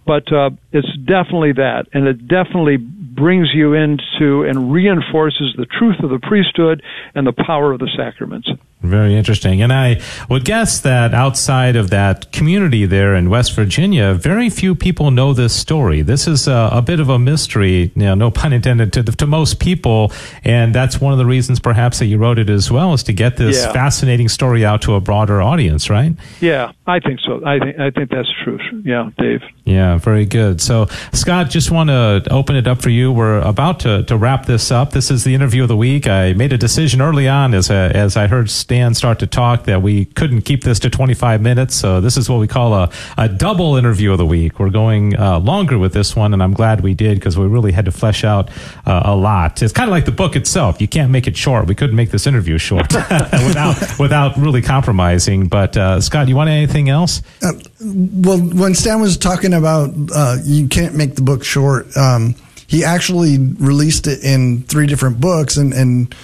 But 0.05 0.31
uh, 0.31 0.49
it's 0.73 0.91
definitely 1.07 1.53
that, 1.53 1.85
and 1.93 2.05
it 2.05 2.27
definitely 2.27 2.75
brings 3.17 3.49
you 3.53 3.73
into 3.73 4.43
and 4.43 4.71
reinforces 4.71 5.53
the 5.57 5.65
truth 5.65 5.97
of 6.03 6.09
the 6.09 6.19
priesthood 6.19 6.81
and 7.15 7.27
the 7.27 7.33
power 7.33 7.73
of 7.73 7.79
the 7.79 7.89
sacraments. 7.97 8.47
Very 8.81 9.15
interesting. 9.15 9.63
And 9.63 9.73
I 9.73 9.99
would 10.29 10.45
guess 10.45 10.79
that 10.81 11.15
outside 11.15 11.75
of 11.75 11.89
that 11.89 12.31
community 12.31 12.85
there 12.85 13.15
in 13.15 13.27
West 13.27 13.55
Virginia, 13.55 14.13
very 14.13 14.51
few 14.51 14.75
people 14.75 15.09
know 15.09 15.33
this 15.33 15.55
story. 15.55 16.03
This 16.03 16.27
is 16.27 16.47
a, 16.47 16.69
a 16.71 16.83
bit 16.83 16.99
of 16.99 17.09
a 17.09 17.17
mystery, 17.17 17.91
you 17.95 18.03
know, 18.03 18.13
no 18.13 18.29
pun 18.29 18.53
intended, 18.53 18.93
to, 18.93 19.03
to 19.03 19.25
most 19.25 19.59
people. 19.59 20.11
And 20.43 20.75
that's 20.75 21.01
one 21.01 21.11
of 21.11 21.17
the 21.17 21.25
reasons 21.25 21.59
perhaps 21.59 21.97
that 21.97 22.05
you 22.05 22.19
wrote 22.19 22.37
it 22.37 22.51
as 22.51 22.69
well, 22.69 22.93
is 22.93 23.01
to 23.03 23.13
get 23.13 23.37
this 23.37 23.57
yeah. 23.57 23.73
fascinating 23.73 24.29
story 24.29 24.63
out 24.63 24.83
to 24.83 24.93
a 24.93 25.01
broader 25.01 25.41
audience, 25.41 25.89
right? 25.89 26.13
Yeah, 26.39 26.71
I 26.85 26.99
think 26.99 27.19
so. 27.25 27.43
I 27.43 27.57
think, 27.57 27.79
I 27.79 27.89
think 27.89 28.11
that's 28.11 28.31
true. 28.43 28.59
Yeah, 28.83 29.09
Dave. 29.17 29.41
Yeah, 29.67 29.97
very 29.97 30.25
good. 30.25 30.61
So, 30.61 30.87
Scott, 31.11 31.49
just 31.49 31.71
want 31.71 31.89
to 31.89 32.23
open 32.31 32.55
it 32.55 32.67
up 32.67 32.81
for 32.81 32.89
you. 32.89 33.11
We're 33.11 33.41
about 33.41 33.81
to, 33.81 34.03
to 34.05 34.15
wrap 34.15 34.45
this 34.45 34.71
up. 34.71 34.91
This 34.91 35.11
is 35.11 35.25
the 35.25 35.35
interview 35.35 35.63
of 35.63 35.67
the 35.67 35.75
week. 35.75 36.07
I 36.07 36.31
made 36.31 36.53
a 36.53 36.57
decision 36.57 37.01
early 37.01 37.27
on 37.27 37.53
as, 37.53 37.69
a, 37.69 37.91
as 37.93 38.15
I 38.15 38.27
heard 38.27 38.49
Stan 38.49 38.93
start 38.93 39.19
to 39.19 39.27
talk 39.27 39.65
that 39.65 39.81
we 39.81 40.05
couldn't 40.05 40.43
keep 40.43 40.63
this 40.63 40.79
to 40.79 40.89
25 40.89 41.41
minutes. 41.41 41.75
So 41.75 41.99
this 41.99 42.15
is 42.15 42.29
what 42.29 42.39
we 42.39 42.47
call 42.47 42.73
a, 42.73 42.89
a 43.17 43.27
double 43.27 43.75
interview 43.75 44.13
of 44.13 44.19
the 44.19 44.25
week. 44.25 44.57
We're 44.57 44.69
going 44.69 45.19
uh, 45.19 45.39
longer 45.39 45.77
with 45.77 45.91
this 45.91 46.15
one, 46.15 46.31
and 46.31 46.41
I'm 46.41 46.53
glad 46.53 46.79
we 46.79 46.93
did 46.93 47.19
because 47.19 47.37
we 47.37 47.45
really 47.45 47.73
had 47.73 47.83
to 47.85 47.91
flesh 47.91 48.23
out 48.23 48.49
uh, 48.85 49.01
a 49.03 49.17
lot. 49.17 49.61
It's 49.61 49.73
kind 49.73 49.89
of 49.89 49.91
like 49.91 50.05
the 50.05 50.13
book 50.13 50.37
itself. 50.37 50.79
You 50.79 50.87
can't 50.87 51.11
make 51.11 51.27
it 51.27 51.35
short. 51.35 51.67
We 51.67 51.75
couldn't 51.75 51.97
make 51.97 52.11
this 52.11 52.25
interview 52.25 52.57
short 52.57 52.93
without 52.93 53.99
without 53.99 54.37
really 54.37 54.61
compromising. 54.61 55.49
But 55.49 55.75
uh, 55.75 55.99
Scott, 55.99 56.29
you 56.29 56.37
want 56.37 56.49
anything 56.49 56.87
else? 56.87 57.21
Uh, 57.43 57.51
well, 57.81 58.39
when 58.39 58.73
Stan 58.73 59.01
was 59.01 59.17
talking 59.17 59.56
about 59.57 59.93
uh, 60.13 60.37
you 60.43 60.67
can't 60.67 60.95
make 60.95 61.15
the 61.15 61.21
book 61.21 61.43
short. 61.43 61.95
Um, 61.97 62.35
he 62.67 62.83
actually 62.83 63.37
released 63.37 64.07
it 64.07 64.23
in 64.23 64.63
three 64.63 64.87
different 64.87 65.19
books 65.19 65.57
and, 65.57 65.73
and 65.73 66.15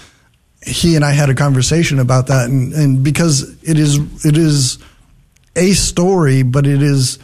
he 0.65 0.95
and 0.95 1.03
I 1.03 1.11
had 1.11 1.29
a 1.29 1.35
conversation 1.35 1.99
about 1.99 2.27
that, 2.27 2.49
and, 2.49 2.73
and 2.73 3.03
because 3.03 3.41
it 3.63 3.77
is 3.77 4.25
it 4.25 4.37
is 4.37 4.77
a 5.55 5.71
story, 5.73 6.43
but 6.43 6.65
it 6.65 6.81
is 6.81 7.19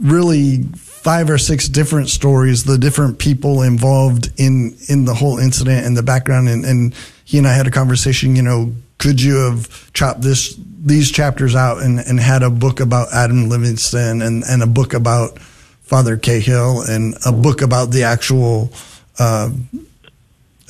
really 0.00 0.62
five 0.74 1.30
or 1.30 1.38
six 1.38 1.68
different 1.68 2.08
stories, 2.08 2.64
the 2.64 2.78
different 2.78 3.18
people 3.18 3.62
involved 3.62 4.30
in 4.36 4.76
in 4.88 5.04
the 5.04 5.14
whole 5.14 5.38
incident 5.38 5.86
and 5.86 5.96
the 5.96 6.02
background, 6.02 6.48
and, 6.48 6.64
and 6.64 6.94
he 7.24 7.38
and 7.38 7.46
I 7.46 7.52
had 7.52 7.66
a 7.66 7.70
conversation. 7.70 8.36
You 8.36 8.42
know, 8.42 8.72
could 8.98 9.22
you 9.22 9.36
have 9.36 9.92
chopped 9.92 10.22
this 10.22 10.58
these 10.80 11.10
chapters 11.10 11.54
out 11.54 11.82
and, 11.82 11.98
and 11.98 12.20
had 12.20 12.42
a 12.42 12.50
book 12.50 12.80
about 12.80 13.12
Adam 13.12 13.48
Livingston 13.48 14.22
and, 14.22 14.44
and 14.44 14.62
a 14.62 14.66
book 14.66 14.94
about 14.94 15.38
Father 15.82 16.16
Cahill 16.16 16.82
and 16.82 17.16
a 17.26 17.32
book 17.32 17.62
about 17.62 17.90
the 17.90 18.04
actual 18.04 18.70
uh, 19.18 19.50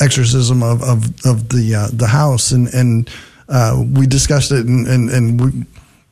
exorcism 0.00 0.62
of 0.62 0.82
of, 0.82 1.04
of 1.26 1.48
the 1.48 1.74
uh, 1.74 1.88
the 1.92 2.06
house, 2.06 2.52
and 2.52 2.68
and 2.68 3.10
uh, 3.48 3.82
we 3.92 4.06
discussed 4.06 4.52
it, 4.52 4.66
and 4.66 4.86
and, 4.86 5.10
and 5.10 5.40
we, 5.40 5.66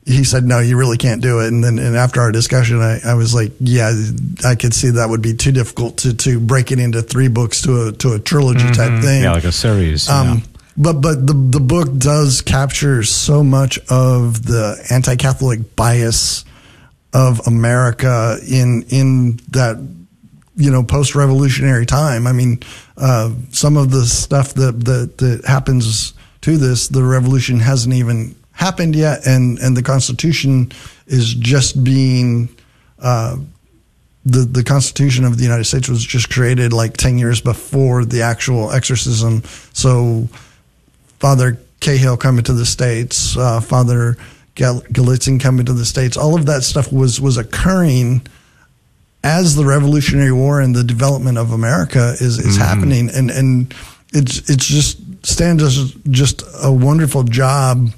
he 0.05 0.23
said, 0.23 0.43
"No, 0.43 0.59
you 0.59 0.77
really 0.77 0.97
can't 0.97 1.21
do 1.21 1.39
it." 1.39 1.47
And 1.47 1.63
then 1.63 1.79
and 1.79 1.95
after 1.95 2.21
our 2.21 2.31
discussion, 2.31 2.81
I, 2.81 2.99
I 3.05 3.13
was 3.15 3.33
like, 3.33 3.51
"Yeah, 3.59 3.91
I 4.45 4.55
could 4.55 4.73
see 4.73 4.91
that 4.91 5.09
would 5.09 5.21
be 5.21 5.33
too 5.33 5.51
difficult 5.51 5.97
to 5.99 6.13
to 6.13 6.39
break 6.39 6.71
it 6.71 6.79
into 6.79 7.01
three 7.01 7.27
books 7.27 7.61
to 7.63 7.87
a 7.87 7.91
to 7.93 8.13
a 8.13 8.19
trilogy 8.19 8.59
mm-hmm. 8.59 8.73
type 8.73 9.03
thing." 9.03 9.23
Yeah, 9.23 9.31
like 9.31 9.45
a 9.45 9.51
series. 9.51 10.09
Um, 10.09 10.27
yeah. 10.27 10.56
But 10.77 11.01
but 11.01 11.25
the 11.25 11.33
the 11.33 11.59
book 11.59 11.97
does 11.97 12.41
capture 12.41 13.03
so 13.03 13.43
much 13.43 13.79
of 13.89 14.45
the 14.45 14.85
anti-Catholic 14.91 15.75
bias 15.75 16.45
of 17.13 17.47
America 17.47 18.37
in 18.47 18.83
in 18.89 19.37
that 19.49 19.77
you 20.55 20.71
know 20.71 20.83
post 20.83 21.15
revolutionary 21.15 21.85
time. 21.85 22.27
I 22.27 22.31
mean, 22.31 22.59
uh, 22.97 23.31
some 23.51 23.77
of 23.77 23.91
the 23.91 24.05
stuff 24.05 24.53
that, 24.55 24.85
that 24.85 25.17
that 25.17 25.45
happens 25.45 26.13
to 26.41 26.57
this, 26.57 26.89
the 26.89 27.03
revolution 27.03 27.59
hasn't 27.59 27.93
even 27.93 28.35
happened 28.51 28.95
yet, 28.95 29.25
and 29.25 29.57
and 29.59 29.77
the 29.77 29.83
Constitution 29.83 30.71
is 31.05 31.33
just 31.33 31.83
being. 31.83 32.49
Uh, 32.99 33.37
the, 34.25 34.39
the 34.39 34.63
Constitution 34.63 35.23
of 35.23 35.37
the 35.37 35.43
United 35.43 35.63
States 35.63 35.87
was 35.87 36.03
just 36.03 36.29
created 36.29 36.73
like 36.73 36.97
10 36.97 37.17
years 37.17 37.39
before 37.39 38.03
the 38.03 38.23
actual 38.23 38.73
exorcism. 38.73 39.41
So, 39.71 40.27
Father 41.19 41.57
Cahill 41.79 42.17
coming 42.17 42.43
to 42.45 42.53
the 42.53 42.65
States, 42.65 43.37
uh, 43.37 43.61
Father 43.61 44.17
Gallitzin 44.55 45.39
coming 45.39 45.65
to 45.65 45.73
the 45.73 45.85
States, 45.85 46.17
all 46.17 46.35
of 46.35 46.47
that 46.47 46.63
stuff 46.63 46.91
was, 46.91 47.21
was 47.21 47.37
occurring 47.37 48.21
as 49.23 49.55
the 49.55 49.65
Revolutionary 49.65 50.31
War 50.31 50.61
and 50.61 50.75
the 50.75 50.83
development 50.83 51.37
of 51.37 51.51
America 51.51 52.15
is 52.19 52.39
is 52.39 52.57
mm-hmm. 52.57 52.61
happening, 52.61 53.09
and 53.09 53.29
and 53.29 53.73
it's 54.13 54.49
it's 54.49 54.65
just 54.65 54.99
Stan 55.25 55.57
does 55.57 55.93
just 56.09 56.43
a 56.63 56.71
wonderful 56.71 57.23
job 57.23 57.89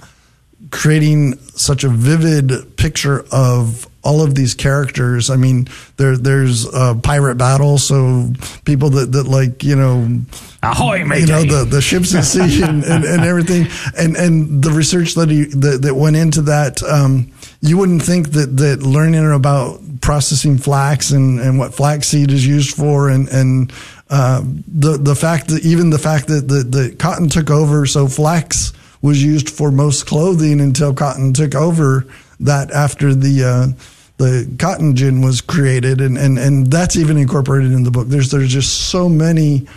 creating 0.71 1.37
such 1.55 1.83
a 1.83 1.89
vivid 1.89 2.77
picture 2.77 3.25
of 3.31 3.87
all 4.03 4.23
of 4.23 4.33
these 4.35 4.55
characters. 4.55 5.29
I 5.29 5.35
mean, 5.35 5.67
there 5.97 6.17
there's 6.17 6.65
a 6.73 6.95
pirate 6.95 7.35
battle, 7.35 7.77
so 7.77 8.31
people 8.65 8.89
that, 8.91 9.11
that 9.11 9.27
like 9.27 9.63
you 9.63 9.75
know, 9.75 10.21
ahoy, 10.63 11.05
mate, 11.05 11.21
you 11.21 11.27
know 11.27 11.43
the, 11.43 11.65
the 11.65 11.81
ships 11.81 12.13
at 12.15 12.25
sea 12.25 12.63
and, 12.63 12.83
and, 12.83 13.05
and, 13.05 13.21
everything, 13.25 13.67
and 13.97 14.15
and 14.15 14.63
the 14.63 14.71
research 14.71 15.15
that 15.15 15.29
he 15.29 15.45
that, 15.45 15.81
that 15.81 15.95
went 15.95 16.15
into 16.15 16.41
that. 16.43 16.81
Um, 16.83 17.31
you 17.61 17.77
wouldn't 17.77 18.03
think 18.03 18.31
that 18.31 18.57
that 18.57 18.83
learning 18.83 19.31
about 19.31 19.81
processing 20.01 20.57
flax 20.57 21.11
and, 21.11 21.39
and 21.39 21.59
what 21.59 21.73
flaxseed 21.73 22.31
is 22.31 22.47
used 22.47 22.75
for 22.75 23.09
and 23.09 23.27
and 23.29 23.73
uh, 24.09 24.41
the 24.43 24.97
the 24.97 25.15
fact 25.15 25.49
that 25.49 25.63
even 25.63 25.91
the 25.91 25.99
fact 25.99 26.27
that 26.27 26.47
the, 26.47 26.63
the 26.63 26.95
cotton 26.95 27.29
took 27.29 27.49
over. 27.49 27.85
So 27.85 28.07
flax 28.07 28.73
was 29.01 29.23
used 29.23 29.49
for 29.49 29.71
most 29.71 30.07
clothing 30.07 30.59
until 30.59 30.93
cotton 30.93 31.33
took 31.33 31.55
over 31.55 32.05
that 32.39 32.71
after 32.71 33.13
the 33.13 33.43
uh, 33.43 33.81
the 34.17 34.51
cotton 34.57 34.95
gin 34.95 35.21
was 35.21 35.41
created. 35.41 36.01
And, 36.01 36.17
and 36.17 36.39
and 36.39 36.67
that's 36.71 36.95
even 36.95 37.17
incorporated 37.17 37.71
in 37.71 37.83
the 37.83 37.91
book. 37.91 38.07
There's 38.07 38.31
there's 38.31 38.51
just 38.51 38.89
so 38.89 39.07
many 39.07 39.67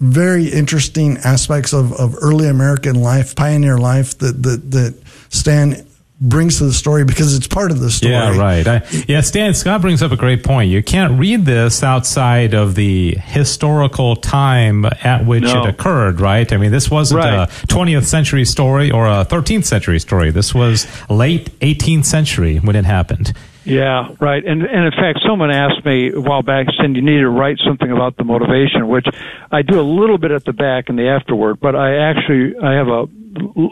very 0.00 0.48
interesting 0.48 1.16
aspects 1.18 1.72
of, 1.72 1.92
of 1.94 2.14
early 2.20 2.48
American 2.48 3.00
life 3.00 3.34
pioneer 3.34 3.78
life 3.78 4.18
that 4.18 4.42
that 4.42 4.70
that 4.70 4.94
Stan 5.30 5.86
brings 6.20 6.58
to 6.58 6.64
the 6.64 6.72
story 6.72 7.04
because 7.04 7.36
it's 7.36 7.46
part 7.46 7.70
of 7.70 7.80
the 7.80 7.90
story. 7.90 8.12
Yeah, 8.12 8.38
right. 8.38 8.66
I, 8.66 8.82
yeah, 9.06 9.20
Stan 9.20 9.52
Scott 9.54 9.82
brings 9.82 10.02
up 10.02 10.12
a 10.12 10.16
great 10.16 10.42
point. 10.42 10.70
You 10.70 10.82
can't 10.82 11.18
read 11.18 11.44
this 11.44 11.82
outside 11.82 12.54
of 12.54 12.74
the 12.74 13.16
historical 13.16 14.16
time 14.16 14.84
at 14.84 15.26
which 15.26 15.44
no. 15.44 15.62
it 15.62 15.68
occurred, 15.68 16.20
right? 16.20 16.50
I 16.50 16.56
mean, 16.56 16.72
this 16.72 16.90
wasn't 16.90 17.18
right. 17.18 17.48
a 17.48 17.66
20th 17.66 18.04
century 18.04 18.44
story 18.44 18.90
or 18.90 19.06
a 19.06 19.24
13th 19.26 19.66
century 19.66 20.00
story. 20.00 20.30
This 20.30 20.54
was 20.54 20.86
late 21.10 21.58
18th 21.60 22.06
century 22.06 22.58
when 22.58 22.76
it 22.76 22.84
happened. 22.84 23.34
Yeah, 23.66 24.14
right. 24.20 24.44
And 24.44 24.62
and 24.62 24.84
in 24.86 24.92
fact, 24.92 25.20
someone 25.26 25.50
asked 25.50 25.84
me 25.84 26.12
a 26.12 26.20
while 26.20 26.42
back, 26.42 26.66
said 26.80 26.94
you 26.94 27.02
need 27.02 27.18
to 27.18 27.28
write 27.28 27.58
something 27.66 27.90
about 27.90 28.16
the 28.16 28.22
motivation, 28.22 28.86
which 28.86 29.06
I 29.50 29.62
do 29.62 29.80
a 29.80 29.82
little 29.82 30.18
bit 30.18 30.30
at 30.30 30.44
the 30.44 30.52
back 30.52 30.88
and 30.88 30.96
the 30.96 31.08
afterword, 31.08 31.58
but 31.60 31.74
I 31.74 31.96
actually 32.08 32.54
I 32.62 32.74
have 32.74 32.86
a 32.86 33.06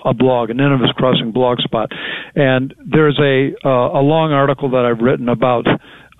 a 0.04 0.12
blog, 0.12 0.50
a 0.50 0.54
Nineveh's 0.54 0.92
Crossing 0.96 1.30
blog 1.30 1.58
spot, 1.60 1.92
and 2.34 2.74
there's 2.84 3.18
a 3.20 3.54
uh, 3.64 4.00
a 4.00 4.02
long 4.02 4.32
article 4.32 4.70
that 4.70 4.84
I've 4.84 4.98
written 4.98 5.28
about 5.28 5.66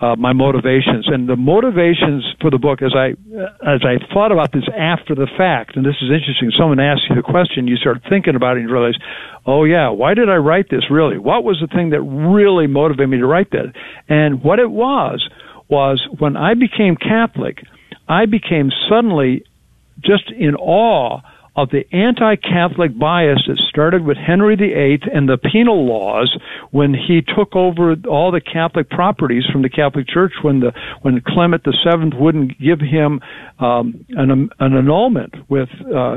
uh, 0.01 0.17
my 0.17 0.33
motivations. 0.33 1.07
And 1.07 1.29
the 1.29 1.37
motivations 1.37 2.25
for 2.41 2.51
the 2.51 2.59
book 2.59 2.83
as 2.83 2.93
I 2.95 3.15
as 3.63 3.81
I 3.85 4.03
thought 4.13 4.33
about 4.33 4.53
this 4.53 4.65
after 4.77 5.15
the 5.15 5.29
fact 5.39 5.77
and 5.77 5.85
this 5.85 5.97
is 6.03 6.11
interesting 6.11 6.51
someone 6.59 6.81
asks 6.81 7.03
you 7.09 7.17
the 7.17 7.23
question 7.23 7.67
you 7.67 7.77
start 7.77 8.03
thinking 8.09 8.35
about 8.35 8.57
it 8.57 8.61
and 8.61 8.69
you 8.69 8.75
realize 8.75 8.95
oh 9.47 9.65
yeah 9.65 9.91
why 9.91 10.15
did 10.15 10.29
I 10.29 10.37
write 10.37 10.69
this 10.71 10.91
really? 10.91 11.19
What 11.19 11.45
was 11.45 11.59
the 11.61 11.69
thing 11.75 11.91
that 11.91 12.03
really 12.03 12.67
motivated 12.67 13.11
me 13.11 13.19
to 13.19 13.27
write 13.27 13.51
that? 13.53 13.73
And 14.09 14.43
what 14.43 14.59
it 14.59 14.71
was 14.71 15.27
was 15.69 16.07
when 16.19 16.37
I 16.37 16.55
became 16.55 16.97
Catholic 16.97 17.63
I 18.09 18.27
became 18.27 18.71
suddenly 18.89 19.45
just 20.01 20.31
in 20.31 20.55
awe 20.57 21.21
of 21.57 21.71
the 21.71 21.85
anti-Catholic 21.95 22.99
bias 22.99 23.39
that 23.47 23.59
started 23.69 24.05
with 24.05 24.17
Henry 24.17 24.57
VIII 24.57 25.03
and 25.13 25.29
the 25.29 25.39
penal 25.39 25.87
laws 25.87 26.37
when 26.73 26.95
he 26.95 27.23
took 27.23 27.55
over 27.55 27.95
all 28.09 28.33
the 28.33 28.41
Catholic 28.41 28.91
properties 28.91 29.45
from 29.53 29.63
the 29.63 29.69
Catholic 29.69 30.09
Church 30.09 30.33
when 30.43 30.61
the 30.61 30.73
when 31.03 31.21
Clement 31.21 31.63
VII 31.65 32.17
wouldn't 32.19 32.59
give 32.59 32.81
him 32.81 33.21
um, 33.61 34.05
an 34.11 34.31
an 34.31 34.51
annulment 34.59 35.35
with 35.49 35.69
uh, 35.95 36.17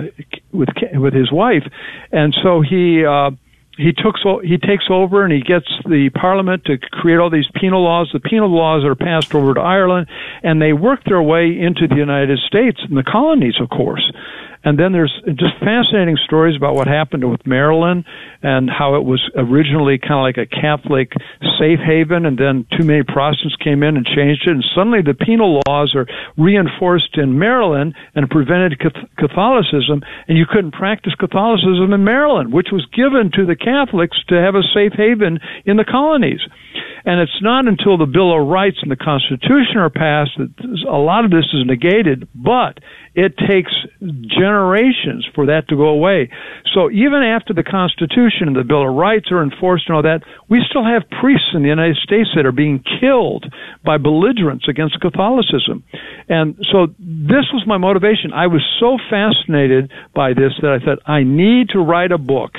with 0.51 0.69
with 0.93 1.13
his 1.13 1.31
wife, 1.31 1.63
and 2.11 2.35
so 2.43 2.61
he. 2.61 3.05
Uh, 3.05 3.31
he 3.77 3.93
took 3.93 4.17
so 4.21 4.39
he 4.39 4.57
takes 4.57 4.85
over 4.89 5.23
and 5.23 5.31
he 5.31 5.41
gets 5.41 5.67
the 5.85 6.09
parliament 6.09 6.65
to 6.65 6.77
create 6.77 7.17
all 7.19 7.29
these 7.29 7.47
penal 7.53 7.83
laws. 7.83 8.09
The 8.11 8.19
penal 8.19 8.49
laws 8.49 8.83
are 8.83 8.95
passed 8.95 9.33
over 9.35 9.53
to 9.53 9.61
Ireland, 9.61 10.07
and 10.43 10.61
they 10.61 10.73
work 10.73 11.03
their 11.05 11.21
way 11.21 11.57
into 11.57 11.87
the 11.87 11.95
United 11.95 12.39
States 12.39 12.79
and 12.81 12.97
the 12.97 13.03
colonies, 13.03 13.55
of 13.61 13.69
course. 13.69 14.11
And 14.63 14.77
then 14.77 14.91
there's 14.91 15.13
just 15.27 15.55
fascinating 15.59 16.17
stories 16.25 16.57
about 16.57 16.75
what 16.75 16.87
happened 16.87 17.29
with 17.29 17.45
Maryland 17.45 18.03
and 18.43 18.69
how 18.69 18.95
it 18.95 19.05
was 19.05 19.21
originally 19.37 19.97
kind 19.97 20.19
of 20.19 20.23
like 20.23 20.37
a 20.37 20.45
Catholic 20.45 21.13
safe 21.57 21.79
haven, 21.79 22.25
and 22.25 22.37
then 22.37 22.65
too 22.77 22.83
many 22.83 23.03
Protestants 23.03 23.55
came 23.63 23.81
in 23.81 23.95
and 23.95 24.05
changed 24.05 24.47
it, 24.47 24.51
and 24.51 24.65
suddenly 24.75 25.01
the 25.01 25.13
penal 25.13 25.61
laws 25.67 25.95
are 25.95 26.05
reinforced 26.37 27.17
in 27.17 27.39
Maryland 27.39 27.95
and 28.15 28.29
prevented 28.29 28.81
Catholicism, 29.17 30.01
and 30.27 30.37
you 30.37 30.45
couldn't 30.45 30.71
practice 30.71 31.15
Catholicism 31.15 31.93
in 31.93 32.03
Maryland, 32.03 32.51
which 32.51 32.67
was 32.71 32.85
given 32.87 33.31
to 33.31 33.45
the 33.45 33.55
Catholics 33.67 34.17
to 34.29 34.35
have 34.35 34.55
a 34.55 34.63
safe 34.73 34.93
haven 34.95 35.39
in 35.65 35.75
the 35.75 35.83
colonies. 35.83 36.39
And 37.03 37.19
it's 37.21 37.41
not 37.41 37.67
until 37.67 37.97
the 37.97 38.05
Bill 38.05 38.35
of 38.35 38.47
Rights 38.47 38.79
and 38.81 38.91
the 38.91 38.99
Constitution 38.99 39.77
are 39.77 39.89
passed 39.89 40.31
that 40.37 40.51
a 40.87 40.97
lot 40.97 41.23
of 41.23 41.31
this 41.31 41.47
is 41.53 41.65
negated, 41.65 42.27
but 42.35 42.79
it 43.15 43.33
takes 43.37 43.71
generations 44.27 45.25
for 45.33 45.47
that 45.47 45.67
to 45.69 45.75
go 45.75 45.87
away. 45.87 46.29
So 46.75 46.91
even 46.91 47.23
after 47.23 47.53
the 47.53 47.63
Constitution 47.63 48.51
and 48.51 48.55
the 48.55 48.63
Bill 48.63 48.87
of 48.87 48.93
Rights 48.93 49.31
are 49.31 49.41
enforced 49.41 49.87
and 49.87 49.95
all 49.95 50.03
that, 50.03 50.21
we 50.49 50.61
still 50.69 50.83
have 50.83 51.09
priests 51.19 51.49
in 51.55 51.63
the 51.63 51.69
United 51.69 51.97
States 51.97 52.29
that 52.35 52.45
are 52.45 52.51
being 52.51 52.83
killed 52.99 53.45
by 53.83 53.97
belligerents 53.97 54.67
against 54.67 54.99
Catholicism. 54.99 55.83
And 56.29 56.55
so 56.71 56.93
this 56.99 57.47
was 57.55 57.63
my 57.65 57.77
motivation. 57.77 58.33
I 58.33 58.47
was 58.47 58.61
so 58.79 58.97
fascinated 59.09 59.91
by 60.13 60.33
this 60.33 60.53
that 60.61 60.71
I 60.71 60.83
thought 60.83 60.99
I 61.07 61.23
need 61.23 61.69
to 61.69 61.79
write 61.79 62.11
a 62.11 62.19
book 62.19 62.51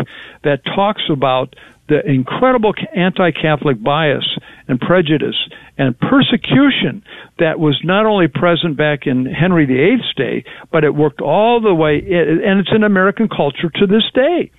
that 0.43 0.65
talks 0.65 0.98
about 1.11 1.55
the 1.89 2.01
incredible 2.07 2.75
anti-Catholic 2.95 3.83
bias 3.83 4.39
and 4.69 4.79
prejudice 4.79 5.37
and 5.79 5.99
persecution 5.99 7.03
that 7.39 7.59
was 7.59 7.81
not 7.83 8.05
only 8.05 8.29
present 8.29 8.77
back 8.77 9.07
in 9.07 9.25
Henry 9.25 9.65
VIII's 9.65 10.05
day, 10.17 10.45
but 10.71 10.85
it 10.85 10.95
worked 10.95 11.21
all 11.21 11.61
the 11.61 11.75
way, 11.75 11.97
and 11.97 12.61
it's 12.61 12.73
in 12.75 12.85
American 12.85 13.29
culture 13.29 13.71
to 13.75 13.87
this 13.87 14.05
day. 14.15 14.51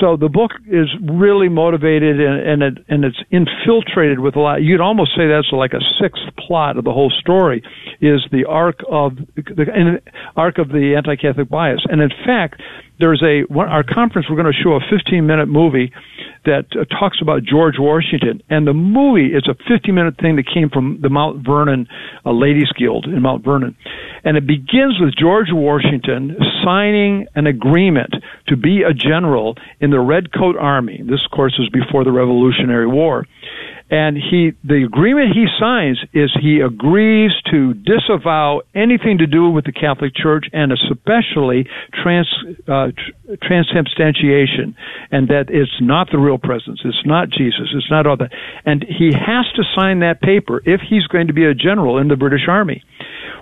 So 0.00 0.16
the 0.16 0.28
book 0.28 0.52
is 0.66 0.88
really 1.00 1.48
motivated 1.48 2.20
and 2.20 2.40
and, 2.40 2.62
it, 2.62 2.84
and 2.88 3.04
it's 3.04 3.18
infiltrated 3.30 4.18
with 4.18 4.36
a 4.36 4.40
lot. 4.40 4.62
You'd 4.62 4.80
almost 4.80 5.12
say 5.16 5.28
that's 5.28 5.52
like 5.52 5.72
a 5.72 5.82
sixth 6.00 6.22
plot 6.38 6.76
of 6.76 6.84
the 6.84 6.92
whole 6.92 7.10
story 7.20 7.62
is 8.00 8.20
the 8.32 8.44
arc 8.48 8.80
of 8.90 9.16
the 9.36 10.00
arc 10.36 10.58
of 10.58 10.68
the 10.68 10.94
anti-Catholic 10.96 11.48
bias. 11.48 11.84
And 11.88 12.00
in 12.00 12.10
fact, 12.26 12.60
there's 13.02 13.22
a 13.22 13.42
our 13.58 13.82
conference. 13.82 14.28
We're 14.30 14.36
going 14.36 14.52
to 14.52 14.62
show 14.62 14.74
a 14.74 14.80
15 14.88 15.26
minute 15.26 15.46
movie 15.46 15.92
that 16.44 16.66
uh, 16.72 16.84
talks 16.84 17.18
about 17.20 17.42
George 17.42 17.74
Washington, 17.78 18.42
and 18.48 18.66
the 18.66 18.72
movie 18.72 19.34
is 19.34 19.48
a 19.48 19.54
50 19.68 19.92
minute 19.92 20.16
thing 20.20 20.36
that 20.36 20.46
came 20.46 20.70
from 20.70 21.00
the 21.02 21.08
Mount 21.08 21.44
Vernon 21.44 21.86
uh, 22.24 22.32
Ladies 22.32 22.70
Guild 22.78 23.06
in 23.06 23.20
Mount 23.20 23.44
Vernon, 23.44 23.76
and 24.24 24.36
it 24.36 24.46
begins 24.46 24.98
with 25.00 25.14
George 25.18 25.48
Washington 25.50 26.36
signing 26.64 27.26
an 27.34 27.46
agreement 27.46 28.14
to 28.48 28.56
be 28.56 28.82
a 28.82 28.94
general 28.94 29.56
in 29.82 29.90
the 29.90 30.00
Redcoat 30.00 30.56
Army. 30.56 31.02
This, 31.04 31.20
of 31.24 31.30
course, 31.32 31.58
was 31.58 31.68
before 31.68 32.04
the 32.04 32.12
Revolutionary 32.12 32.86
War 32.86 33.26
and 33.90 34.16
he 34.16 34.52
the 34.64 34.84
agreement 34.84 35.32
he 35.34 35.46
signs 35.58 35.98
is 36.12 36.30
he 36.40 36.60
agrees 36.60 37.32
to 37.50 37.74
disavow 37.74 38.60
anything 38.74 39.18
to 39.18 39.26
do 39.26 39.50
with 39.50 39.64
the 39.64 39.72
Catholic 39.72 40.14
Church 40.14 40.46
and 40.52 40.72
especially 40.72 41.66
trans 42.02 42.28
uh, 42.68 42.88
transubstantiation, 43.42 44.76
and 45.10 45.28
that 45.28 45.46
it's 45.48 45.78
not 45.80 46.08
the 46.10 46.18
real 46.18 46.38
presence, 46.38 46.80
it's 46.84 47.06
not 47.06 47.30
Jesus, 47.30 47.72
it's 47.74 47.90
not 47.90 48.06
all 48.06 48.16
that, 48.16 48.30
and 48.64 48.84
he 48.84 49.12
has 49.12 49.46
to 49.56 49.62
sign 49.76 50.00
that 50.00 50.20
paper 50.20 50.62
if 50.64 50.80
he's 50.80 51.06
going 51.06 51.26
to 51.26 51.32
be 51.32 51.44
a 51.44 51.54
general 51.54 51.98
in 51.98 52.08
the 52.08 52.16
British 52.16 52.48
Army. 52.48 52.82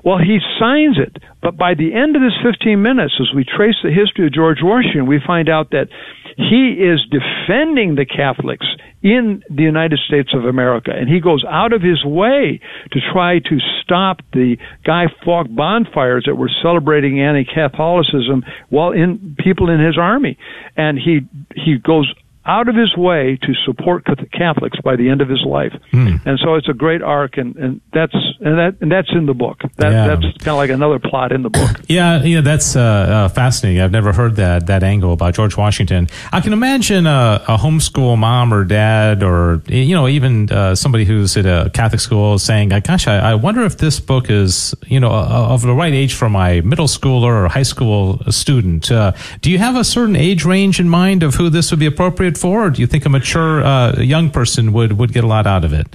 Well, 0.04 0.18
he 0.18 0.38
signs 0.58 0.96
it, 0.98 1.22
but 1.42 1.58
by 1.58 1.74
the 1.74 1.92
end 1.92 2.16
of 2.16 2.22
this 2.22 2.36
15 2.42 2.80
minutes, 2.80 3.14
as 3.20 3.34
we 3.34 3.44
trace 3.44 3.76
the 3.82 3.92
history 3.92 4.26
of 4.26 4.32
George 4.32 4.58
Washington, 4.62 5.06
we 5.06 5.20
find 5.24 5.48
out 5.48 5.70
that 5.70 5.88
he 6.36 6.80
is 6.80 7.04
defending 7.10 7.96
the 7.96 8.06
Catholics 8.06 8.66
in 9.02 9.42
the 9.50 9.62
United 9.62 9.98
States 10.06 10.29
of 10.34 10.44
America. 10.44 10.90
And 10.94 11.08
he 11.08 11.20
goes 11.20 11.44
out 11.48 11.72
of 11.72 11.82
his 11.82 12.04
way 12.04 12.60
to 12.92 13.00
try 13.12 13.38
to 13.38 13.58
stop 13.82 14.20
the 14.32 14.56
Guy 14.84 15.06
Fawkes 15.24 15.50
bonfires 15.50 16.24
that 16.26 16.34
were 16.34 16.50
celebrating 16.62 17.20
anti-Catholicism 17.20 18.44
while 18.68 18.92
in 18.92 19.36
people 19.38 19.70
in 19.70 19.80
his 19.80 19.98
army. 19.98 20.38
And 20.76 20.98
he, 20.98 21.20
he 21.54 21.76
goes 21.78 22.12
out 22.50 22.68
of 22.68 22.74
his 22.74 22.96
way 22.96 23.38
to 23.40 23.54
support 23.64 24.04
Catholics 24.32 24.76
by 24.82 24.96
the 24.96 25.08
end 25.08 25.20
of 25.20 25.28
his 25.28 25.42
life, 25.46 25.72
hmm. 25.92 26.16
and 26.24 26.36
so 26.42 26.56
it's 26.56 26.68
a 26.68 26.72
great 26.72 27.00
arc, 27.00 27.38
and, 27.38 27.54
and 27.54 27.80
that's 27.92 28.16
and 28.40 28.58
that 28.58 28.76
and 28.80 28.90
that's 28.90 29.08
in 29.12 29.26
the 29.26 29.34
book. 29.34 29.60
That, 29.76 29.92
yeah. 29.92 30.06
That's 30.08 30.22
kind 30.38 30.48
of 30.48 30.56
like 30.56 30.70
another 30.70 30.98
plot 30.98 31.30
in 31.30 31.42
the 31.42 31.50
book. 31.50 31.80
yeah, 31.88 32.24
yeah, 32.24 32.40
that's 32.40 32.74
uh, 32.74 32.80
uh, 32.80 33.28
fascinating. 33.28 33.80
I've 33.80 33.92
never 33.92 34.12
heard 34.12 34.34
that 34.36 34.66
that 34.66 34.82
angle 34.82 35.12
about 35.12 35.34
George 35.34 35.56
Washington. 35.56 36.08
I 36.32 36.40
can 36.40 36.52
imagine 36.52 37.06
a, 37.06 37.40
a 37.46 37.56
homeschool 37.56 38.18
mom 38.18 38.52
or 38.52 38.64
dad, 38.64 39.22
or 39.22 39.62
you 39.68 39.94
know, 39.94 40.08
even 40.08 40.50
uh, 40.50 40.74
somebody 40.74 41.04
who's 41.04 41.36
at 41.36 41.46
a 41.46 41.70
Catholic 41.72 42.00
school 42.00 42.36
saying, 42.40 42.70
"Gosh, 42.70 43.06
I, 43.06 43.18
I 43.30 43.34
wonder 43.36 43.62
if 43.62 43.78
this 43.78 44.00
book 44.00 44.28
is 44.28 44.74
you 44.86 44.98
know 44.98 45.10
of 45.12 45.62
the 45.62 45.72
right 45.72 45.94
age 45.94 46.14
for 46.14 46.28
my 46.28 46.62
middle 46.62 46.88
schooler 46.88 47.44
or 47.44 47.48
high 47.48 47.62
school 47.62 48.18
student." 48.30 48.90
Uh, 48.90 49.12
do 49.40 49.52
you 49.52 49.58
have 49.58 49.76
a 49.76 49.84
certain 49.84 50.16
age 50.16 50.44
range 50.44 50.80
in 50.80 50.88
mind 50.88 51.22
of 51.22 51.36
who 51.36 51.48
this 51.48 51.70
would 51.70 51.78
be 51.78 51.86
appropriate? 51.86 52.39
For, 52.40 52.66
or 52.66 52.70
do 52.70 52.80
you 52.80 52.86
think 52.86 53.04
a 53.04 53.08
mature 53.08 53.62
uh, 53.62 54.00
young 54.00 54.30
person 54.30 54.72
would 54.72 54.98
would 54.98 55.12
get 55.12 55.24
a 55.24 55.26
lot 55.26 55.46
out 55.46 55.64
of 55.64 55.72
it? 55.72 55.86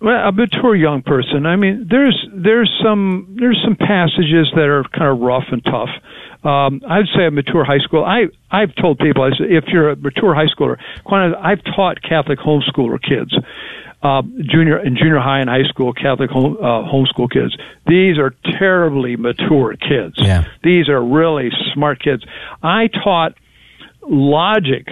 Well, 0.00 0.28
a 0.28 0.32
mature 0.32 0.76
young 0.76 1.00
person. 1.00 1.46
I 1.46 1.56
mean, 1.56 1.86
there's 1.88 2.26
there's 2.30 2.70
some 2.84 3.36
there's 3.40 3.60
some 3.64 3.74
passages 3.74 4.52
that 4.54 4.68
are 4.68 4.84
kind 4.92 5.10
of 5.10 5.20
rough 5.20 5.48
and 5.50 5.64
tough. 5.64 5.88
Um, 6.44 6.82
I'd 6.86 7.06
say 7.16 7.24
a 7.24 7.30
mature 7.30 7.64
high 7.64 7.78
school. 7.78 8.04
I 8.04 8.26
I've 8.50 8.74
told 8.74 8.98
people 8.98 9.22
I 9.22 9.30
say 9.30 9.46
if 9.48 9.64
you're 9.68 9.90
a 9.90 9.96
mature 9.96 10.34
high 10.34 10.52
schooler, 10.54 10.76
I've 11.06 11.64
taught 11.74 12.02
Catholic 12.02 12.38
homeschooler 12.38 13.00
kids. 13.00 13.34
Uh, 14.02 14.20
junior 14.52 14.76
and 14.76 14.98
junior 14.98 15.18
high 15.18 15.40
and 15.40 15.48
high 15.48 15.66
school 15.70 15.94
Catholic 15.94 16.28
home, 16.28 16.58
uh, 16.60 16.84
homeschool 16.84 17.30
kids. 17.30 17.56
These 17.86 18.18
are 18.18 18.34
terribly 18.58 19.16
mature 19.16 19.74
kids. 19.76 20.16
Yeah. 20.18 20.44
These 20.62 20.90
are 20.90 21.02
really 21.02 21.48
smart 21.72 22.02
kids. 22.02 22.22
I 22.62 22.88
taught 22.88 23.32
logic 24.02 24.88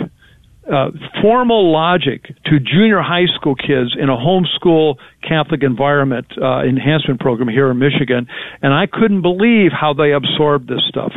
uh, 0.71 0.91
formal 1.21 1.73
logic 1.73 2.27
to 2.45 2.61
junior 2.61 3.01
high 3.01 3.27
school 3.35 3.55
kids 3.55 3.97
in 3.99 4.09
a 4.09 4.17
homeschool 4.17 4.97
Catholic 5.27 5.63
environment 5.63 6.27
uh, 6.41 6.63
enhancement 6.63 7.21
program 7.21 7.49
here 7.49 7.71
in 7.71 7.79
Michigan, 7.79 8.29
and 8.63 8.73
I 8.73 8.87
couldn't 8.87 9.23
believe 9.23 9.71
how 9.73 9.93
they 9.93 10.13
absorbed 10.13 10.69
this 10.69 10.83
stuff. 10.89 11.13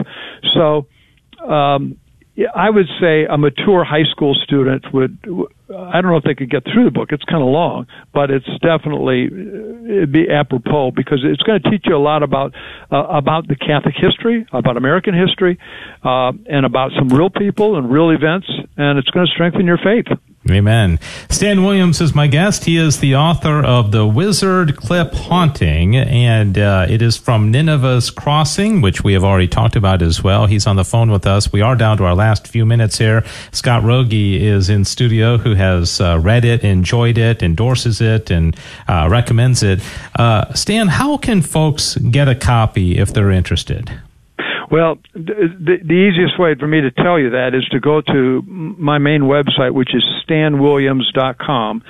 So, 0.56 0.88
um, 1.48 1.98
I 2.54 2.70
would 2.70 2.88
say 3.00 3.26
a 3.26 3.38
mature 3.38 3.86
high 3.86 4.04
school 4.12 4.36
student 4.36 4.94
would. 4.94 5.18
I 5.70 6.02
don't 6.02 6.12
know 6.12 6.18
if 6.18 6.26
they 6.26 6.36
could 6.36 6.52
get 6.52 6.64
through 6.66 6.84
the 6.84 6.92
book. 6.92 7.10
It's 7.12 7.24
kind 7.24 7.42
of 7.42 7.48
long, 7.48 7.88
but 8.14 8.30
it's 8.30 8.46
definitely 8.62 9.26
it'd 9.26 10.12
be 10.12 10.30
apropos 10.30 10.92
because 10.92 11.24
it's 11.24 11.42
going 11.44 11.62
to 11.62 11.70
teach 11.70 11.84
you 11.86 11.96
a 11.96 11.98
lot 11.98 12.24
about 12.24 12.54
uh, 12.92 12.98
about 13.08 13.48
the 13.48 13.56
Catholic 13.56 13.96
history, 13.98 14.46
about 14.52 14.76
American 14.76 15.14
history, 15.14 15.58
uh, 16.04 16.34
and 16.46 16.66
about 16.66 16.92
some 17.00 17.08
real 17.08 17.30
people 17.30 17.78
and 17.78 17.90
real 17.90 18.10
events, 18.10 18.48
and 18.76 19.00
it's 19.00 19.10
going 19.12 19.26
to 19.26 19.32
strengthen 19.32 19.66
your 19.66 19.78
faith. 19.78 20.08
Amen. 20.48 21.00
Stan 21.32 21.64
Williams 21.64 22.02
is 22.02 22.14
my 22.14 22.28
guest. 22.28 22.66
He 22.66 22.78
is 22.78 23.00
the 23.00 23.16
author 23.16 23.64
of 23.66 23.92
The 23.92 24.06
Wizard 24.06 24.76
Clip 24.76 25.12
Haunting, 25.12 25.96
and 25.96 26.56
uh, 26.56 26.86
it 26.88 27.02
is 27.02 27.18
from 27.18 27.52
Nineveh's 27.52 28.12
Crossing, 28.12 28.80
which 28.82 29.04
we 29.04 29.14
have 29.14 29.24
already 29.24 29.48
talked 29.48 29.76
about 29.76 30.04
as 30.04 30.24
well. 30.24 30.46
He's 30.46 30.68
on 30.68 30.76
the 30.76 30.86
phone 30.86 31.10
with 31.10 31.26
us. 31.26 31.52
We 31.52 31.62
are 31.62 31.76
down 31.76 31.98
to 31.98 32.06
our 32.06 32.14
last 32.14 32.48
few 32.48 32.64
minutes 32.64 33.00
here. 33.00 33.24
Scott 33.54 33.82
Rogie 33.82 34.46
is 34.46 34.70
in 34.70 34.86
studio 34.86 35.40
who 35.40 35.56
has 35.56 36.00
uh, 36.00 36.20
read 36.22 36.46
it, 36.46 36.64
enjoyed 36.64 37.18
it, 37.18 37.42
endorses 37.42 38.00
it, 38.00 38.30
and 38.30 38.56
uh, 38.88 39.08
recommends 39.10 39.64
it. 39.64 39.82
Uh, 40.14 40.54
Stan, 40.54 40.90
how 40.90 41.18
can 41.18 41.42
folks 41.42 41.96
get 41.98 42.28
a 42.28 42.36
copy 42.36 43.00
if 43.00 43.12
they're 43.12 43.32
interested? 43.32 44.00
Well, 44.70 44.98
the, 45.14 45.78
the 45.84 45.94
easiest 45.94 46.40
way 46.40 46.56
for 46.56 46.68
me 46.68 46.82
to 46.82 46.92
tell 46.92 47.20
you 47.20 47.32
that 47.32 47.54
is 47.54 47.68
to 47.70 47.80
go 47.80 48.02
to 48.02 48.42
my 48.48 48.98
main 48.98 49.22
website, 49.22 49.74
which 49.74 49.94
is 49.94 50.04
stanwilliams.com, 50.28 51.84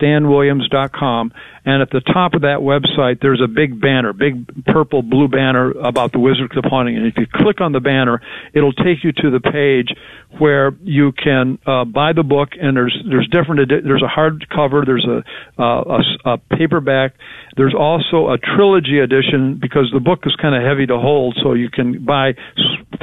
stanwilliams.com, 0.00 1.32
and 1.64 1.82
at 1.82 1.90
the 1.90 2.00
top 2.00 2.34
of 2.34 2.42
that 2.42 2.60
website, 2.60 3.20
there's 3.20 3.40
a 3.42 3.48
big 3.48 3.80
banner, 3.80 4.12
big 4.12 4.64
purple 4.64 5.02
blue 5.02 5.28
banner 5.28 5.70
about 5.72 6.12
the 6.12 6.18
Wizard 6.18 6.50
Clip 6.50 6.64
Haunting. 6.64 6.96
And 6.96 7.06
if 7.06 7.14
you 7.18 7.26
click 7.30 7.60
on 7.60 7.72
the 7.72 7.80
banner, 7.80 8.22
it'll 8.54 8.72
take 8.72 9.04
you 9.04 9.12
to 9.12 9.30
the 9.30 9.40
page 9.40 9.94
where 10.38 10.72
you 10.82 11.12
can 11.12 11.58
uh, 11.66 11.84
buy 11.84 12.12
the 12.14 12.22
book. 12.22 12.50
And 12.60 12.76
there's 12.76 12.96
there's 13.08 13.28
different. 13.28 13.68
There's 13.68 14.02
a 14.02 14.08
hardcover. 14.08 14.86
There's 14.86 15.06
a, 15.06 15.22
uh, 15.60 16.00
a, 16.00 16.32
a 16.32 16.38
paperback. 16.56 17.14
There's 17.56 17.74
also 17.74 18.28
a 18.30 18.38
trilogy 18.38 18.98
edition 18.98 19.58
because 19.60 19.90
the 19.92 20.00
book 20.00 20.20
is 20.24 20.34
kind 20.40 20.54
of 20.54 20.62
heavy 20.62 20.86
to 20.86 20.98
hold, 20.98 21.36
so 21.42 21.52
you 21.52 21.68
can 21.68 22.04
buy 22.04 22.32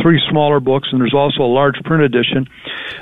three 0.07 0.21
smaller 0.29 0.61
books, 0.61 0.87
and 0.91 1.01
there's 1.01 1.13
also 1.13 1.41
a 1.41 1.51
large 1.51 1.75
print 1.83 2.01
edition. 2.01 2.47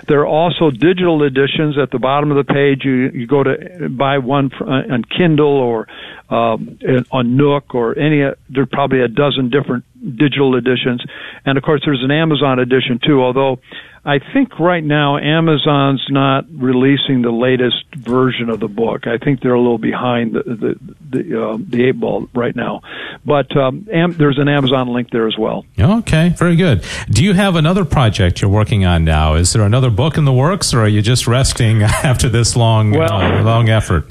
There 0.08 0.22
are 0.22 0.26
also 0.26 0.72
digital 0.72 1.22
editions 1.22 1.78
at 1.78 1.91
the 1.91 1.99
bottom 1.99 2.32
of 2.32 2.38
the 2.38 2.51
page. 2.51 2.84
You 2.84 3.12
you 3.14 3.28
go 3.28 3.43
to 3.43 3.89
buy 3.89 4.18
one 4.18 4.51
on 4.53 5.03
Kindle 5.03 5.45
or 5.47 5.88
um, 6.30 6.80
on 7.12 7.38
Nook 7.38 7.76
or 7.76 7.97
any. 7.97 8.24
There's 8.49 8.70
probably 8.72 9.01
a 9.01 9.08
dozen 9.08 9.51
different 9.51 9.86
digital 10.16 10.56
editions, 10.56 11.03
and 11.45 11.58
of 11.58 11.64
course 11.64 11.82
there's 11.86 12.03
an 12.03 12.12
Amazon 12.12 12.60
edition 12.60 12.99
too. 13.03 13.22
Although 13.22 13.60
I 14.06 14.20
think 14.20 14.60
right 14.60 14.84
now 14.84 15.18
Amazon's 15.18 16.06
not 16.10 16.45
releasing 16.51 17.24
the 17.24 17.32
latest 17.32 17.84
version 17.95 18.51
of 18.51 18.60
the 18.60 18.68
book. 18.68 19.08
I 19.08 19.18
think 19.18 19.41
they're 19.41 19.56
a 19.56 19.60
little 19.60 19.80
behind 19.80 20.34
the 20.34 20.43
the 20.43 20.95
the, 21.10 21.43
uh, 21.43 21.58
the 21.60 21.86
eight 21.86 21.99
ball 21.99 22.30
right 22.36 22.56
now, 22.56 22.82
but 23.26 23.56
um, 23.58 23.88
am, 23.91 24.14
there's 24.14 24.38
an 24.38 24.47
Amazon 24.47 24.89
link 24.89 25.10
there 25.10 25.28
as 25.28 25.38
well. 25.38 25.66
Okay, 25.80 26.30
very 26.30 26.56
good. 26.56 26.86
Do 27.10 27.24
you 27.24 27.34
have 27.34 27.56
another 27.56 27.84
project 27.84 28.41
you're 28.41 28.51
working 28.51 28.86
on 28.86 29.06
now? 29.06 29.34
Is 29.34 29.53
there 29.53 29.64
another 29.64 29.89
book 29.89 30.18
in 30.18 30.26
the 30.26 30.34
works, 30.34 30.72
or 30.74 30.82
are 30.82 30.88
you 30.88 31.01
just 31.01 31.26
resting 31.26 31.82
after 31.84 32.30
this 32.30 32.56
long 32.56 32.91
well, 32.91 33.12
uh, 33.12 33.41
long 33.41 33.70
effort? 33.70 34.08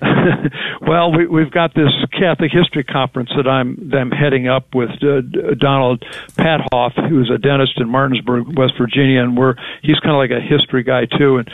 well, 0.80 1.12
we, 1.12 1.26
we've 1.26 1.50
got 1.50 1.74
this 1.74 1.90
Catholic 2.12 2.50
History 2.52 2.84
Conference 2.84 3.30
that 3.36 3.48
I'm 3.48 3.90
that 3.90 3.98
I'm 3.98 4.10
heading 4.10 4.48
up 4.48 4.74
with 4.74 4.90
uh, 5.02 5.22
Donald 5.58 6.04
Pathoff, 6.36 6.92
who's 7.08 7.30
a 7.34 7.38
dentist 7.38 7.74
in 7.78 7.88
Martinsburg, 7.88 8.56
West 8.56 8.74
Virginia, 8.78 9.22
and 9.22 9.36
we're 9.36 9.54
he's 9.82 9.98
kind 10.00 10.12
of 10.12 10.18
like 10.18 10.30
a 10.30 10.40
history 10.40 10.82
guy 10.82 11.06
too, 11.06 11.38
and 11.38 11.50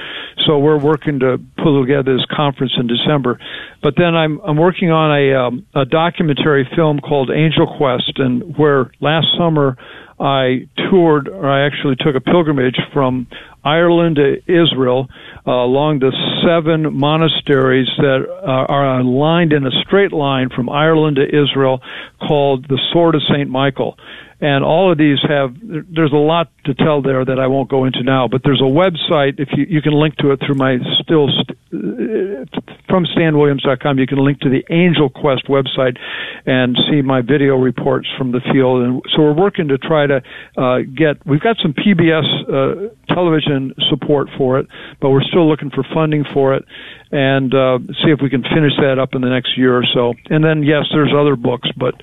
so 0.46 0.58
we're 0.58 0.78
working 0.78 1.20
to 1.20 1.38
pull 1.62 1.80
together 1.82 2.16
this 2.16 2.26
conference 2.34 2.72
in 2.78 2.86
December. 2.86 3.38
But 3.82 3.94
then 3.96 4.14
I'm 4.14 4.40
I'm 4.40 4.56
working 4.56 4.90
on 4.90 5.10
a 5.10 5.34
um, 5.34 5.66
a 5.74 5.84
documentary 5.84 6.68
film 6.76 7.00
called 7.00 7.30
Angel 7.30 7.66
Quest, 7.78 8.18
and 8.18 8.56
where 8.58 8.90
last 9.00 9.26
summer 9.38 9.76
I 10.20 10.68
toured, 10.90 11.28
or 11.28 11.48
I 11.48 11.66
actually 11.66 11.96
took 11.96 12.14
a 12.14 12.20
pilgrimage 12.20 12.78
from 12.92 13.26
Ireland 13.64 14.16
to 14.16 14.36
Israel 14.46 15.08
uh, 15.46 15.50
along 15.50 16.00
the 16.00 16.12
seven 16.46 16.94
monasteries 16.94 17.88
that 17.98 18.26
uh, 18.28 18.46
are 18.46 19.00
aligned 19.00 19.52
in 19.52 19.66
a 19.66 19.70
straight 19.86 20.12
line 20.12 20.48
from 20.54 20.68
Ireland 20.68 21.16
to 21.16 21.24
Israel 21.24 21.80
called 22.26 22.68
the 22.68 22.78
Sword 22.92 23.14
of 23.14 23.22
St. 23.28 23.48
Michael. 23.48 23.96
And 24.44 24.62
all 24.62 24.92
of 24.92 24.98
these 24.98 25.16
have, 25.26 25.56
there's 25.62 26.12
a 26.12 26.20
lot 26.20 26.50
to 26.66 26.74
tell 26.74 27.00
there 27.00 27.24
that 27.24 27.38
I 27.40 27.46
won't 27.46 27.70
go 27.70 27.86
into 27.86 28.02
now, 28.02 28.28
but 28.28 28.42
there's 28.44 28.60
a 28.60 28.68
website, 28.68 29.40
if 29.40 29.48
you, 29.56 29.64
you 29.66 29.80
can 29.80 29.94
link 29.94 30.16
to 30.16 30.32
it 30.32 30.40
through 30.44 30.56
my 30.56 30.76
still, 31.00 31.30
uh, 31.30 32.44
from 32.86 33.06
stanwilliams.com, 33.06 33.98
you 33.98 34.06
can 34.06 34.22
link 34.22 34.40
to 34.40 34.50
the 34.50 34.62
Angel 34.68 35.08
Quest 35.08 35.46
website 35.48 35.96
and 36.44 36.76
see 36.90 37.00
my 37.00 37.22
video 37.22 37.56
reports 37.56 38.06
from 38.18 38.32
the 38.32 38.40
field. 38.52 38.82
And 38.82 39.02
so 39.16 39.22
we're 39.22 39.32
working 39.32 39.68
to 39.68 39.78
try 39.78 40.06
to 40.06 40.20
uh, 40.58 40.80
get, 40.94 41.24
we've 41.26 41.40
got 41.40 41.56
some 41.62 41.72
PBS 41.72 42.28
uh, 42.44 43.14
television 43.14 43.72
support 43.88 44.28
for 44.36 44.58
it, 44.58 44.66
but 45.00 45.08
we're 45.08 45.24
still 45.24 45.48
looking 45.48 45.70
for 45.70 45.86
funding 45.94 46.22
for 46.34 46.52
it 46.52 46.66
and 47.10 47.54
uh, 47.54 47.78
see 48.04 48.10
if 48.12 48.20
we 48.20 48.28
can 48.28 48.42
finish 48.42 48.76
that 48.76 48.98
up 49.00 49.14
in 49.14 49.22
the 49.22 49.30
next 49.30 49.56
year 49.56 49.74
or 49.74 49.84
so. 49.94 50.12
And 50.28 50.44
then, 50.44 50.62
yes, 50.62 50.84
there's 50.92 51.14
other 51.16 51.34
books, 51.34 51.70
but 51.78 51.94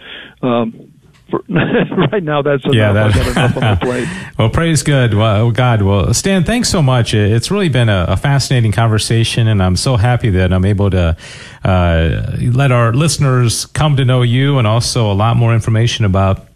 um, 0.41 0.91
right 1.49 2.23
now 2.23 2.41
that's 2.41 2.63
enough. 2.63 2.75
Yeah, 2.75 2.93
that, 2.93 3.15
enough 3.15 3.57
on 3.57 3.61
the 3.61 3.77
plate. 3.81 4.07
well, 4.37 4.49
praise 4.49 4.83
good. 4.83 5.13
Well, 5.13 5.51
God. 5.51 5.81
Well, 5.81 6.13
Stan, 6.13 6.43
thanks 6.43 6.69
so 6.69 6.81
much. 6.81 7.13
It's 7.13 7.51
really 7.51 7.69
been 7.69 7.89
a, 7.89 8.05
a 8.09 8.17
fascinating 8.17 8.71
conversation, 8.71 9.47
and 9.47 9.61
I'm 9.61 9.75
so 9.75 9.97
happy 9.97 10.29
that 10.31 10.53
I'm 10.53 10.65
able 10.65 10.89
to 10.91 11.15
uh, 11.63 12.37
let 12.41 12.71
our 12.71 12.93
listeners 12.93 13.65
come 13.67 13.97
to 13.97 14.05
know 14.05 14.21
you 14.21 14.57
and 14.57 14.67
also 14.67 15.11
a 15.11 15.13
lot 15.13 15.37
more 15.37 15.53
information 15.53 16.05
about 16.05 16.47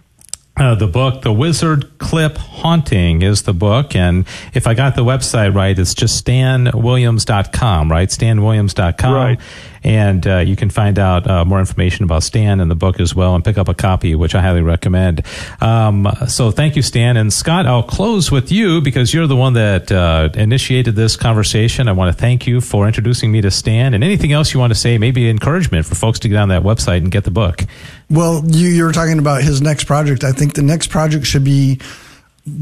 uh, 0.57 0.73
the 0.73 0.88
book, 0.88 1.21
The 1.21 1.34
Wizard 1.34 1.97
Clip 1.97 2.38
Haunting, 2.38 3.21
is 3.21 3.43
the 3.43 3.53
book. 3.53 3.95
And 3.95 4.26
if 4.53 4.67
I 4.67 4.73
got 4.73 4.95
the 4.95 5.03
website 5.03 5.53
right, 5.53 5.78
it's 5.78 5.93
just 5.93 6.26
stanwilliams.com, 6.26 7.91
right? 7.91 8.07
stanwilliams.com. 8.07 9.13
Right. 9.13 9.39
And 9.86 10.25
uh, 10.25 10.38
you 10.39 10.55
can 10.55 10.71
find 10.71 10.97
out 10.97 11.29
uh, 11.29 11.45
more 11.45 11.59
information 11.59 12.05
about 12.05 12.23
Stan 12.23 12.59
and 12.59 12.71
the 12.71 12.75
book 12.75 12.99
as 12.99 13.13
well 13.13 13.36
and 13.36 13.45
pick 13.45 13.59
up 13.59 13.67
a 13.69 13.75
copy, 13.75 14.15
which 14.15 14.33
I 14.33 14.41
highly 14.41 14.63
recommend. 14.63 15.21
Um, 15.61 16.07
so 16.27 16.49
thank 16.49 16.75
you, 16.75 16.81
Stan. 16.81 17.17
And 17.17 17.31
Scott, 17.31 17.67
I'll 17.67 17.83
close 17.83 18.31
with 18.31 18.51
you 18.51 18.81
because 18.81 19.13
you're 19.13 19.27
the 19.27 19.36
one 19.36 19.53
that 19.53 19.91
uh, 19.91 20.29
initiated 20.33 20.95
this 20.95 21.15
conversation. 21.15 21.88
I 21.88 21.91
want 21.91 22.13
to 22.13 22.19
thank 22.19 22.47
you 22.47 22.61
for 22.61 22.88
introducing 22.88 23.31
me 23.31 23.41
to 23.41 23.51
Stan. 23.51 23.93
And 23.93 24.03
anything 24.03 24.31
else 24.31 24.55
you 24.55 24.59
want 24.59 24.71
to 24.71 24.79
say, 24.79 24.97
maybe 24.97 25.29
encouragement 25.29 25.86
for 25.86 25.93
folks 25.93 26.17
to 26.19 26.29
get 26.29 26.38
on 26.38 26.49
that 26.49 26.63
website 26.63 26.97
and 26.97 27.11
get 27.11 27.23
the 27.23 27.31
book. 27.31 27.61
Well, 28.09 28.43
you, 28.43 28.69
you 28.69 28.83
were 28.86 28.91
talking 28.91 29.19
about 29.19 29.43
his 29.43 29.61
next 29.61 29.83
project. 29.83 30.23
I 30.23 30.31
think 30.31 30.55
the 30.55 30.63
next 30.63 30.89
project 30.89 31.27
should 31.27 31.43
be 31.43 31.79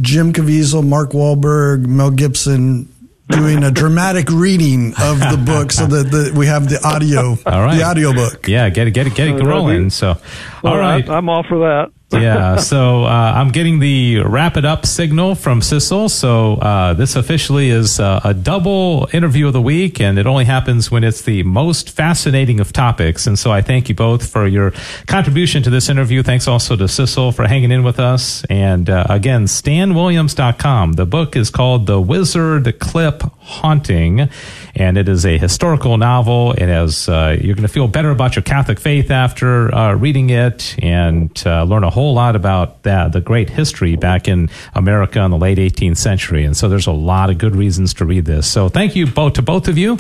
Jim 0.01 0.33
Caviezel, 0.33 0.85
Mark 0.85 1.11
Wahlberg, 1.11 1.85
Mel 1.85 2.11
Gibson 2.11 2.92
doing 3.29 3.63
a 3.63 3.71
dramatic 3.71 4.29
reading 4.29 4.93
of 5.01 5.19
the 5.19 5.41
book 5.45 5.71
so 5.71 5.87
that 5.87 6.11
the, 6.11 6.33
we 6.35 6.47
have 6.47 6.69
the 6.69 6.85
audio, 6.85 7.37
all 7.45 7.61
right. 7.61 7.77
the 7.77 7.83
audio 7.83 8.13
book. 8.13 8.47
Yeah, 8.47 8.69
get 8.69 8.87
it, 8.87 8.91
get 8.91 9.07
it, 9.07 9.15
get 9.15 9.27
it 9.27 9.43
rolling. 9.43 9.89
So, 9.89 10.09
all 10.09 10.17
well, 10.63 10.77
right, 10.77 11.07
I'm 11.09 11.29
all 11.29 11.43
for 11.43 11.59
that 11.59 11.91
yeah. 12.21 12.57
So 12.73 13.03
uh, 13.03 13.33
I'm 13.35 13.49
getting 13.49 13.79
the 13.79 14.21
wrap 14.21 14.57
it 14.57 14.65
up 14.65 14.85
signal 14.85 15.35
from 15.35 15.61
Sissel. 15.61 16.09
So 16.09 16.55
uh, 16.55 16.93
this 16.93 17.15
officially 17.15 17.69
is 17.69 17.99
uh, 17.99 18.21
a 18.23 18.33
double 18.33 19.07
interview 19.13 19.47
of 19.47 19.53
the 19.53 19.61
week, 19.61 19.99
and 19.99 20.17
it 20.17 20.25
only 20.25 20.45
happens 20.45 20.89
when 20.89 21.03
it's 21.03 21.21
the 21.21 21.43
most 21.43 21.89
fascinating 21.89 22.59
of 22.59 22.73
topics. 22.73 23.27
And 23.27 23.37
so 23.37 23.51
I 23.51 23.61
thank 23.61 23.89
you 23.89 23.95
both 23.95 24.29
for 24.29 24.47
your 24.47 24.71
contribution 25.07 25.63
to 25.63 25.69
this 25.69 25.89
interview. 25.89 26.23
Thanks 26.23 26.47
also 26.47 26.75
to 26.75 26.87
Sissel 26.87 27.31
for 27.31 27.47
hanging 27.47 27.71
in 27.71 27.83
with 27.83 27.99
us. 27.99 28.43
And 28.45 28.89
uh, 28.89 29.05
again, 29.09 29.45
StanWilliams.com. 29.45 30.93
The 30.93 31.05
book 31.05 31.35
is 31.35 31.49
called 31.49 31.85
The 31.85 31.99
Wizard 31.99 32.79
Clip 32.79 33.21
Haunting, 33.39 34.29
and 34.75 34.97
it 34.97 35.09
is 35.09 35.25
a 35.25 35.37
historical 35.37 35.97
novel. 35.97 36.53
It 36.53 36.67
has 36.67 37.07
uh, 37.09 37.37
you're 37.39 37.55
going 37.55 37.67
to 37.67 37.73
feel 37.73 37.87
better 37.87 38.11
about 38.11 38.35
your 38.35 38.43
Catholic 38.43 38.79
faith 38.79 39.11
after 39.11 39.73
uh, 39.73 39.93
reading 39.95 40.29
it, 40.29 40.75
and 40.81 41.29
learn 41.45 41.83
a 41.83 41.89
whole 41.89 42.02
whole 42.03 42.13
lot 42.13 42.35
about 42.35 42.83
that, 42.83 43.13
the 43.13 43.21
great 43.21 43.49
history 43.49 43.95
back 43.95 44.27
in 44.27 44.49
America 44.73 45.21
in 45.21 45.31
the 45.31 45.37
late 45.37 45.57
18th 45.57 45.95
century. 45.95 46.43
And 46.43 46.55
so 46.55 46.67
there's 46.67 46.85
a 46.85 46.91
lot 46.91 47.29
of 47.29 47.37
good 47.37 47.55
reasons 47.55 47.93
to 47.93 48.05
read 48.05 48.25
this. 48.25 48.45
So 48.45 48.67
thank 48.67 48.93
you 48.93 49.07
both 49.07 49.33
to 49.33 49.41
both 49.41 49.69
of 49.69 49.77
you 49.77 49.97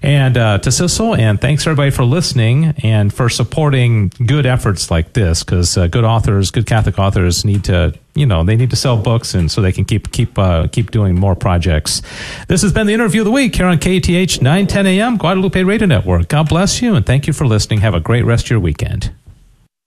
and 0.00 0.38
uh, 0.38 0.58
to 0.58 0.70
Sissel. 0.70 1.16
And 1.16 1.40
thanks 1.40 1.66
everybody 1.66 1.90
for 1.90 2.04
listening 2.04 2.66
and 2.84 3.12
for 3.12 3.28
supporting 3.28 4.12
good 4.24 4.46
efforts 4.46 4.92
like 4.92 5.12
this 5.12 5.42
because 5.42 5.76
uh, 5.76 5.88
good 5.88 6.04
authors, 6.04 6.52
good 6.52 6.66
Catholic 6.66 7.00
authors 7.00 7.44
need 7.44 7.64
to, 7.64 7.98
you 8.14 8.26
know, 8.26 8.44
they 8.44 8.54
need 8.54 8.70
to 8.70 8.76
sell 8.76 8.96
books 8.96 9.34
and 9.34 9.50
so 9.50 9.60
they 9.60 9.72
can 9.72 9.84
keep 9.84 10.12
keep 10.12 10.38
uh, 10.38 10.68
keep 10.68 10.92
doing 10.92 11.16
more 11.16 11.34
projects. 11.34 12.00
This 12.46 12.62
has 12.62 12.72
been 12.72 12.86
the 12.86 12.94
interview 12.94 13.22
of 13.22 13.24
the 13.24 13.32
week 13.32 13.56
here 13.56 13.66
on 13.66 13.78
KATH 13.78 14.40
910 14.40 14.86
AM 14.86 15.16
Guadalupe 15.16 15.64
Radio 15.64 15.88
Network. 15.88 16.28
God 16.28 16.48
bless 16.48 16.80
you 16.80 16.94
and 16.94 17.04
thank 17.04 17.26
you 17.26 17.32
for 17.32 17.44
listening. 17.44 17.80
Have 17.80 17.94
a 17.94 18.00
great 18.00 18.24
rest 18.24 18.44
of 18.44 18.50
your 18.50 18.60
weekend. 18.60 19.12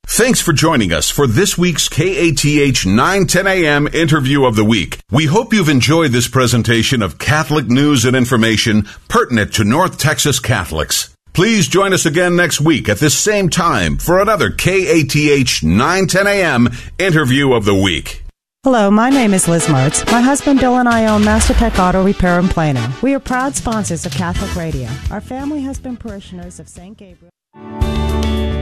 Thanks 0.06 0.42
for 0.42 0.54
joining 0.54 0.94
us 0.94 1.10
for 1.10 1.26
this 1.26 1.58
week's 1.58 1.90
KATH 1.90 2.86
910 2.86 3.48
AM 3.48 3.88
interview 3.88 4.46
of 4.46 4.56
the 4.56 4.64
week. 4.64 5.00
We 5.10 5.26
hope 5.26 5.54
you've 5.54 5.70
enjoyed 5.70 6.12
this 6.12 6.28
presentation 6.28 7.02
of 7.02 7.18
Catholic 7.18 7.68
news 7.68 8.06
and 8.06 8.16
information 8.16 8.88
pertinent 9.08 9.54
to 9.56 9.64
North 9.64 9.98
Texas 9.98 10.40
Catholics. 10.40 11.16
Please 11.34 11.68
join 11.68 11.94
us 11.94 12.06
again 12.06 12.36
next 12.36 12.62
week 12.62 12.90
at 12.90 13.00
this 13.00 13.18
same 13.18 13.50
time 13.50 13.98
for 13.98 14.22
another 14.22 14.52
KATH 14.52 15.64
910 15.64 16.28
AM 16.28 16.70
interview 17.00 17.54
of 17.54 17.66
the 17.66 17.74
week. 17.74 18.24
Hello, 18.64 18.92
my 18.92 19.10
name 19.10 19.34
is 19.34 19.48
Liz 19.48 19.66
Martz. 19.66 20.10
My 20.12 20.22
husband 20.22 20.60
Bill 20.60 20.78
and 20.78 20.88
I 20.88 21.08
own 21.08 21.24
Mastertech 21.24 21.80
Auto 21.80 22.04
Repair 22.04 22.40
in 22.40 22.50
Plano. 22.50 22.88
We 23.02 23.16
are 23.16 23.20
proud 23.20 23.56
sponsors 23.56 24.06
of 24.06 24.12
Catholic 24.14 24.56
Radio. 24.56 24.90
Our 25.10 25.22
family 25.22 25.62
has 25.62 25.80
been 25.80 25.98
parishioners 25.98 26.60
of 26.60 26.70
St. 26.70 26.96
Gabriel. 26.96 27.32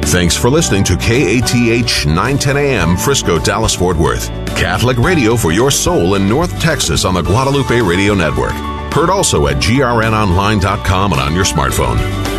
Thanks 0.06 0.36
for 0.36 0.49
listening 0.49 0.84
to 0.86 0.97
KATH 0.97 2.06
910 2.06 2.58
AM 2.58 2.97
Frisco, 2.97 3.39
Dallas, 3.39 3.76
Fort 3.76 3.97
Worth. 3.97 4.28
Catholic 4.58 4.97
radio 4.97 5.36
for 5.36 5.52
your 5.52 5.72
soul 5.72 6.16
in 6.16 6.28
North 6.28 6.60
Texas 6.60 7.06
on 7.06 7.14
the 7.14 7.22
Guadalupe 7.22 7.80
Radio 7.82 8.14
Network. 8.14 8.52
Heard 8.93 9.10
also 9.10 9.47
at 9.47 9.58
grnonline.com 9.58 11.14
and 11.14 11.22
on 11.22 11.34
your 11.34 11.45
smartphone. 11.45 12.30